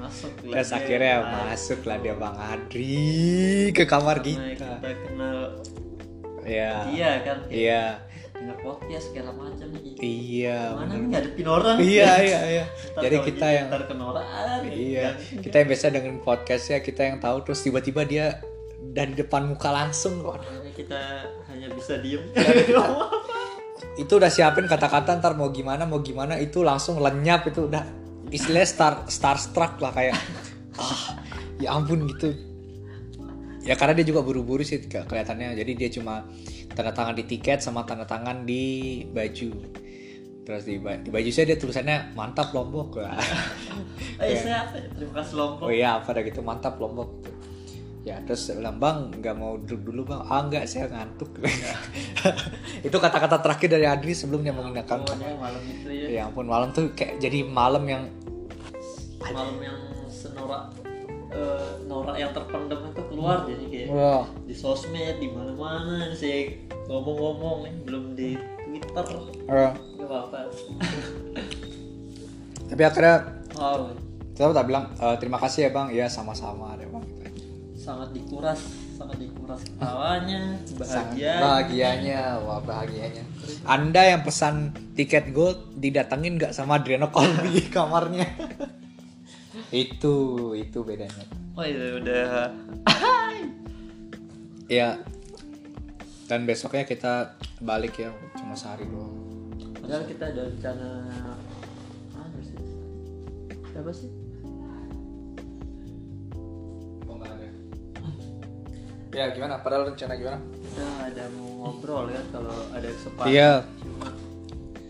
Masuk 0.09 0.33
Terus 0.41 0.71
akhirnya 0.73 1.15
masuk 1.45 1.81
lah 1.85 1.97
dia 2.01 2.15
bang 2.17 2.35
Adri 2.35 3.69
ke 3.71 3.85
kamar 3.85 4.19
Karena 4.19 4.49
kita. 4.49 4.71
kita 4.81 4.91
kenal 5.05 5.39
Iya. 6.43 6.73
dia 6.89 7.11
kan 7.21 7.39
Iya. 7.53 7.85
dengar 8.33 8.57
podcast 8.63 9.13
segala 9.13 9.31
macam 9.35 9.69
gitu 9.77 9.99
Iya. 10.01 10.61
mana 10.73 10.95
ngadepin 10.97 11.45
orang 11.45 11.77
Iya 11.77 12.11
iya 12.25 12.41
iya. 12.49 12.65
Ntar 12.97 13.03
Jadi 13.05 13.17
kita 13.21 13.47
yang 13.47 13.67
ntar 13.69 13.83
kena 13.85 14.05
orang 14.09 14.27
Iya, 14.65 15.07
kita 15.45 15.55
yang 15.61 15.69
biasa 15.69 15.87
dengan 15.93 16.15
podcastnya 16.25 16.79
kita 16.81 17.03
yang 17.05 17.17
tahu 17.21 17.45
terus 17.45 17.61
tiba-tiba 17.61 18.09
dia 18.09 18.41
dari 18.79 19.13
depan 19.13 19.45
muka 19.45 19.69
langsung 19.69 20.25
kok. 20.25 20.41
Makanya 20.41 20.73
kita 20.73 21.01
hanya 21.53 21.69
bisa 21.75 22.01
diem 22.01 22.25
itu 23.99 24.13
udah 24.15 24.31
siapin 24.31 24.71
kata-kata 24.71 25.19
ntar 25.19 25.35
mau 25.35 25.51
gimana 25.51 25.83
mau 25.83 25.99
gimana 25.99 26.39
itu 26.39 26.63
langsung 26.63 27.03
lenyap 27.03 27.51
itu 27.51 27.67
udah 27.67 27.83
istilahnya 28.29 28.69
star 28.69 28.95
starstruck 29.09 29.81
lah 29.81 29.93
kayak 29.93 30.17
ah 30.79 31.21
ya 31.59 31.75
ampun 31.75 32.07
gitu. 32.07 32.35
Ya 33.67 33.77
karena 33.77 33.93
dia 33.99 34.07
juga 34.09 34.25
buru-buru 34.25 34.65
sih 34.65 34.81
ke- 34.89 35.05
kelihatannya. 35.05 35.53
Jadi 35.59 35.73
dia 35.77 35.89
cuma 35.93 36.25
tanda 36.73 36.95
tangan 36.95 37.13
di 37.19 37.25
tiket 37.27 37.61
sama 37.61 37.85
tanda 37.85 38.09
tangan 38.09 38.47
di 38.49 39.05
baju. 39.11 39.51
Terus 40.49 40.65
di, 40.65 40.81
ba- 40.81 40.97
di 40.97 41.13
baju 41.13 41.29
saya 41.29 41.53
dia 41.53 41.59
tulisannya 41.61 42.17
mantap 42.17 42.57
lombok 42.57 43.05
lah 43.05 43.21
eh 44.17 44.33
saya 44.33 44.65
ya? 44.65 44.81
terima 44.97 45.21
kasih 45.21 45.35
lompok 45.37 45.69
oh 45.69 45.73
iya 45.73 46.01
apa 46.01 46.09
dah 46.09 46.23
gitu 46.25 46.41
mantap 46.41 46.81
lombok 46.81 47.21
gitu 47.21 47.31
ya 48.07 48.23
terus 48.23 48.47
saya 48.47 48.63
bilang 48.63 48.79
bang 48.79 48.99
nggak 49.21 49.35
mau 49.35 49.59
duduk 49.59 49.81
dulu 49.91 50.01
bang. 50.15 50.21
Ah 50.27 50.41
nggak 50.47 50.65
saya 50.71 50.87
ngantuk. 50.89 51.31
Itu 52.87 52.97
kata-kata 52.97 53.43
terakhir 53.43 53.69
dari 53.75 53.87
Adri 53.87 54.15
sebelum 54.15 54.47
dia 54.47 54.55
menggunakan 54.55 55.03
Pokoknya 55.03 55.35
malam 55.35 55.63
itu 55.67 55.89
ya. 55.91 56.07
Ya 56.09 56.21
ampun 56.31 56.47
malam 56.47 56.71
tuh 56.71 56.95
kayak 56.95 57.19
jadi 57.19 57.43
malam 57.45 57.85
yang 57.91 58.05
malam 59.19 59.59
yang 59.59 59.79
senorak 60.07 60.71
eh, 61.35 61.71
norak 61.91 62.17
yang 62.17 62.31
terpendam 62.31 62.87
itu 62.87 63.03
keluar 63.11 63.45
jadi 63.45 63.65
kayak 63.67 63.89
wah. 63.91 64.25
di 64.47 64.55
sosmed 64.55 65.19
di 65.19 65.29
mana-mana 65.29 66.15
saya 66.15 66.55
ngomong-ngomong 66.87 67.67
nih 67.67 67.75
belum 67.83 68.05
di 68.15 68.39
Twitter. 68.39 69.07
Nggak 69.99 70.07
apa-apa. 70.07 70.39
Tapi 72.69 72.83
akhirnya 72.85 73.17
wow 73.59 73.91
tetap 74.39 74.55
tak 74.55 74.67
bilang 74.71 74.87
"Eh, 74.95 75.17
terima 75.19 75.39
kasih 75.43 75.67
ya 75.67 75.71
bang. 75.75 75.89
Ya 75.91 76.07
sama-sama 76.07 76.78
sangat 77.89 78.13
dikuras 78.13 78.61
sangat 79.01 79.17
dikuras 79.17 79.65
ketawanya 79.65 80.61
bahagia 80.81 81.33
bahagianya. 81.41 82.21
wah 82.45 82.61
bahagianya. 82.61 83.25
Anda 83.65 84.13
yang 84.13 84.29
pesan 84.29 84.77
tiket 84.93 85.33
gold 85.33 85.73
didatengin 85.81 86.37
nggak 86.37 86.53
sama 86.53 86.77
Adriano 86.77 87.09
Colby 87.09 87.65
kamarnya? 87.73 88.29
Itu 89.73 90.57
itu 90.57 90.81
bedanya. 90.81 91.29
Oh 91.53 91.61
itu 91.61 92.01
udah. 92.01 92.49
Ya 94.65 94.97
dan 96.25 96.49
besoknya 96.49 96.89
kita 96.89 97.37
balik 97.61 98.01
ya 98.01 98.13
cuma 98.37 98.57
sehari 98.57 98.89
doang. 98.89 99.13
Padahal 99.77 100.09
kita 100.09 100.25
ada 100.33 100.49
rencana 100.49 100.89
apa 102.17 102.39
sih? 102.41 102.57
Siapa 103.73 103.93
sih 103.93 104.18
ya 109.19 109.27
gimana 109.35 109.59
padahal 109.59 109.91
rencana 109.91 110.15
gimana 110.15 110.39
kita 110.39 110.87
ada 111.11 111.25
mau 111.35 111.75
ngobrol 111.75 112.07
kan 112.07 112.25
kalau 112.31 112.55
ada 112.71 112.87
kesempatan 112.87 113.29
iya 113.29 113.53
Cuma 113.83 114.09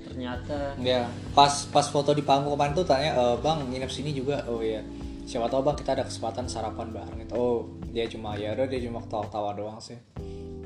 ternyata 0.04 0.56
Ya, 0.82 1.06
pas 1.32 1.64
pas 1.70 1.86
foto 1.86 2.10
di 2.10 2.20
panggung 2.20 2.52
kemarin 2.52 2.74
tuh 2.74 2.82
tanya, 2.82 3.14
e, 3.14 3.24
bang 3.38 3.62
nginep 3.70 3.86
sini 3.86 4.10
juga. 4.10 4.42
Oh 4.50 4.58
iya, 4.58 4.82
siapa 5.22 5.46
tahu 5.46 5.62
bang 5.62 5.78
kita 5.78 5.94
ada 5.94 6.02
kesempatan 6.02 6.50
sarapan 6.50 6.90
bareng. 6.90 7.22
Itu. 7.22 7.32
Oh 7.38 7.58
dia 7.94 8.02
cuma 8.10 8.34
ya 8.34 8.50
udah 8.52 8.66
dia 8.66 8.82
cuma 8.82 8.98
ketawa-tawa 9.00 9.54
doang 9.54 9.78
sih. 9.78 9.94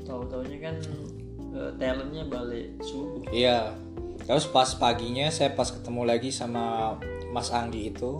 tahu-taunya 0.03 0.57
kan 0.59 0.75
eh, 1.55 1.71
talentnya 1.79 2.27
balik 2.27 2.75
subuh 2.83 3.23
Iya. 3.31 3.71
Terus 4.25 4.49
pas 4.49 4.67
paginya 4.73 5.29
saya 5.29 5.53
pas 5.53 5.69
ketemu 5.69 6.01
lagi 6.03 6.27
sama 6.27 6.97
Mas 7.31 7.47
Anggi 7.53 7.87
itu, 7.87 8.17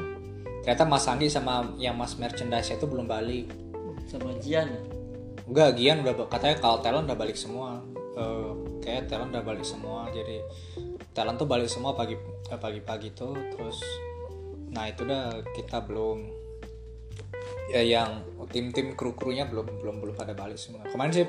ternyata 0.62 0.86
Mas 0.86 1.10
Anggi 1.10 1.28
sama 1.28 1.66
yang 1.76 1.98
Mas 1.98 2.14
merchandise 2.16 2.72
itu 2.72 2.86
belum 2.86 3.10
balik. 3.10 3.50
sama 4.06 4.30
Jian 4.38 4.70
Enggak, 5.44 5.76
Gian 5.76 6.08
udah 6.08 6.14
katanya 6.32 6.56
kalau 6.60 6.78
talent 6.80 7.06
udah 7.08 7.20
balik 7.20 7.36
semua. 7.36 7.84
Eh, 8.16 8.52
kayak 8.80 9.12
talent 9.12 9.34
udah 9.36 9.44
balik 9.44 9.66
semua. 9.68 10.08
Jadi 10.14 10.40
talent 11.12 11.38
tuh 11.40 11.48
balik 11.50 11.68
semua 11.68 11.92
pagi 11.98 12.16
eh, 12.24 12.60
pagi-pagi 12.60 13.12
tuh. 13.12 13.36
Terus 13.56 13.80
nah 14.74 14.90
itu 14.90 15.06
udah 15.06 15.46
kita 15.54 15.86
belum 15.86 16.42
ya 17.70 17.82
yang 17.86 18.26
tim-tim 18.50 18.98
kru-krunya 18.98 19.46
belum 19.46 19.82
belum 19.84 19.96
belum 20.00 20.16
pada 20.16 20.32
balik 20.32 20.56
semua. 20.56 20.88
Kemarin 20.88 21.12
sih 21.12 21.28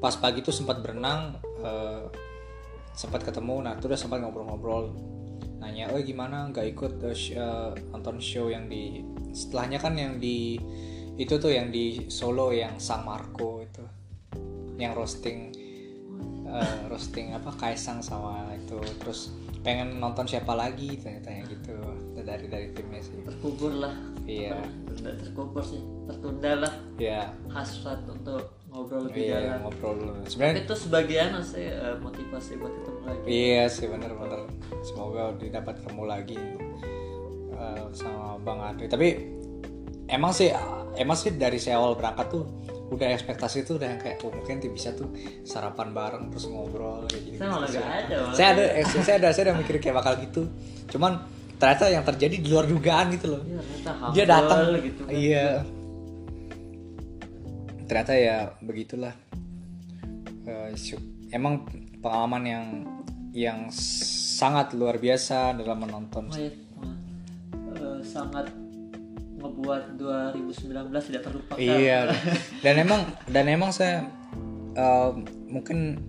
pas 0.00 0.16
pagi 0.16 0.40
tuh 0.40 0.54
sempat 0.54 0.80
berenang 0.80 1.36
eh, 1.60 2.04
sempat 2.96 3.26
ketemu. 3.26 3.60
Nah 3.60 3.76
itu 3.76 3.90
udah 3.90 4.00
sempat 4.00 4.24
ngobrol-ngobrol. 4.24 4.94
Nanya 5.60 5.92
oh 5.92 6.00
gimana? 6.00 6.48
Nggak 6.48 6.66
ikut 6.72 6.92
eh, 7.12 7.72
nonton 7.92 8.16
show 8.24 8.48
yang 8.48 8.72
di 8.72 9.04
setelahnya 9.36 9.82
kan 9.82 9.92
yang 10.00 10.16
di 10.16 10.56
itu 11.14 11.38
tuh 11.38 11.52
yang 11.54 11.70
di 11.70 12.10
Solo 12.10 12.50
yang 12.50 12.78
Sang 12.82 13.06
Marco 13.06 13.62
itu. 13.62 13.84
Yang 14.74 14.92
roasting 14.98 15.38
eh, 16.50 16.76
roasting 16.90 17.34
apa 17.34 17.54
Kaisang 17.54 18.02
sama 18.02 18.50
itu. 18.58 18.78
Terus 18.98 19.30
pengen 19.62 20.02
nonton 20.02 20.26
siapa 20.26 20.58
lagi 20.58 20.98
tanya-tanya 20.98 21.42
gitu. 21.46 21.74
Dari 22.18 22.46
dari 22.50 22.68
timnya 22.74 22.98
sih. 22.98 23.22
Terkubur 23.22 23.72
lah. 23.78 23.94
Iya. 24.26 24.58
Tidak 24.90 25.14
terkubur 25.22 25.62
sih. 25.62 25.82
Tertunda 26.10 26.66
lah. 26.66 26.72
Ya 26.98 27.30
hasrat 27.46 28.02
untuk 28.10 28.58
ngobrol 28.74 29.06
lebih 29.06 29.30
iya 29.30 29.54
dalam 29.54 29.70
ngobrol. 29.70 30.18
Sebenarnya 30.26 30.66
itu 30.66 30.74
sebagian 30.74 31.38
sih 31.46 31.70
eh, 31.70 31.94
motivasi 32.02 32.58
buat 32.58 32.74
ketemu 32.74 33.00
lagi. 33.06 33.26
Iya 33.30 33.64
sih 33.70 33.86
bener-bener. 33.86 34.50
Semoga 34.82 35.30
didapat 35.38 35.78
ketemu 35.78 36.02
lagi 36.10 36.38
eh, 37.54 37.86
sama 37.94 38.34
Bang 38.42 38.58
Adri 38.58 38.90
tapi 38.90 39.08
emang 40.08 40.32
sih 40.32 40.52
emang 40.94 41.16
sih 41.16 41.34
dari 41.34 41.58
saya 41.58 41.80
awal 41.80 41.96
berangkat 41.98 42.28
tuh 42.30 42.44
udah 42.84 43.10
ekspektasi 43.10 43.64
tuh 43.66 43.80
udah 43.80 43.96
yang 43.96 44.00
kayak 44.00 44.22
oh 44.22 44.30
mungkin 44.30 44.60
tuh 44.60 44.70
bisa 44.70 44.94
tuh 44.94 45.08
sarapan 45.42 45.90
bareng 45.90 46.30
terus 46.30 46.46
ngobrol 46.46 47.02
kayak 47.10 47.22
gitu 47.26 47.38
saya 47.42 47.48
malah 47.50 47.68
gak 47.68 47.86
ada 48.06 48.16
saya 48.36 48.48
ada 48.54 48.64
eh, 48.76 48.84
saya 48.86 49.16
ada 49.18 49.28
saya 49.34 49.44
udah 49.50 49.56
mikir 49.58 49.76
kayak 49.80 49.96
bakal 49.98 50.14
gitu. 50.20 50.42
Cuman 50.94 51.26
ternyata 51.58 51.84
yang 51.90 52.04
terjadi 52.06 52.36
di 52.38 52.48
luar 52.50 52.66
dugaan 52.70 53.06
gitu 53.14 53.26
loh. 53.34 53.42
Ternyata 53.42 54.12
dia 54.14 54.24
datang. 54.28 54.58
gitu 54.78 55.00
kan. 55.02 55.10
iya. 55.10 55.46
Ternyata 57.88 58.12
ya 58.14 58.36
begitulah. 58.62 59.14
Eh, 60.44 60.70
syuk- 60.76 61.32
emang 61.32 61.64
pengalaman 61.98 62.42
yang 62.44 62.66
yang 63.34 63.58
sangat 64.38 64.76
luar 64.76 65.00
biasa 65.00 65.56
dalam 65.58 65.82
menonton. 65.82 66.30
Oh, 66.30 66.38
eh, 66.38 67.98
sangat 68.04 68.46
ngebuat 69.44 70.00
2019 70.00 71.08
tidak 71.12 71.22
terlupakan 71.28 71.60
iya. 71.60 72.08
Dan 72.64 72.80
emang 72.80 73.04
dan 73.28 73.44
emang 73.52 73.70
saya 73.76 74.08
eh, 74.72 75.10
mungkin 75.52 76.00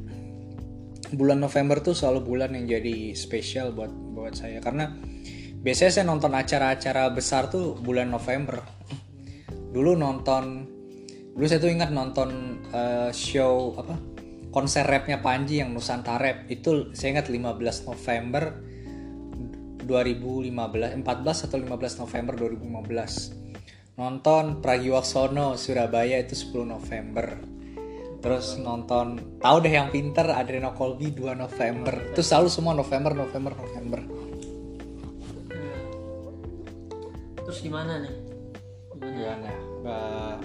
bulan 1.12 1.44
November 1.44 1.84
tuh 1.84 1.92
selalu 1.92 2.24
bulan 2.24 2.56
yang 2.56 2.80
jadi 2.80 3.12
spesial 3.12 3.76
buat 3.76 3.92
buat 3.92 4.40
saya. 4.40 4.64
Karena 4.64 4.96
biasanya 5.60 5.92
saya 5.92 6.06
nonton 6.08 6.32
acara-acara 6.32 7.12
besar 7.12 7.52
tuh 7.52 7.76
bulan 7.76 8.08
November. 8.08 8.64
Dulu 9.76 10.00
nonton 10.00 10.72
dulu 11.36 11.46
saya 11.52 11.60
tuh 11.60 11.76
ingat 11.76 11.92
nonton 11.92 12.64
eh, 12.72 13.12
show 13.12 13.76
apa? 13.76 14.00
Konser 14.56 14.88
rapnya 14.88 15.20
Panji 15.20 15.60
yang 15.60 15.76
Nusantara 15.76 16.24
Rap. 16.24 16.38
Itu 16.48 16.96
saya 16.96 17.20
ingat 17.20 17.28
15 17.28 17.92
November 17.92 18.75
2015 19.86 21.02
14 21.02 21.46
atau 21.48 21.58
15 21.62 22.02
November 22.02 22.34
2015 22.36 23.46
nonton 23.96 24.60
Pragiwaksono 24.60 25.56
Surabaya 25.56 26.20
itu 26.20 26.36
10 26.36 26.68
November. 26.68 27.40
Terus 28.20 28.58
nonton 28.60 29.38
tahu 29.40 29.58
deh 29.64 29.74
yang 29.78 29.94
pinter 29.94 30.28
Adreno 30.34 30.76
Colby 30.76 31.14
2 31.14 31.38
November. 31.38 32.12
Itu 32.12 32.26
selalu 32.26 32.50
semua 32.52 32.74
November 32.76 33.16
November 33.16 33.54
November. 33.56 34.02
Terus 37.46 37.60
gimana 37.62 38.02
nih? 38.02 38.14
Gimana? 38.98 39.14
Gimana? 39.16 39.50
Eh, 39.86 40.36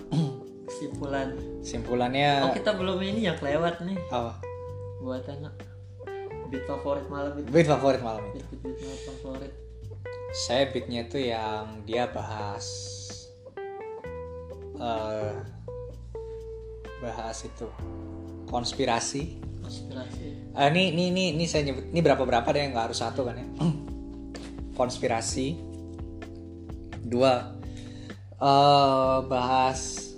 kesimpulan. 0.69 1.29
Simpulannya 1.65 2.31
oh 2.45 2.55
kita 2.55 2.77
belum 2.77 3.01
ini 3.03 3.27
yang 3.27 3.37
kelewat 3.41 3.83
nih. 3.83 3.99
Apa? 4.13 4.39
Buat 5.01 5.25
anak 5.33 5.70
beat 6.51 6.67
favorit 6.67 7.07
malam 7.07 7.33
itu. 7.39 7.49
Beat 7.55 7.69
favorit 7.71 8.03
malam 8.03 8.23
ini 8.35 8.43
beat 8.43 8.61
beat, 8.61 8.77
beat 8.83 9.03
favorit. 9.07 9.53
Saya 10.35 10.67
beatnya 10.71 11.07
tuh 11.07 11.23
yang 11.23 11.87
dia 11.87 12.11
bahas 12.11 12.67
eh 14.81 15.35
bahas 17.01 17.39
itu 17.47 17.67
konspirasi. 18.51 19.39
Konspirasi. 19.63 20.27
Eh, 20.51 20.69
ini 20.75 20.91
ini 20.93 21.05
ini 21.15 21.25
ini 21.39 21.45
saya 21.47 21.71
nyebut 21.71 21.95
ini 21.95 22.01
berapa 22.03 22.23
berapa 22.27 22.49
deh 22.51 22.67
nggak 22.75 22.85
harus 22.91 22.99
satu 22.99 23.23
kan 23.23 23.39
ya? 23.39 23.47
Konspirasi. 24.79 25.71
Dua 27.07 27.57
eh 28.41 29.19
bahas 29.31 30.11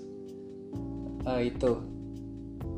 eh, 1.28 1.40
itu 1.52 1.72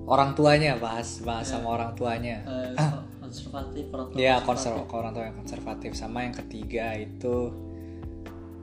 orang 0.05 0.37
tuanya 0.37 0.77
bahas 0.77 1.23
bahas 1.23 1.49
sama 1.49 1.71
orang 1.79 1.95
tuanya. 1.95 2.43
Eh, 2.45 2.75
konservatif 3.35 3.91
orang 3.91 4.07
tua 4.15 4.15
konservatif. 4.15 4.47
konser 4.47 4.71
orang 4.95 5.11
tua 5.11 5.25
yang 5.27 5.37
konservatif 5.43 5.91
sama 5.99 6.19
yang 6.23 6.35
ketiga 6.39 6.95
itu 6.95 7.51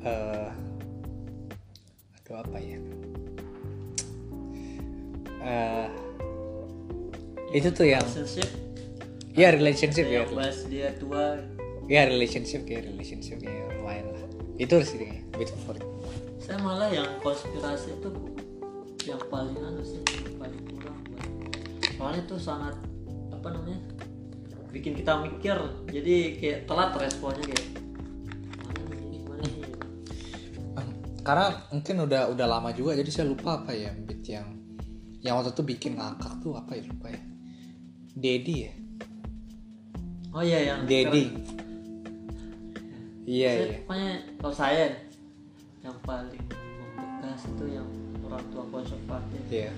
eh 0.08 0.50
aduh 2.16 2.36
apa 2.40 2.58
ya? 2.64 2.80
Eh 5.44 5.88
itu 7.52 7.68
tuh 7.76 7.84
yang 7.84 8.00
relationship 8.00 8.48
ya 9.36 9.52
relationship 9.52 10.06
ya. 10.08 10.24
bahas 10.32 10.64
dia 10.72 10.96
tua 10.96 11.36
Ya 11.92 12.08
relationship 12.08 12.64
ya 12.72 12.80
relationship 12.80 13.44
ya 13.44 13.52
lumayan 13.76 14.16
lah. 14.16 14.24
Itu 14.56 14.80
sih 14.88 14.96
kayaknya 14.96 15.28
beat 15.36 15.52
favorit. 15.52 15.84
saya 16.40 16.56
malah 16.64 16.88
yang 16.88 17.20
konspirasi 17.20 18.00
itu 18.00 18.10
yang 19.04 19.20
paling 19.28 19.60
anu 19.60 19.84
sih 19.84 20.00
paling 20.40 20.62
kurang 20.72 21.00
soalnya 22.00 22.24
itu 22.24 22.36
sangat 22.40 22.76
apa 23.32 23.48
namanya 23.52 23.80
bikin 24.72 24.96
kita 24.96 25.20
mikir 25.20 25.58
jadi 25.92 26.16
kayak 26.40 26.60
telat 26.66 26.92
responnya 26.96 27.44
kayak 27.44 27.68
mana. 29.28 29.46
Karena 31.22 31.46
mungkin 31.70 31.96
udah 32.08 32.22
udah 32.34 32.48
lama 32.48 32.72
juga 32.72 32.96
jadi 32.96 33.12
saya 33.12 33.28
lupa 33.30 33.62
apa 33.62 33.76
ya 33.76 33.92
beat 33.94 34.24
yang 34.26 34.48
yang 35.22 35.38
waktu 35.38 35.54
itu 35.54 35.64
bikin 35.68 36.00
ngakak 36.00 36.40
tuh 36.42 36.56
apa 36.58 36.74
ya 36.74 36.84
lupa 36.88 37.08
ya. 37.12 37.22
Dedi 38.12 38.56
ya. 38.68 38.74
oh 40.32 40.44
iya 40.44 40.60
yang 40.74 40.80
Dedi. 40.88 41.24
Iya 43.22 43.50
iya. 43.54 43.78
pokoknya 43.86 44.12
kalau 44.42 44.56
saya 44.56 44.86
yang 45.80 45.96
paling 46.04 46.42
membekas 46.52 47.48
itu 47.48 47.66
yang 47.72 47.88
orang 48.26 48.44
tua 48.52 48.64
konservatif 48.68 49.42
Iya. 49.48 49.72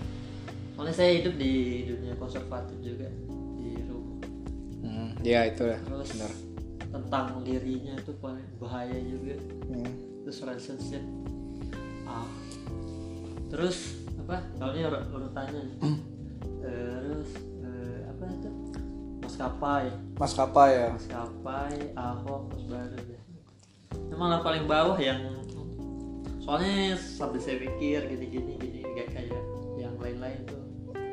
soalnya 0.74 0.96
saya 0.96 1.12
hidup 1.22 1.36
di 1.38 1.54
dunia 1.86 2.14
konservatif 2.18 2.78
juga 2.82 3.06
Hmm, 5.24 5.26
ya 5.26 5.47
itu 5.47 5.63
lah. 5.63 5.80
terus 5.82 6.09
Benar. 6.11 6.32
tentang 6.91 7.26
dirinya 7.41 7.93
itu 7.95 8.11
paling 8.15 8.43
bahaya 8.57 8.99
juga 8.99 9.39
Hmm. 9.65 9.91
terus 10.21 10.38
relationship 10.38 11.03
ah 12.03 12.28
terus 13.47 13.78
apa 14.19 14.43
kalau 14.53 14.71
ini 14.71 14.84
ur- 14.84 15.07
urutannya 15.09 15.61
nih. 15.63 15.78
terus 16.59 17.30
eh, 17.61 17.99
apa 18.05 18.24
itu 18.30 18.49
maskapai 19.19 19.86
Maskapai 20.13 20.69
ya. 20.74 20.88
maskapai 20.91 21.74
ahok 21.93 22.41
terus 22.49 22.65
baru 22.67 22.97
deh 22.99 23.21
emang 24.09 24.30
yang 24.32 24.43
paling 24.43 24.65
bawah 24.65 24.97
yang 24.97 25.19
soalnya 26.38 26.93
sambil 26.95 27.39
saya 27.39 27.55
pikir 27.57 28.03
gini 28.05 28.26
gini 28.28 28.59
gak 28.93 29.07
kayak 29.09 29.41
yang 29.76 29.95
lain-lain 29.95 30.43
tuh 30.43 30.59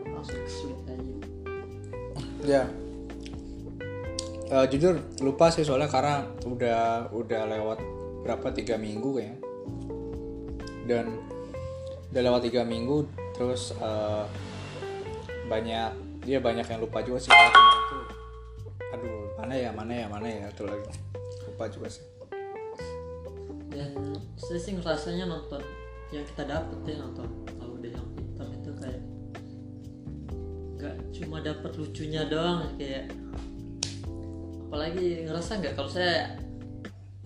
langsung 0.04 0.42
kesulit 0.42 0.80
aja 0.84 1.14
Ya. 2.40 2.64
Eh, 4.50 4.66
jujur 4.66 4.98
lupa 5.22 5.46
sih 5.46 5.62
soalnya 5.62 5.86
karena 5.86 6.26
udah 6.42 7.06
udah 7.14 7.42
lewat 7.46 7.78
berapa 8.26 8.50
tiga 8.50 8.74
minggu 8.74 9.14
kayaknya. 9.14 9.38
Dan 10.90 11.06
udah 12.10 12.22
lewat 12.26 12.50
tiga 12.50 12.66
minggu 12.66 13.06
terus 13.30 13.70
eh, 13.78 14.26
banyak 15.46 15.94
dia 16.26 16.42
banyak 16.42 16.66
yang 16.66 16.82
lupa 16.82 16.98
juga 17.06 17.30
sih. 17.30 17.30
Aduh 18.90 19.30
mana 19.38 19.54
ya 19.54 19.70
mana 19.70 19.92
ya 19.94 20.06
mana 20.10 20.26
ya 20.26 20.50
itu 20.50 20.66
lagi. 20.66 20.98
Lupa 21.46 21.70
juga 21.70 21.86
sih. 21.86 22.02
Dan 23.70 24.18
saya 24.34 24.58
sih 24.58 24.74
ngerasanya 24.74 25.30
nonton 25.30 25.62
yang 26.10 26.26
kita 26.26 26.42
dapet 26.42 26.78
ya 26.90 26.98
nonton. 26.98 27.30
Laude 27.62 27.86
yang 27.86 28.06
pintar 28.18 28.50
itu 28.50 28.70
kayak 28.82 29.02
nggak 30.74 30.96
cuma 31.14 31.38
dapet 31.38 31.70
lucunya 31.78 32.26
doang 32.26 32.66
kayak 32.74 33.14
apalagi 34.70 35.26
ngerasa 35.26 35.58
nggak 35.58 35.74
kalau 35.74 35.90
saya 35.90 36.38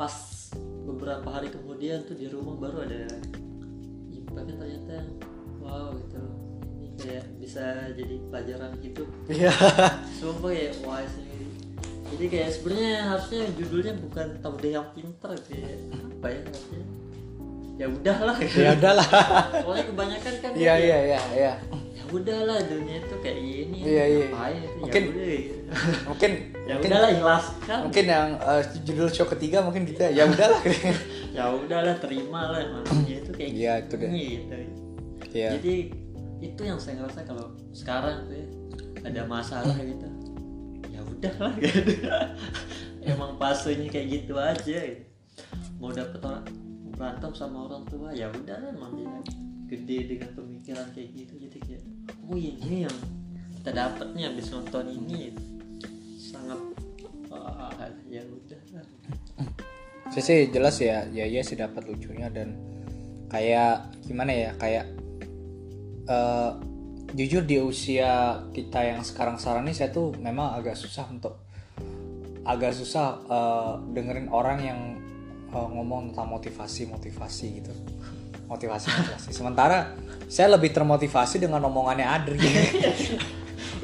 pas 0.00 0.48
beberapa 0.88 1.28
hari 1.28 1.52
kemudian 1.52 2.00
tuh 2.08 2.16
di 2.16 2.32
rumah 2.32 2.56
baru 2.56 2.88
ada 2.88 3.04
impactnya 4.08 4.56
ternyata 4.56 4.96
wow 5.60 5.92
gitu 5.92 6.24
ini 6.80 6.88
kayak 6.96 7.24
bisa 7.36 7.92
jadi 7.92 8.16
pelajaran 8.32 8.72
hidup 8.80 9.08
iya. 9.28 9.52
Sumpah 10.24 10.56
ya 10.56 10.72
wah 10.88 11.04
ini. 11.04 11.52
Jadi 12.16 12.24
kayak 12.32 12.50
sebenarnya 12.56 12.96
harusnya 13.12 13.40
judulnya 13.60 13.92
bukan 14.00 14.26
tahu 14.40 14.54
deh 14.64 14.72
yang 14.72 14.88
pinter 14.96 15.36
kayak 15.44 15.84
apa 15.92 16.26
ya 16.32 16.40
harusnya 16.48 16.82
ya 17.76 17.86
udahlah. 17.92 18.36
Ya 18.40 18.70
udahlah. 18.72 19.08
Soalnya 19.60 19.84
kebanyakan 19.92 20.34
kan 20.40 20.50
iya 20.56 20.74
iya 20.80 20.98
iya 21.12 21.20
iya. 21.36 21.52
ya 21.68 21.83
udahlah 22.14 22.58
dunia 22.62 22.96
itu 22.98 23.16
kayak 23.18 23.38
gini 23.38 23.78
Iya, 23.80 24.04
iya. 24.06 24.26
ngapain 24.28 24.58
itu? 24.58 24.76
Mungkin- 24.78 25.04
ya 25.04 25.10
udah 25.10 25.28
gitu. 25.34 25.58
mungkin 26.04 26.30
ya 26.64 26.72
mungkin 26.76 26.90
udahlah 26.90 27.10
ikhlaskan 27.10 27.78
mungkin 27.82 28.04
yang 28.06 28.28
eh, 28.36 28.62
judul 28.82 29.08
show 29.08 29.26
ketiga 29.28 29.58
mungkin 29.60 29.82
kita 29.84 30.04
ya 30.08 30.24
udahlah 30.32 30.60
ya 31.30 31.44
udahlah 31.50 31.96
terima 31.98 32.40
lah 32.48 32.60
maksudnya 32.70 33.16
itu 33.18 33.30
kayak 33.30 33.50
Iya, 33.52 33.72
itu 33.80 33.94
deh. 33.94 34.08
gitu 34.08 34.54
ya 35.34 35.50
jadi 35.52 35.74
itu 36.40 36.60
yang 36.62 36.76
saya 36.76 36.94
ngerasa 36.98 37.20
kalau 37.22 37.46
sekarang 37.70 38.24
tuh 38.24 38.36
ya, 38.36 38.46
ada 39.02 39.22
masalah 39.24 39.74
gitu 39.76 40.08
ya 40.86 41.00
udahlah 41.00 41.52
gitu 41.60 41.80
emang 43.02 43.36
fasenya 43.36 43.88
kayak 43.88 44.06
gitu 44.14 44.34
aja 44.34 44.78
gitu. 44.84 45.04
mau 45.76 45.90
dapet 45.90 46.20
orang 46.20 46.44
berantem 46.90 47.32
sama 47.32 47.66
orang 47.66 47.82
tua 47.84 48.08
ya 48.10 48.30
udah 48.30 48.54
emang 48.66 48.94
dia 48.94 49.10
gede 49.66 49.98
dengan 50.06 50.30
pemikiran 50.32 50.86
kayak 50.92 51.10
gitu 51.12 51.34
jadi 51.40 51.58
kayak 51.58 51.82
oh 52.28 52.38
ini 52.38 52.88
yang 52.88 52.96
kita 53.60 53.70
dapat 53.72 54.08
nih 54.16 54.28
habis 54.28 54.48
nonton 54.52 54.84
ini. 54.88 55.32
Sangat 56.20 56.60
wah 57.30 57.72
ya 58.08 58.22
udah 58.24 58.60
saya 60.14 60.22
sih 60.22 60.40
jelas 60.54 60.78
ya. 60.78 61.08
Ya 61.10 61.26
ya 61.26 61.42
sih 61.42 61.58
dapat 61.58 61.90
lucunya 61.90 62.30
dan 62.30 62.54
kayak 63.32 63.90
gimana 64.06 64.30
ya 64.30 64.50
kayak 64.54 64.86
eh, 66.06 66.50
jujur 67.14 67.42
di 67.42 67.58
usia 67.58 68.42
kita 68.54 68.94
yang 68.94 69.02
sekarang 69.02 69.38
sekarang 69.42 69.66
ini 69.66 69.74
saya 69.74 69.90
tuh 69.90 70.14
memang 70.18 70.54
agak 70.54 70.78
susah 70.78 71.10
untuk 71.10 71.42
agak 72.46 72.76
susah 72.78 73.18
eh, 73.26 73.72
dengerin 73.90 74.30
orang 74.30 74.58
yang 74.62 74.80
eh, 75.50 75.68
ngomong 75.74 76.14
tentang 76.14 76.30
motivasi 76.30 76.86
motivasi 76.86 77.46
gitu 77.58 77.74
motivasi 78.48 78.86
motivasi. 78.90 79.28
Sementara 79.32 79.96
saya 80.28 80.56
lebih 80.56 80.72
termotivasi 80.72 81.40
dengan 81.40 81.64
omongannya 81.68 82.06
Adri. 82.06 82.40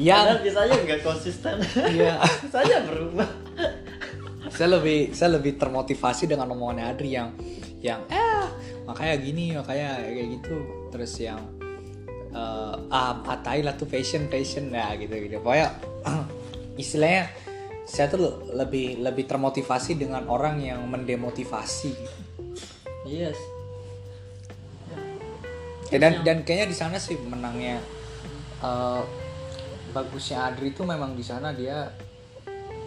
Yang 0.00 0.16
Padahal 0.24 0.40
biasanya 0.40 0.74
nggak 0.86 1.00
konsisten. 1.04 1.56
Ya 1.92 2.14
saja 2.54 2.76
berubah. 2.88 3.28
Saya 4.48 4.80
lebih 4.80 5.12
saya 5.12 5.36
lebih 5.36 5.60
termotivasi 5.60 6.24
dengan 6.24 6.48
omongannya 6.56 6.86
Adri 6.88 7.16
yang 7.16 7.36
yang 7.80 8.00
eh 8.08 8.48
makanya 8.88 9.14
gini 9.20 9.52
makanya 9.56 10.00
kayak 10.00 10.28
gitu. 10.40 10.56
Terus 10.88 11.12
yang 11.20 11.40
eh 12.32 12.74
ah 12.88 13.20
atai 13.28 13.60
lah 13.60 13.76
tuh 13.76 13.88
passion 13.88 14.32
passion. 14.32 14.72
Ya 14.72 14.96
gitu 14.96 15.12
gitu 15.12 15.36
pokoknya 15.44 15.68
istilahnya 16.82 17.28
saya 17.84 18.06
tuh 18.08 18.48
lebih 18.56 19.04
lebih 19.04 19.28
termotivasi 19.28 20.00
dengan 20.00 20.24
orang 20.32 20.64
yang 20.64 20.80
mendemotivasi. 20.88 21.92
Yes 23.04 23.49
Ya, 25.90 25.98
dan 25.98 26.22
dan 26.22 26.46
kayaknya 26.46 26.70
di 26.70 26.76
sana 26.78 26.96
sih 27.02 27.18
menangnya 27.18 27.82
eh, 28.62 29.02
bagusnya 29.90 30.46
Adri 30.46 30.70
itu 30.70 30.86
memang 30.86 31.18
di 31.18 31.24
sana 31.26 31.50
dia 31.50 31.90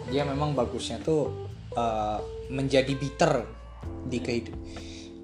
dia 0.08 0.24
memang 0.24 0.56
bagusnya 0.56 1.00
tuh 1.04 1.48
eh, 1.76 2.18
menjadi 2.48 2.92
bitter 2.96 3.44
di 4.08 4.18
kehidup 4.20 4.56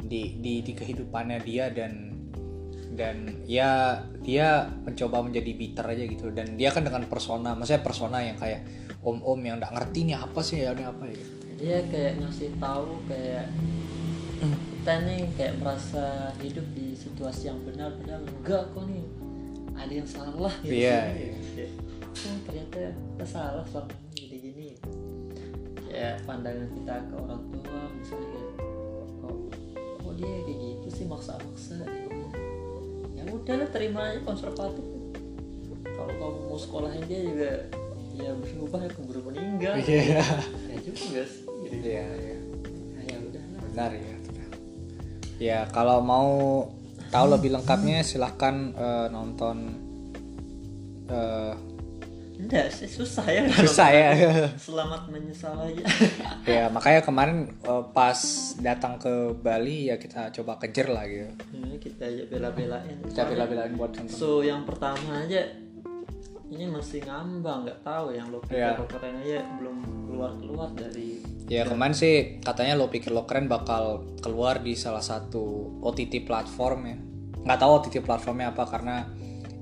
di, 0.00 0.40
di 0.40 0.64
di 0.64 0.72
kehidupannya 0.72 1.40
dia 1.44 1.68
dan 1.72 2.10
dan 2.90 3.46
ya 3.48 4.02
dia 4.20 4.68
mencoba 4.84 5.24
menjadi 5.24 5.52
bitter 5.56 5.86
aja 5.88 6.04
gitu 6.04 6.28
dan 6.36 6.60
dia 6.60 6.68
kan 6.68 6.84
dengan 6.84 7.08
persona 7.08 7.56
maksudnya 7.56 7.80
persona 7.80 8.20
yang 8.20 8.36
kayak 8.36 8.66
om-om 9.00 9.40
yang 9.40 9.56
nggak 9.56 9.72
ngerti 9.72 10.12
nih 10.12 10.16
apa 10.20 10.40
sih 10.44 10.60
ya 10.60 10.76
ini 10.76 10.84
apa 10.84 11.08
ya 11.08 11.14
gitu. 11.16 11.32
dia 11.56 11.78
kayak 11.88 12.12
ngasih 12.20 12.50
tahu 12.60 13.00
kayak 13.08 13.46
kita 14.90 15.06
nih 15.06 15.22
kayak 15.38 15.54
merasa 15.62 16.34
hidup 16.42 16.66
di 16.74 16.98
situasi 16.98 17.46
yang 17.46 17.62
benar 17.62 17.94
padahal 17.94 18.26
enggak 18.26 18.74
kok 18.74 18.82
nih 18.90 19.06
ada 19.78 19.92
yang 19.94 20.08
salah 20.10 20.50
gitu 20.66 20.74
Iya, 20.74 20.98
sih. 21.14 21.30
Kayak, 21.54 21.70
oh, 22.26 22.38
ternyata 22.42 22.78
kita 22.90 23.26
salah 23.30 23.62
selama 23.70 23.94
ini 24.18 24.26
gini 24.26 24.38
gini 24.50 24.66
ya 25.86 26.18
pandangan 26.26 26.66
kita 26.74 27.06
ke 27.06 27.14
orang 27.14 27.42
tua 27.54 27.80
misalnya 27.94 28.28
kayak 28.34 28.50
kok 29.22 29.38
kok 30.02 30.12
dia 30.18 30.32
kayak 30.42 30.58
gitu 30.58 30.88
sih 30.90 31.06
maksa-maksa 31.06 31.78
ya 33.14 33.22
udah 33.30 33.54
lah 33.62 33.68
terima 33.70 34.00
aja 34.10 34.18
konservatif 34.26 34.86
kalau 35.86 36.12
kamu 36.18 36.38
mau 36.50 36.58
sekolahin 36.58 37.02
dia 37.06 37.20
juga 37.30 37.50
ya 38.18 38.34
berubah 38.34 38.80
ya 38.82 38.90
keburu 38.90 39.20
meninggal 39.30 39.74
Iya. 39.78 40.18
ya 40.66 40.76
juga 40.82 41.22
sih 41.22 41.46
gitu. 41.46 41.78
Iya, 41.78 42.04
iya. 42.10 42.36
Nah, 42.90 43.02
ya 43.06 43.16
udah 43.22 43.42
lah 43.54 43.60
benar 43.70 43.90
ya. 43.94 44.14
Ya 45.40 45.64
kalau 45.72 46.04
mau 46.04 46.68
tahu 47.08 47.26
lebih 47.32 47.56
lengkapnya 47.56 48.04
silahkan 48.04 48.76
eh, 48.76 49.06
nonton 49.08 49.56
eh, 51.08 51.56
enggak 52.40 52.72
sih 52.72 52.88
susah 52.88 53.26
ya. 53.28 53.44
Susah 53.52 53.88
ya. 53.92 54.08
Selamat 54.68 55.12
menyesal 55.12 55.60
aja. 55.60 55.84
Ya 56.48 56.72
makanya 56.72 57.00
kemarin 57.04 57.52
eh, 57.52 57.84
pas 57.96 58.20
datang 58.60 59.00
ke 59.00 59.32
Bali 59.40 59.88
ya 59.88 59.96
kita 59.96 60.28
coba 60.40 60.60
kejar 60.60 60.92
lah 60.92 61.04
gitu. 61.08 61.32
Ini 61.56 61.76
kita 61.80 62.04
aja 62.04 62.22
bela-belain. 62.28 62.96
Kita 63.08 63.24
bela-belain 63.28 63.72
buat 63.76 63.96
nonton. 63.96 64.12
So 64.12 64.44
yang 64.44 64.68
pertama 64.68 65.24
aja 65.24 65.52
ini 66.50 66.66
masih 66.66 67.06
ngambang 67.06 67.62
nggak 67.62 67.80
tahu 67.86 68.10
yang 68.10 68.26
lo 68.34 68.42
pikir 68.42 68.74
keren 68.90 69.22
aja 69.22 69.38
belum 69.62 69.76
keluar 70.10 70.32
keluar 70.42 70.68
dari 70.74 71.22
ya 71.50 71.66
kemarin 71.66 71.98
sih 71.98 72.38
katanya 72.38 72.78
lo 72.78 72.86
pikir 72.86 73.10
lo 73.10 73.26
keren 73.26 73.50
bakal 73.50 74.06
keluar 74.22 74.62
di 74.62 74.78
salah 74.78 75.02
satu 75.02 75.76
OTT 75.82 76.22
platform 76.22 76.80
ya. 76.86 76.96
Nggak 77.42 77.58
tahu 77.58 77.70
OTT 77.82 77.96
platformnya 78.06 78.54
apa 78.54 78.70
karena 78.70 79.10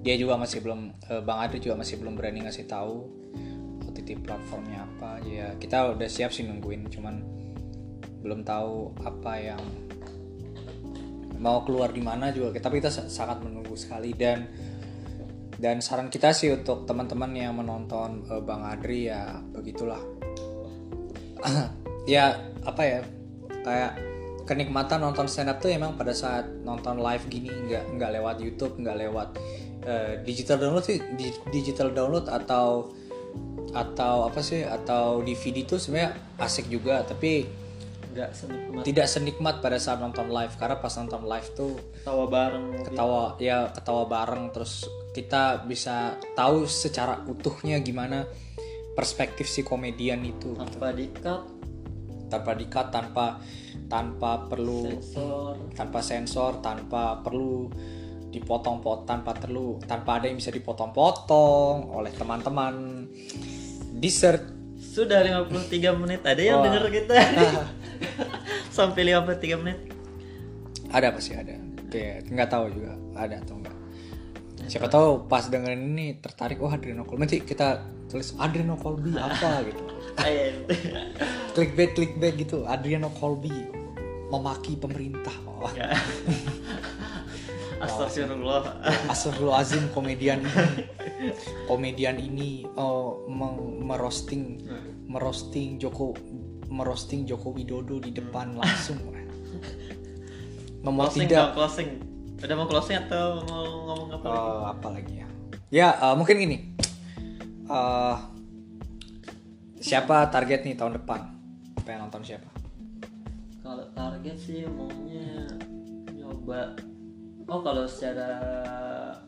dia 0.05 0.21
juga 0.21 0.37
masih 0.37 0.61
belum 0.61 0.93
eh, 1.09 1.23
Bang 1.25 1.41
Adri 1.41 1.65
juga 1.65 1.81
masih 1.81 1.97
belum 1.97 2.21
berani 2.21 2.45
ngasih 2.45 2.69
tahu 2.69 3.09
OTT 3.89 4.21
platformnya 4.21 4.85
apa. 4.85 5.25
Ya 5.25 5.57
kita 5.57 5.97
udah 5.97 6.09
siap 6.13 6.29
sih 6.29 6.45
nungguin 6.45 6.93
cuman 6.93 7.25
belum 8.21 8.45
tahu 8.45 8.93
apa 9.09 9.33
yang 9.41 9.63
mau 11.41 11.65
keluar 11.65 11.89
di 11.89 12.05
mana 12.05 12.29
juga. 12.37 12.53
Tapi 12.61 12.85
kita 12.85 12.93
sa- 12.93 13.09
sangat 13.09 13.41
menunggu 13.41 13.73
sekali 13.81 14.13
dan 14.13 14.45
dan 15.57 15.81
saran 15.81 16.13
kita 16.13 16.37
sih 16.37 16.53
untuk 16.53 16.85
teman-teman 16.85 17.33
yang 17.33 17.57
menonton 17.57 18.29
eh, 18.29 18.45
Bang 18.45 18.61
Adri 18.69 19.09
ya 19.09 19.41
begitulah 19.57 20.18
ya 22.15 22.37
apa 22.65 22.83
ya 22.85 23.01
kayak 23.65 23.93
kenikmatan 24.49 25.05
nonton 25.05 25.29
stand 25.29 25.53
up 25.53 25.61
tuh 25.61 25.69
emang 25.69 25.93
pada 25.95 26.17
saat 26.17 26.49
nonton 26.65 27.05
live 27.05 27.25
gini 27.29 27.53
nggak 27.53 28.01
nggak 28.01 28.11
lewat 28.17 28.37
YouTube 28.41 28.81
nggak 28.81 28.97
lewat 29.09 29.29
eh, 29.85 30.13
digital 30.25 30.57
download 30.57 30.85
sih 30.89 30.99
di- 31.21 31.37
digital 31.53 31.93
download 31.93 32.27
atau 32.33 32.89
atau 33.77 34.25
apa 34.25 34.41
sih 34.41 34.65
atau 34.65 35.21
DVD 35.21 35.69
tuh 35.69 35.77
sebenarnya 35.77 36.17
asik 36.41 36.73
juga 36.73 37.05
tapi 37.05 37.45
nggak 38.09 38.31
senikmat. 38.33 38.83
tidak 38.89 39.07
senikmat 39.07 39.55
pada 39.61 39.77
saat 39.77 40.01
nonton 40.01 40.33
live 40.33 40.57
karena 40.57 40.81
pas 40.81 40.93
nonton 40.97 41.23
live 41.29 41.49
tuh 41.53 41.77
ketawa 42.01 42.25
bareng 42.27 42.67
ketawa 42.89 43.25
ya 43.37 43.69
ketawa 43.69 44.03
bareng 44.09 44.49
terus 44.51 44.89
kita 45.13 45.63
bisa 45.69 46.17
tahu 46.33 46.65
secara 46.65 47.21
utuhnya 47.29 47.77
gimana 47.85 48.25
perspektif 48.99 49.47
si 49.47 49.63
komedian 49.63 50.27
itu 50.27 50.59
tanpa 50.59 50.91
dikat 50.91 51.47
tanpa 52.27 52.51
dikat 52.59 52.87
tanpa 52.91 53.27
tanpa 53.87 54.31
perlu 54.51 54.99
sensor. 54.99 55.55
tanpa 55.79 55.99
sensor 56.03 56.53
tanpa 56.59 57.23
perlu 57.23 57.71
dipotong-potong 58.35 59.07
tanpa 59.07 59.39
perlu 59.39 59.79
tanpa 59.87 60.19
ada 60.19 60.27
yang 60.27 60.43
bisa 60.43 60.51
dipotong-potong 60.51 61.95
oleh 61.95 62.11
teman-teman. 62.13 63.07
Dessert. 63.97 64.45
Sudah 64.77 65.25
53 65.25 65.95
menit. 65.97 66.21
Ada 66.27 66.43
yang 66.43 66.61
Wah. 66.61 66.65
denger 66.69 66.85
kita? 66.93 67.15
Sampai 68.77 69.09
53 69.09 69.63
menit. 69.63 69.79
Ada 70.93 71.15
apa 71.15 71.21
sih 71.23 71.33
ada. 71.39 71.57
Kayak 71.89 72.29
nggak 72.29 72.51
tahu 72.53 72.67
juga 72.75 72.93
ada 73.17 73.41
atau 73.41 73.57
enggak 73.57 73.79
siapa 74.69 74.93
tahu 74.93 75.31
pas 75.33 75.49
dengerin 75.49 75.81
ini 75.81 76.21
tertarik 76.21 76.61
oh 76.61 76.69
Adreno 76.69 77.09
Colby 77.09 77.25
nanti 77.25 77.41
kita 77.41 77.81
tulis 78.09 78.35
Adreno 78.41 78.75
Colby 78.81 79.15
apa 79.15 79.61
gitu 79.69 79.83
Ayo. 80.19 80.67
clickbait 81.55 81.95
clickbait 81.95 82.35
gitu 82.35 82.67
Adriano 82.67 83.13
Colby 83.15 83.53
memaki 84.33 84.75
pemerintah 84.75 85.33
oh. 85.47 85.71
Astagfirullah. 87.79 88.83
Astagfirullahaladzim 89.07 89.95
komedian 89.95 90.43
ini 90.43 90.83
komedian 91.71 92.19
ini 92.19 92.67
meng- 93.31 93.87
merosting 93.87 94.59
merosting 95.07 95.79
Joko 95.79 96.19
merosting 96.67 97.23
Joko 97.23 97.55
Widodo 97.55 98.03
di 98.03 98.11
depan 98.11 98.59
langsung 98.59 98.99
membuat 100.85 101.11
Closing 101.15 101.23
tidak 101.27 101.39
dong, 101.39 101.55
closing. 101.55 101.89
Udah 102.39 102.55
mau 102.55 102.67
closing 102.71 102.97
atau 103.03 103.43
mau 103.51 103.67
ngomong 103.67 104.09
apa? 104.15 104.27
lagi? 104.27 104.39
Eh, 104.39 104.63
apa 104.67 104.89
lagi 104.95 105.15
ya? 105.15 105.27
Ya 105.69 105.89
eh, 105.99 106.15
mungkin 106.15 106.35
gini. 106.39 106.57
Eh, 107.69 108.17
siapa 109.77 110.25
target 110.33 110.65
nih 110.65 110.73
tahun 110.73 110.97
depan? 111.05 111.21
Pengen 111.85 112.09
nonton 112.09 112.25
siapa? 112.25 112.49
Kalau 113.61 113.85
target 113.93 114.41
sih 114.41 114.65
maunya 114.65 115.45
nyoba. 116.17 116.73
Oh 117.45 117.61
kalau 117.61 117.85
secara 117.85 118.41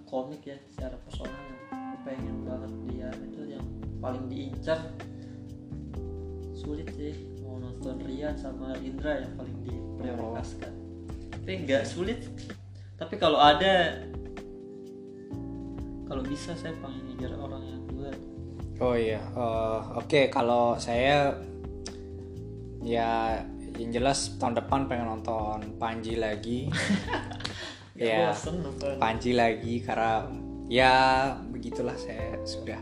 komik 0.09 0.41
ya 0.49 0.57
secara 0.73 0.97
personal 1.05 1.37
yang 1.37 2.01
pengen 2.01 2.37
banget 2.49 2.73
dia 2.89 3.09
itu 3.29 3.43
yang 3.53 3.67
paling 4.01 4.25
diincar. 4.33 4.89
Sulit 6.57 6.89
sih 6.97 7.29
mau 7.45 7.61
nonton 7.61 8.01
Rian 8.09 8.41
sama 8.41 8.73
Indra 8.81 9.21
yang 9.21 9.37
paling 9.37 9.57
diprioritaskan. 9.69 10.73
Tapi 11.29 11.53
nggak 11.69 11.85
sulit. 11.85 12.25
Tapi 12.97 13.21
kalau 13.21 13.37
ada 13.37 14.01
kalau 16.09 16.25
bisa 16.25 16.57
saya 16.57 16.73
pengen 16.81 17.05
ngejar 17.13 17.37
orang 17.37 17.65
yang 17.69 17.80
oh 18.81 18.97
iya 18.97 19.21
Eh, 19.21 19.81
oke 19.97 20.33
kalau 20.33 20.75
saya 20.81 21.37
ya 22.81 23.37
yang 23.77 23.91
jelas 23.93 24.37
tahun 24.37 24.61
depan 24.61 24.89
pengen 24.89 25.09
nonton 25.09 25.77
Panji 25.81 26.17
lagi. 26.21 26.67
Ya 28.01 28.33
Panji 28.97 29.37
lagi 29.37 29.85
karena 29.85 30.25
ya 30.73 30.93
begitulah 31.53 31.93
saya 32.01 32.41
sudah. 32.49 32.81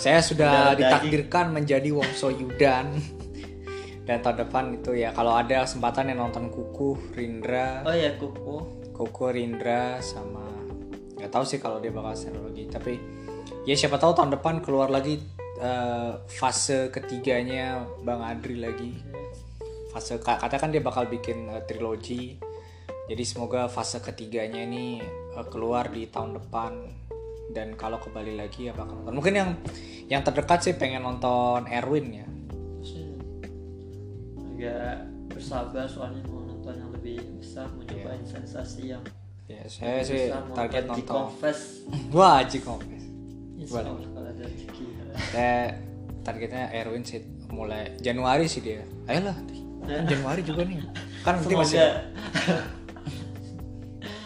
Saya 0.00 0.24
sudah 0.24 0.72
ditakdirkan 0.72 1.52
menjadi 1.52 1.92
Wongso 1.92 2.32
Yudan. 2.32 2.96
Dan 4.08 4.24
tahun 4.24 4.48
depan 4.48 4.64
itu 4.80 4.96
ya 4.96 5.12
kalau 5.12 5.36
ada 5.36 5.68
kesempatan 5.68 6.08
yang 6.08 6.24
nonton 6.24 6.48
Kuku 6.48 6.96
Rindra. 7.12 7.84
Oh 7.84 7.92
ya 7.92 8.16
kuku. 8.16 8.88
Kuku 8.96 9.24
Rindra 9.28 10.00
sama 10.00 10.46
nggak 11.20 11.28
tahu 11.32 11.44
sih 11.44 11.60
kalau 11.60 11.76
dia 11.80 11.92
bakal 11.92 12.12
up 12.12 12.44
lagi 12.48 12.64
tapi 12.68 12.92
ya 13.66 13.74
siapa 13.74 13.98
tahu 13.98 14.14
tahun 14.14 14.30
depan 14.38 14.62
keluar 14.62 14.88
lagi 14.88 15.18
eh, 15.58 16.12
fase 16.30 16.88
ketiganya 16.94 17.82
Bang 18.06 18.22
Adri 18.22 18.62
lagi. 18.62 18.94
Fase 19.90 20.22
ka- 20.22 20.38
kata 20.38 20.56
kan 20.62 20.70
dia 20.70 20.80
bakal 20.80 21.10
bikin 21.10 21.50
eh, 21.50 21.62
trilogi. 21.66 22.38
Jadi 23.06 23.22
semoga 23.22 23.66
fase 23.66 23.98
ketiganya 23.98 24.62
ini 24.62 25.02
eh, 25.34 25.46
keluar 25.50 25.90
di 25.90 26.06
tahun 26.06 26.38
depan. 26.38 26.72
Dan 27.50 27.74
kalau 27.74 27.98
kembali 27.98 28.38
lagi 28.38 28.70
ya 28.70 28.72
bakal 28.74 29.02
nonton 29.02 29.14
mungkin 29.18 29.34
yang 29.34 29.50
yang 30.06 30.22
terdekat 30.22 30.62
sih 30.62 30.74
pengen 30.78 31.02
nonton 31.02 31.66
Erwin 31.66 32.06
ya. 32.22 32.26
Agak 34.56 35.10
bersabar 35.30 35.84
soalnya 35.84 36.22
mau 36.30 36.42
nonton 36.42 36.74
yang 36.74 36.90
lebih 36.94 37.18
besar 37.38 37.66
mau 37.74 37.82
nyobain 37.82 38.24
sensasi 38.24 38.94
yang 38.94 39.02
ya 39.46 39.62
saya 39.70 40.02
sih 40.02 40.26
target 40.54 40.90
nonton. 40.90 41.06
Confess. 41.30 41.86
Wah 42.14 42.42
Aji 42.42 42.58
Confess 42.62 42.95
Insya 43.66 43.82
Allah 43.82 44.06
kalau 44.14 44.30
ada 44.30 44.44
rezeki. 44.46 44.86
Targetnya 46.22 46.70
Erwin 46.70 47.02
sih 47.02 47.22
mulai 47.50 47.98
Januari 47.98 48.46
sih 48.46 48.62
dia. 48.62 48.86
Ayolah 49.10 49.34
kan 49.34 50.06
Januari 50.06 50.42
juga 50.46 50.62
nih. 50.62 50.82
Kan 51.26 51.42
nanti 51.42 51.54
masih 51.58 51.78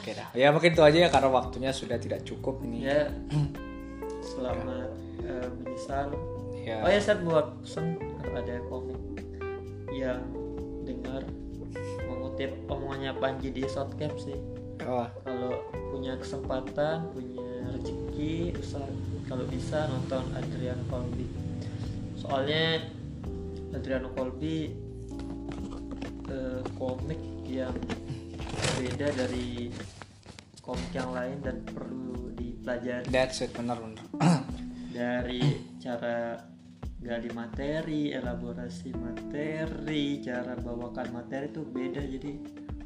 oke 0.00 0.10
dah. 0.12 0.28
Ya 0.36 0.52
mungkin 0.52 0.76
itu 0.76 0.82
aja 0.84 0.98
ya 1.04 1.08
karena 1.08 1.28
waktunya 1.32 1.72
sudah 1.72 1.96
tidak 1.96 2.24
cukup 2.28 2.60
ini. 2.64 2.84
Ya. 2.84 3.08
Selamat 4.20 4.92
eh, 5.24 5.48
menyesal. 5.60 6.12
Ya. 6.60 6.84
Oh 6.84 6.90
ya 6.92 7.00
saya 7.00 7.24
buat 7.24 7.56
pesan 7.64 7.96
ada 8.36 8.60
komik 8.68 9.24
yang 9.92 10.20
dengar 10.84 11.24
mengutip 12.08 12.52
omongannya 12.68 13.16
Panji 13.16 13.48
di 13.52 13.64
Shotcap 13.64 14.16
sih. 14.20 14.36
Oh, 14.88 15.04
kalau 15.24 15.60
punya 15.92 16.16
kesempatan 16.16 17.12
punya 17.12 17.68
rezeki 17.76 18.56
usah 18.56 18.88
kalau 19.30 19.46
bisa 19.46 19.86
nonton 19.86 20.26
Adriano 20.34 20.82
Colby 20.90 21.26
soalnya 22.18 22.82
Adriano 23.70 24.10
Colby 24.10 24.74
eh, 26.26 26.62
komik 26.74 27.22
yang 27.46 27.78
beda 28.74 29.08
dari 29.14 29.70
komik 30.58 30.90
yang 30.90 31.14
lain 31.14 31.38
dan 31.46 31.62
perlu 31.62 32.34
dipelajari 32.34 33.06
that's 33.14 33.38
it 33.38 33.54
benar 33.54 33.78
benar 33.78 34.02
dari 34.98 35.62
cara 35.78 36.50
gali 37.00 37.32
materi, 37.32 38.12
elaborasi 38.12 38.92
materi, 38.92 40.20
cara 40.20 40.52
bawakan 40.52 41.08
materi 41.16 41.48
itu 41.48 41.64
beda 41.64 42.04
jadi 42.04 42.32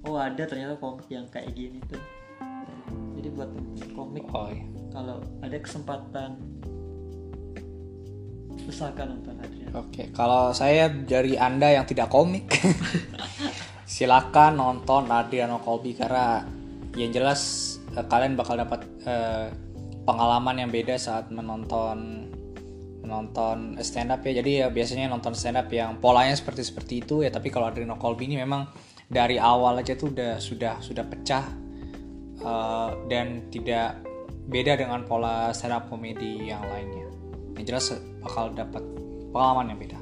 oh 0.07 0.15
ada 0.23 0.47
ternyata 0.47 0.79
komik 0.79 1.11
yang 1.11 1.27
kayak 1.27 1.51
gini 1.51 1.83
tuh. 1.91 1.99
Jadi 3.19 3.29
buat 3.35 3.51
komik 3.97 4.23
oh 4.31 4.55
iya. 4.55 4.84
Kalau 4.95 5.19
ada 5.43 5.59
kesempatan 5.59 6.39
usahakan 8.65 9.19
nonton 9.19 9.35
Adrian. 9.43 9.71
Oke, 9.75 10.15
kalau 10.15 10.55
saya 10.55 10.87
dari 10.89 11.35
Anda 11.35 11.75
yang 11.75 11.85
tidak 11.85 12.09
komik, 12.09 12.47
silakan 13.95 14.57
nonton 14.57 15.11
Adriano 15.11 15.59
Colby 15.61 15.99
karena 15.99 16.47
yang 16.95 17.11
jelas 17.11 17.75
eh, 17.99 18.07
kalian 18.07 18.39
bakal 18.39 18.55
dapat 18.55 18.87
eh, 19.03 19.51
pengalaman 20.07 20.63
yang 20.63 20.71
beda 20.71 20.95
saat 20.95 21.29
menonton 21.35 22.31
menonton 23.05 23.77
stand 23.85 24.15
up 24.15 24.23
ya. 24.25 24.41
Jadi 24.41 24.65
ya 24.65 24.71
biasanya 24.71 25.11
nonton 25.11 25.35
stand 25.37 25.59
up 25.61 25.69
yang 25.69 25.99
polanya 25.99 26.33
seperti 26.39 26.63
seperti 26.65 26.95
itu 27.05 27.27
ya, 27.27 27.35
tapi 27.35 27.51
kalau 27.51 27.69
Adriano 27.69 27.99
Colby 27.99 28.31
ini 28.31 28.41
memang 28.41 28.71
dari 29.11 29.37
awal 29.37 29.83
aja 29.83 29.93
tuh 29.99 30.15
udah 30.15 30.41
sudah 30.41 30.81
sudah 30.81 31.05
pecah 31.05 31.45
eh, 32.41 32.91
dan 33.11 33.51
tidak 33.51 34.14
beda 34.49 34.77
dengan 34.77 35.05
pola 35.09 35.51
stand 35.57 35.89
komedi 35.89 36.49
yang 36.53 36.65
lainnya. 36.69 37.09
Yang 37.57 37.65
jelas 37.67 37.87
bakal 38.21 38.53
dapat 38.53 38.83
pengalaman 39.35 39.75
yang 39.75 39.81
beda. 39.81 39.99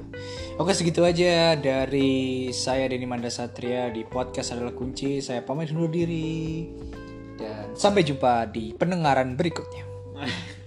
Oke 0.61 0.77
segitu 0.77 1.01
aja 1.01 1.57
dari 1.57 2.53
saya 2.53 2.85
Denny 2.85 3.09
Mandasatria 3.09 3.89
di 3.89 4.05
podcast 4.05 4.53
adalah 4.53 4.73
kunci. 4.77 5.17
Saya 5.19 5.41
pamit 5.41 5.73
undur 5.73 5.89
diri 5.89 6.69
dan 7.37 7.73
sampai 7.73 8.05
jumpa 8.05 8.49
di 8.53 8.77
pendengaran 8.77 9.33
berikutnya. 9.33 9.83